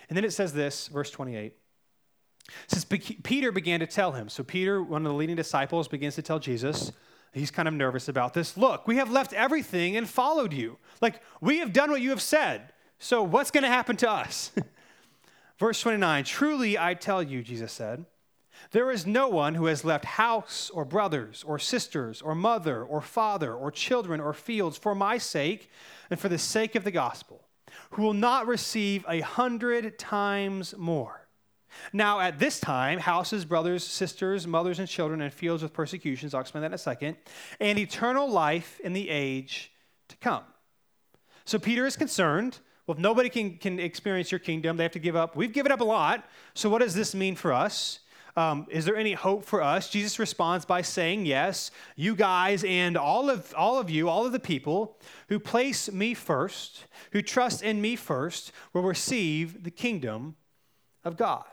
And 0.10 0.17
then 0.17 0.26
it 0.26 0.34
says 0.34 0.54
this, 0.54 0.88
verse 0.88 1.12
28 1.12 1.54
says 2.67 2.86
Peter 2.86 3.52
began 3.52 3.80
to 3.80 3.88
tell 3.88 4.12
him. 4.12 4.30
So 4.30 4.43
Peter, 4.43 4.82
one 4.82 5.06
of 5.06 5.12
the 5.12 5.17
leading 5.17 5.36
disciples, 5.36 5.88
begins 5.88 6.15
to 6.15 6.21
tell 6.21 6.39
Jesus. 6.39 6.91
He's 7.34 7.52
kind 7.52 7.67
of 7.67 7.74
nervous 7.74 8.08
about 8.10 8.34
this. 8.34 8.58
Look, 8.58 8.88
we 8.88 8.97
have 8.97 9.10
left 9.10 9.34
everything 9.34 9.95
and 9.95 10.10
followed 10.10 10.54
you. 10.54 10.78
Like 11.02 11.21
we 11.39 11.60
have 11.60 11.71
done 11.71 11.91
what 11.91 12.02
you 12.02 12.10
have 12.10 12.21
said. 12.21 12.74
So 13.00 13.24
what's 13.24 13.52
going 13.52 13.63
to 13.63 13.69
happen 13.69 13.95
to 13.97 14.10
us? 14.10 14.52
Verse 15.60 15.80
29 15.82 16.24
Truly 16.26 16.78
I 16.78 16.93
tell 16.93 17.24
you, 17.24 17.41
Jesus 17.41 17.71
said, 17.71 18.06
there 18.69 18.91
is 18.91 19.08
no 19.08 19.28
one 19.28 19.56
who 19.56 19.65
has 19.65 19.84
left 19.84 20.06
house 20.06 20.69
or 20.69 20.86
brothers 20.86 21.43
or 21.45 21.58
sisters 21.58 22.21
or 22.21 22.36
mother 22.36 22.84
or 22.84 23.02
father 23.02 23.54
or 23.54 23.71
children 23.71 24.21
or 24.21 24.34
fields 24.34 24.78
for 24.78 24.93
my 24.93 25.17
sake 25.17 25.69
and 26.10 26.19
for 26.19 26.30
the 26.30 26.38
sake 26.38 26.76
of 26.76 26.84
the 26.84 26.91
gospel, 26.91 27.41
who 27.91 28.04
will 28.04 28.13
not 28.13 28.47
receive 28.47 29.06
a 29.08 29.21
hundred 29.21 29.97
times 29.97 30.76
more 30.78 31.21
now, 31.93 32.19
at 32.19 32.39
this 32.39 32.60
time, 32.60 33.00
houses, 33.00 33.45
brothers, 33.45 33.84
sisters, 33.84 34.47
mothers, 34.47 34.80
and 34.80 34.88
children, 34.88 35.21
and 35.21 35.34
fields 35.34 35.63
with 35.63 35.74
persecutions, 35.74 36.34
I'll 36.34 36.41
explain 36.41 36.62
that 36.62 36.67
in 36.67 36.74
a 36.74 36.78
second, 36.78 37.17
and 37.60 37.78
eternal 37.80 38.30
life 38.30 38.80
in 38.84 38.93
the 38.93 39.10
age 39.10 39.71
to 40.10 40.17
come. 40.17 40.43
So 41.45 41.60
Peter 41.60 41.86
is 41.86 41.95
concerned. 41.95 42.60
Well, 42.86 42.95
if 42.95 43.02
nobody 43.02 43.30
can, 43.30 43.58
can 43.58 43.80
experience 43.80 44.32
your 44.32 44.39
kingdom, 44.39 44.78
they 44.78 44.84
have 44.84 44.91
to 44.93 45.00
give 45.00 45.15
up. 45.15 45.36
We've 45.36 45.54
given 45.54 45.71
up 45.71 45.82
a 45.82 45.86
lot. 45.86 46.26
So 46.54 46.69
what 46.69 46.80
does 46.80 46.93
this 46.93 47.15
mean 47.15 47.36
for 47.36 47.54
us? 47.54 48.00
Um, 48.35 48.67
is 48.69 48.85
there 48.85 48.95
any 48.95 49.13
hope 49.13 49.43
for 49.43 49.61
us? 49.61 49.89
Jesus 49.89 50.19
responds 50.19 50.65
by 50.65 50.81
saying, 50.81 51.25
Yes, 51.25 51.71
you 51.95 52.15
guys 52.15 52.63
and 52.63 52.97
all 52.97 53.29
of, 53.29 53.53
all 53.55 53.79
of 53.79 53.89
you, 53.89 54.09
all 54.09 54.25
of 54.25 54.31
the 54.31 54.39
people 54.39 54.97
who 55.29 55.39
place 55.39 55.91
me 55.91 56.13
first, 56.13 56.85
who 57.11 57.21
trust 57.21 57.63
in 57.63 57.81
me 57.81 57.95
first, 57.95 58.51
will 58.73 58.83
receive 58.83 59.63
the 59.63 59.71
kingdom 59.71 60.35
of 61.03 61.17
God. 61.17 61.45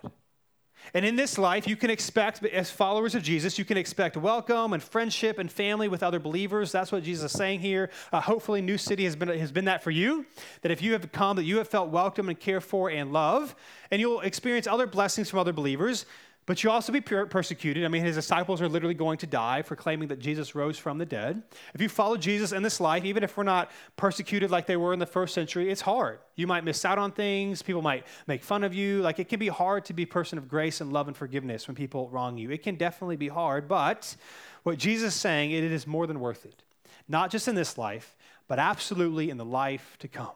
And 0.94 1.04
in 1.04 1.16
this 1.16 1.36
life, 1.36 1.66
you 1.66 1.76
can 1.76 1.90
expect, 1.90 2.44
as 2.44 2.70
followers 2.70 3.14
of 3.14 3.22
Jesus, 3.22 3.58
you 3.58 3.64
can 3.64 3.76
expect 3.76 4.16
welcome 4.16 4.72
and 4.72 4.82
friendship 4.82 5.38
and 5.38 5.50
family 5.50 5.88
with 5.88 6.02
other 6.02 6.18
believers. 6.18 6.72
That's 6.72 6.90
what 6.90 7.02
Jesus 7.02 7.32
is 7.32 7.38
saying 7.38 7.60
here. 7.60 7.90
Uh, 8.12 8.20
hopefully, 8.20 8.62
New 8.62 8.78
City 8.78 9.04
has 9.04 9.14
been, 9.14 9.28
has 9.28 9.52
been 9.52 9.66
that 9.66 9.82
for 9.82 9.90
you. 9.90 10.24
That 10.62 10.72
if 10.72 10.80
you 10.80 10.92
have 10.92 11.10
come, 11.12 11.36
that 11.36 11.44
you 11.44 11.58
have 11.58 11.68
felt 11.68 11.90
welcome 11.90 12.28
and 12.28 12.38
cared 12.38 12.64
for 12.64 12.90
and 12.90 13.12
love, 13.12 13.54
and 13.90 14.00
you'll 14.00 14.20
experience 14.20 14.66
other 14.66 14.86
blessings 14.86 15.28
from 15.28 15.38
other 15.40 15.52
believers. 15.52 16.06
But 16.48 16.64
you'll 16.64 16.72
also 16.72 16.94
be 16.94 17.02
persecuted. 17.02 17.84
I 17.84 17.88
mean, 17.88 18.02
his 18.02 18.16
disciples 18.16 18.62
are 18.62 18.70
literally 18.70 18.94
going 18.94 19.18
to 19.18 19.26
die 19.26 19.60
for 19.60 19.76
claiming 19.76 20.08
that 20.08 20.18
Jesus 20.18 20.54
rose 20.54 20.78
from 20.78 20.96
the 20.96 21.04
dead. 21.04 21.42
If 21.74 21.82
you 21.82 21.90
follow 21.90 22.16
Jesus 22.16 22.52
in 22.52 22.62
this 22.62 22.80
life, 22.80 23.04
even 23.04 23.22
if 23.22 23.36
we're 23.36 23.42
not 23.42 23.70
persecuted 23.98 24.50
like 24.50 24.64
they 24.64 24.78
were 24.78 24.94
in 24.94 24.98
the 24.98 25.04
first 25.04 25.34
century, 25.34 25.70
it's 25.70 25.82
hard. 25.82 26.20
You 26.36 26.46
might 26.46 26.64
miss 26.64 26.86
out 26.86 26.96
on 26.96 27.12
things. 27.12 27.60
People 27.60 27.82
might 27.82 28.06
make 28.26 28.42
fun 28.42 28.64
of 28.64 28.72
you. 28.72 29.02
Like 29.02 29.18
it 29.18 29.28
can 29.28 29.38
be 29.38 29.48
hard 29.48 29.84
to 29.84 29.92
be 29.92 30.04
a 30.04 30.06
person 30.06 30.38
of 30.38 30.48
grace 30.48 30.80
and 30.80 30.90
love 30.90 31.06
and 31.06 31.14
forgiveness 31.14 31.68
when 31.68 31.74
people 31.74 32.08
wrong 32.08 32.38
you. 32.38 32.50
It 32.50 32.62
can 32.62 32.76
definitely 32.76 33.16
be 33.16 33.28
hard. 33.28 33.68
But 33.68 34.16
what 34.62 34.78
Jesus 34.78 35.14
is 35.14 35.20
saying, 35.20 35.50
it 35.50 35.64
is 35.64 35.86
more 35.86 36.06
than 36.06 36.18
worth 36.18 36.46
it. 36.46 36.62
Not 37.08 37.30
just 37.30 37.46
in 37.46 37.56
this 37.56 37.76
life, 37.76 38.16
but 38.46 38.58
absolutely 38.58 39.28
in 39.28 39.36
the 39.36 39.44
life 39.44 39.96
to 39.98 40.08
come 40.08 40.32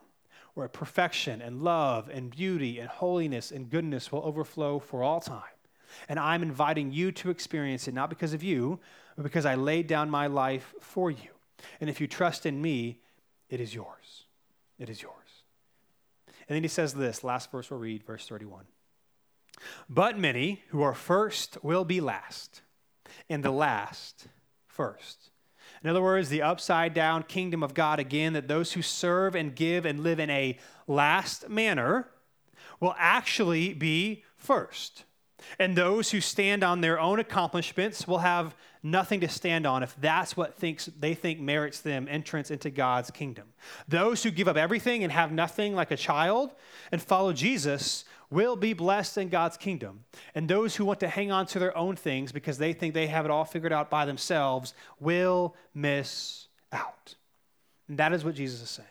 where 0.53 0.69
perfection 0.69 1.41
and 1.41 1.63
love 1.63 2.11
and 2.13 2.31
beauty 2.31 2.81
and 2.81 2.91
holiness 2.91 3.51
and 3.51 3.71
goodness 3.71 4.13
will 4.13 4.21
overflow 4.21 4.79
for 4.79 5.03
all 5.03 5.19
time. 5.19 5.41
And 6.09 6.19
I'm 6.19 6.43
inviting 6.43 6.93
you 6.93 7.13
to 7.13 7.31
experience 7.31 7.89
it, 7.89 7.95
not 7.95 8.11
because 8.11 8.33
of 8.33 8.43
you, 8.43 8.81
but 9.17 9.23
because 9.23 9.47
I 9.47 9.55
laid 9.55 9.87
down 9.87 10.11
my 10.11 10.27
life 10.27 10.75
for 10.81 11.11
you. 11.11 11.31
And 11.81 11.89
if 11.89 12.01
you 12.01 12.07
trust 12.07 12.47
in 12.47 12.61
me, 12.61 12.99
it 13.49 13.61
is 13.61 13.75
yours. 13.75 14.25
It 14.79 14.89
is 14.89 15.03
yours. 15.03 15.15
And 16.49 16.57
then 16.57 16.63
he 16.63 16.69
says 16.69 16.95
this 16.95 17.23
last 17.23 17.51
verse 17.51 17.71
we'll 17.71 17.81
read, 17.81 18.03
verse 18.05 18.27
31. 18.27 18.65
But 19.89 20.19
many 20.19 20.63
who 20.69 20.83
are 20.83 20.95
first 20.95 21.59
will 21.63 21.85
be 21.85 22.01
last, 22.01 22.63
and 23.29 23.45
the 23.45 23.51
last 23.51 24.27
first. 24.67 25.31
In 25.85 25.91
other 25.91 26.03
words, 26.03 26.29
the 26.29 26.43
upside 26.43 26.95
down 26.95 27.25
kingdom 27.25 27.63
of 27.63 27.75
God 27.75 27.99
again, 27.99 28.33
that 28.35 28.49
those 28.49 28.73
who 28.73 28.83
serve 28.83 29.35
and 29.35 29.55
give 29.55 29.85
and 29.85 30.01
live 30.01 30.21
in 30.21 30.31
a 30.31 30.59
last 30.87 31.49
manner 31.49 32.09
will 32.81 32.95
actually 32.99 33.75
be 33.75 34.25
first. 34.37 35.05
And 35.59 35.77
those 35.77 36.11
who 36.11 36.21
stand 36.21 36.63
on 36.63 36.81
their 36.81 36.99
own 36.99 37.19
accomplishments 37.19 38.07
will 38.07 38.19
have 38.19 38.55
nothing 38.83 39.21
to 39.21 39.29
stand 39.29 39.67
on 39.67 39.83
if 39.83 39.95
that's 40.01 40.37
what 40.37 40.57
thinks 40.57 40.87
they 40.99 41.15
think 41.15 41.41
merits 41.41 41.81
them 41.81 42.09
entrance 42.11 42.51
into 42.51 42.71
God's 42.71 43.11
kingdom. 43.11 43.53
Those 43.89 44.23
who 44.23 44.31
give 44.31 44.49
up 44.49 44.57
everything 44.57 45.03
and 45.03 45.13
have 45.13 45.33
nothing 45.33 45.75
like 45.75 45.91
a 45.91 45.97
child 45.97 46.53
and 46.91 47.01
follow 47.01 47.33
Jesus 47.33 48.05
will 48.31 48.57
be 48.57 48.73
blessed 48.73 49.19
in 49.19 49.29
God's 49.29 49.57
kingdom. 49.57 50.05
And 50.35 50.49
those 50.49 50.75
who 50.75 50.85
want 50.85 51.01
to 51.01 51.09
hang 51.09 51.31
on 51.31 51.47
to 51.47 51.59
their 51.59 51.77
own 51.77 51.97
things 51.97 52.33
because 52.33 52.59
they 52.59 52.73
think 52.73 52.95
they 52.95 53.07
have 53.07 53.25
it 53.25 53.31
all 53.31 53.45
figured 53.45 53.73
out 53.73 53.91
by 53.91 54.07
themselves 54.07 54.75
will 54.99 55.55
miss 55.75 56.49
out. 56.73 57.15
And 57.89 57.99
that 57.99 58.13
is 58.13 58.25
what 58.25 58.35
Jesus 58.35 58.63
is 58.63 58.71
saying. 58.71 58.89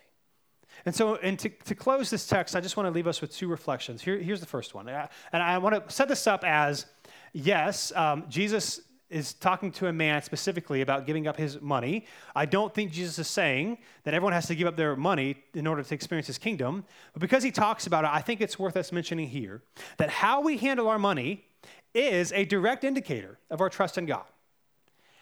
And 0.86 0.96
so, 0.96 1.15
and 1.15 1.38
to, 1.39 1.50
to 1.50 1.76
close 1.76 2.10
this 2.10 2.28
text, 2.28 2.56
I 2.56 2.62
just 2.62 2.78
want 2.78 2.88
to 2.88 2.91
leave 2.91 3.08
us 3.08 3.22
with 3.22 3.36
two 3.36 3.48
reflections. 3.48 4.02
Here, 4.02 4.17
here's 4.17 4.39
the 4.39 4.46
first 4.46 4.74
one. 4.74 4.88
And 4.89 5.10
I 5.44 5.58
want 5.58 5.88
to 5.88 5.94
set 5.94 6.08
this 6.08 6.28
up 6.28 6.44
as 6.44 6.86
yes, 7.34 7.91
um, 7.96 8.26
Jesus 8.30 8.82
is 9.12 9.34
talking 9.34 9.72
to 9.74 9.88
a 9.88 9.94
man 9.94 10.22
specifically 10.22 10.82
about 10.82 11.06
giving 11.06 11.28
up 11.28 11.36
his 11.36 11.60
money. 11.62 12.06
I 12.34 12.46
don't 12.46 12.74
think 12.74 12.91
Jesus 12.91 13.20
is 13.20 13.28
saying 13.28 13.78
that 14.06 14.13
everyone 14.13 14.32
has 14.34 14.48
to 14.48 14.56
give 14.56 14.67
up 14.67 14.78
their 14.78 14.96
money 14.96 15.36
in 15.54 15.67
order 15.67 15.84
to 15.84 15.94
experience 15.94 16.28
his 16.28 16.38
kingdom. 16.38 16.86
But 17.12 17.22
because 17.22 17.44
he 17.44 17.52
talks 17.52 17.88
about 17.88 18.06
it, 18.06 18.10
I 18.12 18.22
think 18.22 18.39
it's 18.39 18.58
worth 18.58 18.78
us 18.78 18.91
mentioning 18.94 19.28
here 19.28 19.62
that 19.98 20.10
how 20.10 20.41
we 20.41 20.58
handle 20.58 20.88
our 20.88 20.98
money 20.98 21.46
is 21.94 22.32
a 22.32 22.46
direct 22.46 22.86
indicator 22.86 23.38
of 23.50 23.60
our 23.60 23.70
trust 23.70 23.98
in 23.98 24.06
God. 24.06 24.24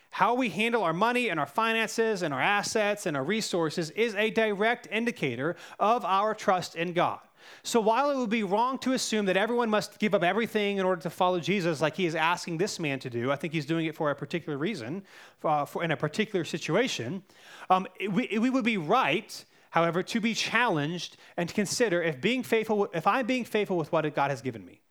How 0.10 0.34
we 0.34 0.50
handle 0.50 0.84
our 0.84 0.94
money 0.94 1.30
and 1.30 1.40
our 1.40 1.46
finances 1.46 2.24
and 2.24 2.34
our 2.34 2.42
assets 2.42 3.06
and 3.06 3.16
our 3.16 3.24
resources 3.24 3.92
is 3.92 4.16
a 4.16 4.32
direct 4.32 4.88
indicator 4.92 5.56
of 5.80 6.04
our 6.04 6.34
trust 6.34 6.76
in 6.76 6.94
God. 6.94 7.20
So 7.64 7.80
while 7.80 8.10
it 8.12 8.18
would 8.18 8.30
be 8.30 8.44
wrong 8.44 8.78
to 8.80 8.94
assume 8.94 9.26
that 9.26 9.38
everyone 9.38 9.70
must 9.70 10.00
give 10.00 10.14
up 10.14 10.24
everything 10.24 10.78
in 10.78 10.86
order 10.86 11.02
to 11.02 11.10
follow 11.10 11.40
Jesus, 11.40 11.82
like 11.82 11.96
he 11.96 12.06
is 12.06 12.16
asking 12.16 12.58
this 12.58 12.80
man 12.80 13.00
to 13.00 13.10
do, 13.10 13.32
I 13.32 13.36
think 13.36 13.54
he's 13.54 13.66
doing 13.66 13.86
it 13.86 13.96
for 13.96 14.12
a 14.12 14.16
particular 14.16 14.58
reason, 14.58 15.04
uh, 15.44 15.66
for 15.66 15.84
in 15.84 15.92
a 15.92 15.98
particular 15.98 16.44
situation. 16.44 17.24
Um, 17.70 17.88
it, 18.00 18.12
we, 18.12 18.26
it, 18.26 18.40
we 18.40 18.50
would 18.50 18.66
be 18.66 18.78
right, 18.78 19.44
however, 19.72 20.04
to 20.04 20.20
be 20.20 20.34
challenged 20.34 21.18
and 21.38 21.50
to 21.50 21.56
consider 21.56 22.02
if 22.02 22.22
being 22.22 22.44
faithful, 22.44 22.90
if 22.94 23.08
I'm 23.08 23.26
being 23.26 23.46
faithful 23.46 23.78
with 23.78 23.92
what 23.92 24.14
God 24.14 24.32
has 24.32 24.42
given 24.42 24.66
me 24.66 24.82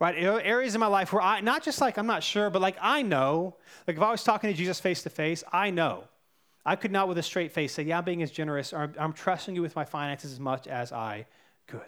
right? 0.00 0.14
Areas 0.16 0.74
in 0.74 0.80
my 0.80 0.86
life 0.86 1.12
where 1.12 1.22
I, 1.22 1.40
not 1.40 1.62
just 1.62 1.80
like 1.80 1.98
I'm 1.98 2.06
not 2.06 2.22
sure, 2.22 2.50
but 2.50 2.62
like 2.62 2.76
I 2.80 3.02
know, 3.02 3.56
like 3.86 3.96
if 3.96 4.02
I 4.02 4.10
was 4.10 4.22
talking 4.22 4.50
to 4.50 4.56
Jesus 4.56 4.80
face 4.80 5.02
to 5.02 5.10
face, 5.10 5.42
I 5.52 5.70
know. 5.70 6.04
I 6.64 6.74
could 6.74 6.90
not 6.90 7.06
with 7.06 7.16
a 7.16 7.22
straight 7.22 7.52
face 7.52 7.72
say, 7.72 7.84
yeah, 7.84 7.98
I'm 7.98 8.04
being 8.04 8.22
as 8.22 8.32
generous, 8.32 8.72
or 8.72 8.92
I'm, 8.98 9.12
trusting 9.12 9.54
you 9.54 9.62
with 9.62 9.76
my 9.76 9.84
finances 9.84 10.32
as 10.32 10.40
much 10.40 10.66
as 10.66 10.90
I 10.90 11.26
could. 11.68 11.80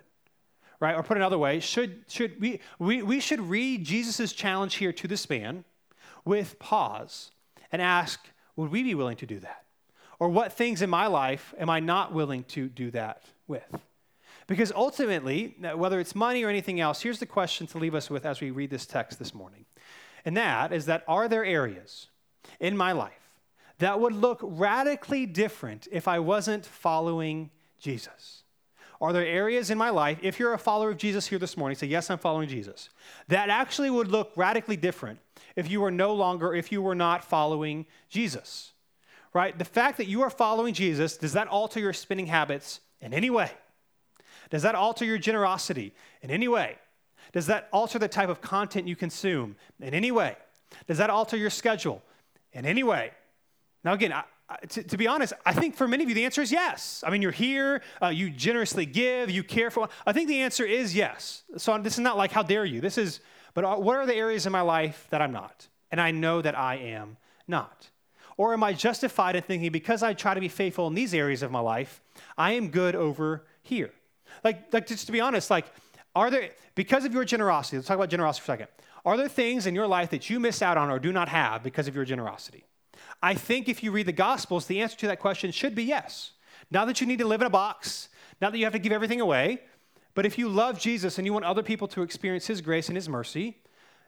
Right? 0.78 0.94
Or 0.94 1.02
put 1.02 1.16
another 1.16 1.36
way, 1.36 1.58
should, 1.58 2.04
should 2.06 2.40
we, 2.40 2.60
we, 2.78 3.02
we 3.02 3.18
should 3.18 3.40
read 3.40 3.84
Jesus' 3.84 4.32
challenge 4.32 4.76
here 4.76 4.92
to 4.92 5.08
this 5.08 5.28
man 5.28 5.64
with 6.24 6.60
pause 6.60 7.32
and 7.72 7.82
ask, 7.82 8.20
would 8.54 8.70
we 8.70 8.84
be 8.84 8.94
willing 8.94 9.16
to 9.16 9.26
do 9.26 9.40
that? 9.40 9.64
Or 10.20 10.28
what 10.28 10.52
things 10.52 10.80
in 10.80 10.90
my 10.90 11.08
life 11.08 11.54
am 11.58 11.68
I 11.68 11.80
not 11.80 12.12
willing 12.12 12.44
to 12.44 12.68
do 12.68 12.92
that 12.92 13.24
with? 13.48 13.68
Because 14.48 14.72
ultimately, 14.72 15.54
whether 15.76 16.00
it's 16.00 16.14
money 16.14 16.42
or 16.42 16.48
anything 16.48 16.80
else, 16.80 17.02
here's 17.02 17.20
the 17.20 17.26
question 17.26 17.66
to 17.68 17.78
leave 17.78 17.94
us 17.94 18.10
with 18.10 18.24
as 18.26 18.40
we 18.40 18.50
read 18.50 18.70
this 18.70 18.86
text 18.86 19.18
this 19.18 19.34
morning. 19.34 19.66
And 20.24 20.36
that 20.36 20.72
is 20.72 20.86
that 20.86 21.04
are 21.06 21.28
there 21.28 21.44
areas 21.44 22.08
in 22.58 22.76
my 22.76 22.92
life 22.92 23.12
that 23.78 24.00
would 24.00 24.14
look 24.14 24.40
radically 24.42 25.26
different 25.26 25.86
if 25.92 26.08
I 26.08 26.18
wasn't 26.18 26.64
following 26.64 27.50
Jesus? 27.78 28.42
Are 29.00 29.12
there 29.12 29.24
areas 29.24 29.70
in 29.70 29.78
my 29.78 29.90
life, 29.90 30.18
if 30.22 30.40
you're 30.40 30.54
a 30.54 30.58
follower 30.58 30.90
of 30.90 30.96
Jesus 30.96 31.26
here 31.26 31.38
this 31.38 31.56
morning, 31.56 31.76
say, 31.76 31.86
Yes, 31.86 32.10
I'm 32.10 32.18
following 32.18 32.48
Jesus, 32.48 32.88
that 33.28 33.50
actually 33.50 33.90
would 33.90 34.08
look 34.08 34.32
radically 34.34 34.76
different 34.76 35.20
if 35.56 35.70
you 35.70 35.82
were 35.82 35.90
no 35.90 36.14
longer, 36.14 36.54
if 36.54 36.72
you 36.72 36.80
were 36.80 36.96
not 36.96 37.22
following 37.22 37.84
Jesus? 38.08 38.72
Right? 39.34 39.56
The 39.56 39.64
fact 39.66 39.98
that 39.98 40.08
you 40.08 40.22
are 40.22 40.30
following 40.30 40.72
Jesus, 40.72 41.18
does 41.18 41.34
that 41.34 41.48
alter 41.48 41.78
your 41.78 41.92
spending 41.92 42.26
habits 42.26 42.80
in 43.00 43.12
any 43.12 43.28
way? 43.28 43.52
Does 44.50 44.62
that 44.62 44.74
alter 44.74 45.04
your 45.04 45.18
generosity 45.18 45.94
in 46.22 46.30
any 46.30 46.48
way? 46.48 46.76
Does 47.32 47.46
that 47.46 47.68
alter 47.72 47.98
the 47.98 48.08
type 48.08 48.28
of 48.28 48.40
content 48.40 48.88
you 48.88 48.96
consume 48.96 49.56
in 49.80 49.94
any 49.94 50.10
way? 50.10 50.36
Does 50.86 50.98
that 50.98 51.10
alter 51.10 51.36
your 51.36 51.50
schedule 51.50 52.02
in 52.52 52.64
any 52.64 52.82
way? 52.82 53.10
Now, 53.84 53.92
again, 53.92 54.12
I, 54.12 54.24
to, 54.68 54.82
to, 54.82 54.96
be 54.96 55.06
honest, 55.06 55.34
I 55.44 55.52
think 55.52 55.76
for 55.76 55.86
many 55.86 56.02
of 56.02 56.08
you, 56.08 56.14
the 56.14 56.24
answer 56.24 56.40
is 56.40 56.50
yes. 56.50 57.04
I 57.06 57.10
mean, 57.10 57.20
you're 57.20 57.30
here, 57.30 57.82
uh, 58.02 58.08
you 58.08 58.30
generously 58.30 58.86
give, 58.86 59.30
you 59.30 59.42
care 59.42 59.70
for. 59.70 59.88
I 60.06 60.12
think 60.12 60.28
the 60.28 60.40
answer 60.40 60.64
is 60.64 60.94
yes. 60.94 61.42
So 61.58 61.76
this 61.78 61.94
is 61.94 62.00
not 62.00 62.16
like, 62.16 62.32
how 62.32 62.42
dare 62.42 62.64
you? 62.64 62.80
This 62.80 62.96
is, 62.96 63.20
but 63.52 63.82
what 63.82 63.96
are 63.96 64.06
the 64.06 64.14
areas 64.14 64.46
in 64.46 64.52
my 64.52 64.62
life 64.62 65.06
that 65.10 65.20
I'm 65.20 65.32
not? 65.32 65.68
And 65.90 66.00
I 66.00 66.12
know 66.12 66.40
that 66.40 66.56
I 66.56 66.76
am 66.76 67.18
not. 67.46 67.90
Or 68.38 68.52
am 68.52 68.62
I 68.62 68.72
justified 68.72 69.36
in 69.36 69.42
thinking 69.42 69.70
because 69.70 70.02
I 70.02 70.14
try 70.14 70.32
to 70.32 70.40
be 70.40 70.48
faithful 70.48 70.86
in 70.86 70.94
these 70.94 71.12
areas 71.12 71.42
of 71.42 71.50
my 71.50 71.60
life, 71.60 72.00
I 72.38 72.52
am 72.52 72.68
good 72.68 72.94
over 72.94 73.44
here? 73.62 73.90
Like, 74.44 74.72
like 74.72 74.86
just 74.86 75.06
to 75.06 75.12
be 75.12 75.20
honest, 75.20 75.50
like, 75.50 75.66
are 76.14 76.30
there, 76.30 76.50
because 76.74 77.04
of 77.04 77.12
your 77.12 77.24
generosity, 77.24 77.76
let's 77.76 77.88
talk 77.88 77.96
about 77.96 78.10
generosity 78.10 78.44
for 78.44 78.52
a 78.52 78.54
second. 78.54 78.68
Are 79.04 79.16
there 79.16 79.28
things 79.28 79.66
in 79.66 79.74
your 79.74 79.86
life 79.86 80.10
that 80.10 80.28
you 80.28 80.40
miss 80.40 80.62
out 80.62 80.76
on 80.76 80.90
or 80.90 80.98
do 80.98 81.12
not 81.12 81.28
have 81.28 81.62
because 81.62 81.88
of 81.88 81.94
your 81.94 82.04
generosity? 82.04 82.64
I 83.22 83.34
think 83.34 83.68
if 83.68 83.82
you 83.82 83.90
read 83.90 84.06
the 84.06 84.12
Gospels, 84.12 84.66
the 84.66 84.80
answer 84.80 84.96
to 84.98 85.06
that 85.08 85.20
question 85.20 85.50
should 85.50 85.74
be 85.74 85.84
yes. 85.84 86.32
Not 86.70 86.86
that 86.86 87.00
you 87.00 87.06
need 87.06 87.18
to 87.18 87.26
live 87.26 87.40
in 87.40 87.46
a 87.46 87.50
box, 87.50 88.08
not 88.40 88.52
that 88.52 88.58
you 88.58 88.64
have 88.64 88.72
to 88.72 88.78
give 88.78 88.92
everything 88.92 89.20
away, 89.20 89.60
but 90.14 90.26
if 90.26 90.38
you 90.38 90.48
love 90.48 90.78
Jesus 90.78 91.18
and 91.18 91.26
you 91.26 91.32
want 91.32 91.44
other 91.44 91.62
people 91.62 91.88
to 91.88 92.02
experience 92.02 92.46
His 92.46 92.60
grace 92.60 92.88
and 92.88 92.96
His 92.96 93.08
mercy, 93.08 93.58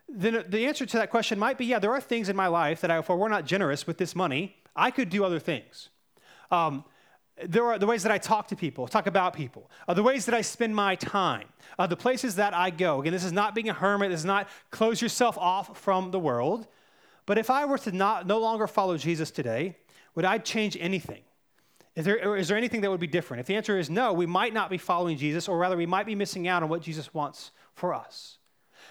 then 0.08 0.44
the 0.48 0.66
answer 0.66 0.84
to 0.84 0.96
that 0.96 1.10
question 1.10 1.38
might 1.38 1.56
be 1.56 1.66
yeah, 1.66 1.78
there 1.78 1.92
are 1.92 2.00
things 2.00 2.28
in 2.28 2.36
my 2.36 2.48
life 2.48 2.80
that 2.80 2.90
I, 2.90 2.98
if 2.98 3.10
I 3.10 3.14
were 3.14 3.28
not 3.28 3.44
generous 3.44 3.86
with 3.86 3.98
this 3.98 4.16
money, 4.16 4.56
I 4.74 4.90
could 4.90 5.08
do 5.08 5.24
other 5.24 5.38
things. 5.38 5.88
Um, 6.50 6.84
there 7.48 7.64
are 7.64 7.78
the 7.78 7.86
ways 7.86 8.02
that 8.02 8.12
I 8.12 8.18
talk 8.18 8.48
to 8.48 8.56
people, 8.56 8.86
talk 8.88 9.06
about 9.06 9.34
people, 9.34 9.70
the 9.88 10.02
ways 10.02 10.26
that 10.26 10.34
I 10.34 10.42
spend 10.42 10.74
my 10.74 10.94
time, 10.94 11.48
the 11.78 11.96
places 11.96 12.36
that 12.36 12.54
I 12.54 12.70
go. 12.70 13.00
Again, 13.00 13.12
this 13.12 13.24
is 13.24 13.32
not 13.32 13.54
being 13.54 13.68
a 13.68 13.72
hermit, 13.72 14.10
this 14.10 14.20
is 14.20 14.26
not 14.26 14.48
close 14.70 15.00
yourself 15.00 15.38
off 15.38 15.78
from 15.78 16.10
the 16.10 16.18
world. 16.18 16.66
But 17.26 17.38
if 17.38 17.50
I 17.50 17.64
were 17.64 17.78
to 17.78 17.92
not, 17.92 18.26
no 18.26 18.38
longer 18.38 18.66
follow 18.66 18.96
Jesus 18.96 19.30
today, 19.30 19.76
would 20.14 20.24
I 20.24 20.38
change 20.38 20.76
anything 20.80 21.22
Is 21.96 22.04
there, 22.04 22.36
is 22.36 22.48
there 22.48 22.56
anything 22.56 22.80
that 22.82 22.90
would 22.90 23.00
be 23.00 23.06
different? 23.06 23.40
If 23.40 23.46
the 23.46 23.56
answer 23.56 23.78
is 23.78 23.90
no, 23.90 24.12
we 24.12 24.26
might 24.26 24.54
not 24.54 24.70
be 24.70 24.78
following 24.78 25.16
Jesus, 25.16 25.48
or 25.48 25.58
rather, 25.58 25.76
we 25.76 25.86
might 25.86 26.06
be 26.06 26.14
missing 26.14 26.48
out 26.48 26.62
on 26.62 26.68
what 26.68 26.82
Jesus 26.82 27.12
wants 27.12 27.52
for 27.74 27.92
us. 27.92 28.38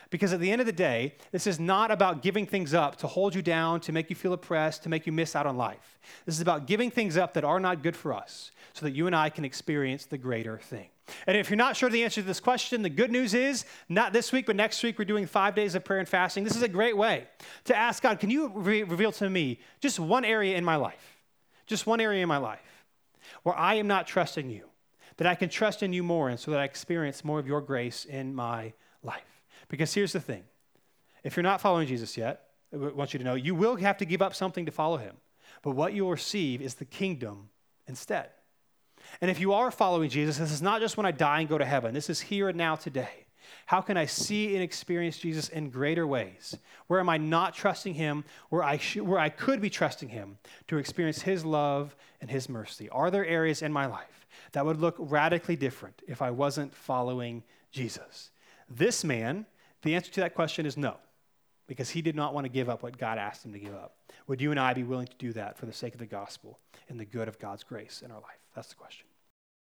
Because 0.10 0.34
at 0.34 0.40
the 0.40 0.52
end 0.52 0.60
of 0.60 0.66
the 0.66 0.74
day, 0.74 1.16
this 1.32 1.46
is 1.46 1.60
not 1.60 1.92
about 1.92 2.24
giving 2.24 2.48
things 2.48 2.74
up 2.74 2.96
to 2.98 3.08
hold 3.08 3.36
you 3.36 3.44
down, 3.44 3.80
to 3.82 3.92
make 3.92 4.10
you 4.10 4.16
feel 4.16 4.34
oppressed, 4.34 4.82
to 4.84 4.90
make 4.90 5.06
you 5.06 5.12
miss 5.12 5.36
out 5.36 5.46
on 5.46 5.56
life. 5.56 6.00
This 6.26 6.36
is 6.36 6.42
about 6.42 6.66
giving 6.66 6.90
things 6.90 7.16
up 7.16 7.36
that 7.36 7.44
are 7.44 7.60
not 7.60 7.84
good 7.84 7.96
for 7.96 8.14
us 8.14 8.52
so 8.74 8.86
that 8.86 8.92
you 8.92 9.06
and 9.06 9.16
I 9.16 9.30
can 9.30 9.46
experience 9.46 10.06
the 10.06 10.18
greater 10.18 10.58
thing. 10.58 10.88
And 11.28 11.38
if 11.38 11.50
you're 11.50 11.58
not 11.58 11.76
sure 11.76 11.88
of 11.88 11.94
the 11.94 12.04
answer 12.04 12.22
to 12.22 12.28
this 12.28 12.40
question, 12.40 12.82
the 12.82 12.90
good 12.90 13.12
news 13.12 13.34
is 13.34 13.66
not 13.88 14.14
this 14.14 14.32
week, 14.32 14.48
but 14.48 14.56
next 14.56 14.82
week, 14.82 14.98
we're 14.98 15.06
doing 15.06 15.28
five 15.28 15.54
days 15.56 15.76
of 15.76 15.84
prayer 15.84 16.00
and 16.00 16.10
fasting. 16.10 16.44
This 16.44 16.56
is 16.56 16.62
a 16.62 16.68
great 16.68 16.98
way 16.98 17.28
to 17.66 17.76
ask 17.76 18.02
God, 18.02 18.20
can 18.20 18.30
you 18.30 18.52
re- 18.56 18.84
reveal 18.84 19.12
to 19.14 19.30
me 19.30 19.60
just 19.80 20.00
one 20.00 20.26
area 20.26 20.58
in 20.58 20.64
my 20.64 20.76
life, 20.76 21.18
just 21.68 21.86
one 21.86 22.00
area 22.00 22.22
in 22.22 22.28
my 22.28 22.38
life 22.38 22.86
where 23.44 23.56
I 23.56 23.76
am 23.76 23.88
not 23.88 24.08
trusting 24.08 24.50
you, 24.50 24.66
that 25.18 25.28
I 25.28 25.36
can 25.36 25.50
trust 25.50 25.84
in 25.84 25.94
you 25.94 26.02
more, 26.02 26.30
and 26.30 26.40
so 26.40 26.52
that 26.52 26.60
I 26.60 26.64
experience 26.64 27.24
more 27.24 27.40
of 27.40 27.46
your 27.46 27.62
grace 27.62 28.06
in 28.06 28.34
my 28.34 28.74
life. 29.04 29.29
Because 29.70 29.94
here's 29.94 30.12
the 30.12 30.20
thing 30.20 30.44
if 31.24 31.36
you're 31.36 31.44
not 31.44 31.62
following 31.62 31.88
Jesus 31.88 32.18
yet, 32.18 32.46
I 32.74 32.78
want 32.78 33.14
you 33.14 33.20
to 33.20 33.26
know 33.26 33.36
you 33.36 33.56
will 33.56 33.76
have 33.78 33.98
to 33.98 34.06
give 34.06 34.22
up 34.22 34.36
something 34.36 34.66
to 34.66 34.72
follow 34.72 34.98
him. 34.98 35.16
But 35.62 35.72
what 35.72 35.94
you'll 35.94 36.12
receive 36.12 36.62
is 36.62 36.76
the 36.76 36.86
kingdom 36.86 37.50
instead. 37.88 38.30
And 39.22 39.32
if 39.32 39.40
you 39.40 39.54
are 39.54 39.72
following 39.72 40.10
Jesus, 40.10 40.38
this 40.38 40.52
is 40.52 40.62
not 40.62 40.82
just 40.82 40.98
when 40.98 41.06
I 41.06 41.12
die 41.12 41.40
and 41.40 41.50
go 41.50 41.58
to 41.58 41.66
heaven, 41.66 41.94
this 41.94 42.10
is 42.10 42.20
here 42.20 42.50
and 42.50 42.58
now 42.58 42.76
today. 42.76 43.26
How 43.66 43.82
can 43.82 43.98
I 43.98 44.06
see 44.06 44.54
and 44.54 44.64
experience 44.64 45.18
Jesus 45.18 45.50
in 45.50 45.70
greater 45.70 46.06
ways? 46.06 46.56
Where 46.88 47.00
am 47.00 47.10
I 47.10 47.18
not 47.18 47.56
trusting 47.56 47.96
him 47.96 48.24
where 48.50 48.64
I, 48.64 48.78
sh- 48.78 48.98
where 48.98 49.20
I 49.20 49.30
could 49.30 49.62
be 49.62 49.70
trusting 49.70 50.10
him 50.10 50.38
to 50.68 50.78
experience 50.78 51.22
his 51.22 51.44
love 51.44 51.96
and 52.22 52.30
his 52.30 52.48
mercy? 52.48 52.90
Are 52.90 53.10
there 53.10 53.26
areas 53.26 53.62
in 53.62 53.74
my 53.74 53.88
life 53.88 54.28
that 54.52 54.66
would 54.66 54.80
look 54.80 54.96
radically 55.00 55.56
different 55.56 56.02
if 56.08 56.22
I 56.22 56.32
wasn't 56.32 56.76
following 56.76 57.44
Jesus? 57.72 58.30
This 58.70 59.04
man 59.04 59.46
the 59.82 59.96
answer 59.96 60.12
to 60.12 60.22
that 60.22 60.36
question 60.36 60.66
is 60.66 60.78
no, 60.78 60.98
because 61.68 61.90
he 61.90 62.02
did 62.02 62.16
not 62.16 62.34
want 62.34 62.46
to 62.46 62.50
give 62.50 62.70
up 62.70 62.84
what 62.84 62.98
God 62.98 63.18
asked 63.18 63.46
him 63.46 63.54
to 63.54 63.60
give 63.60 63.74
up. 63.74 63.96
Would 64.28 64.42
you 64.42 64.52
and 64.52 64.60
I 64.60 64.74
be 64.74 64.84
willing 64.84 65.08
to 65.08 65.16
do 65.18 65.34
that 65.34 65.58
for 65.58 65.66
the 65.66 65.74
sake 65.74 65.94
of 65.94 66.00
the 66.00 66.06
gospel 66.06 66.60
and 66.90 67.00
the 67.00 67.06
good 67.06 67.28
of 67.28 67.40
God's 67.40 67.64
grace 67.64 68.02
in 68.04 68.12
our 68.12 68.20
life? 68.20 68.40
That's 68.56 68.70
the 68.70 68.76
question. 68.76 69.09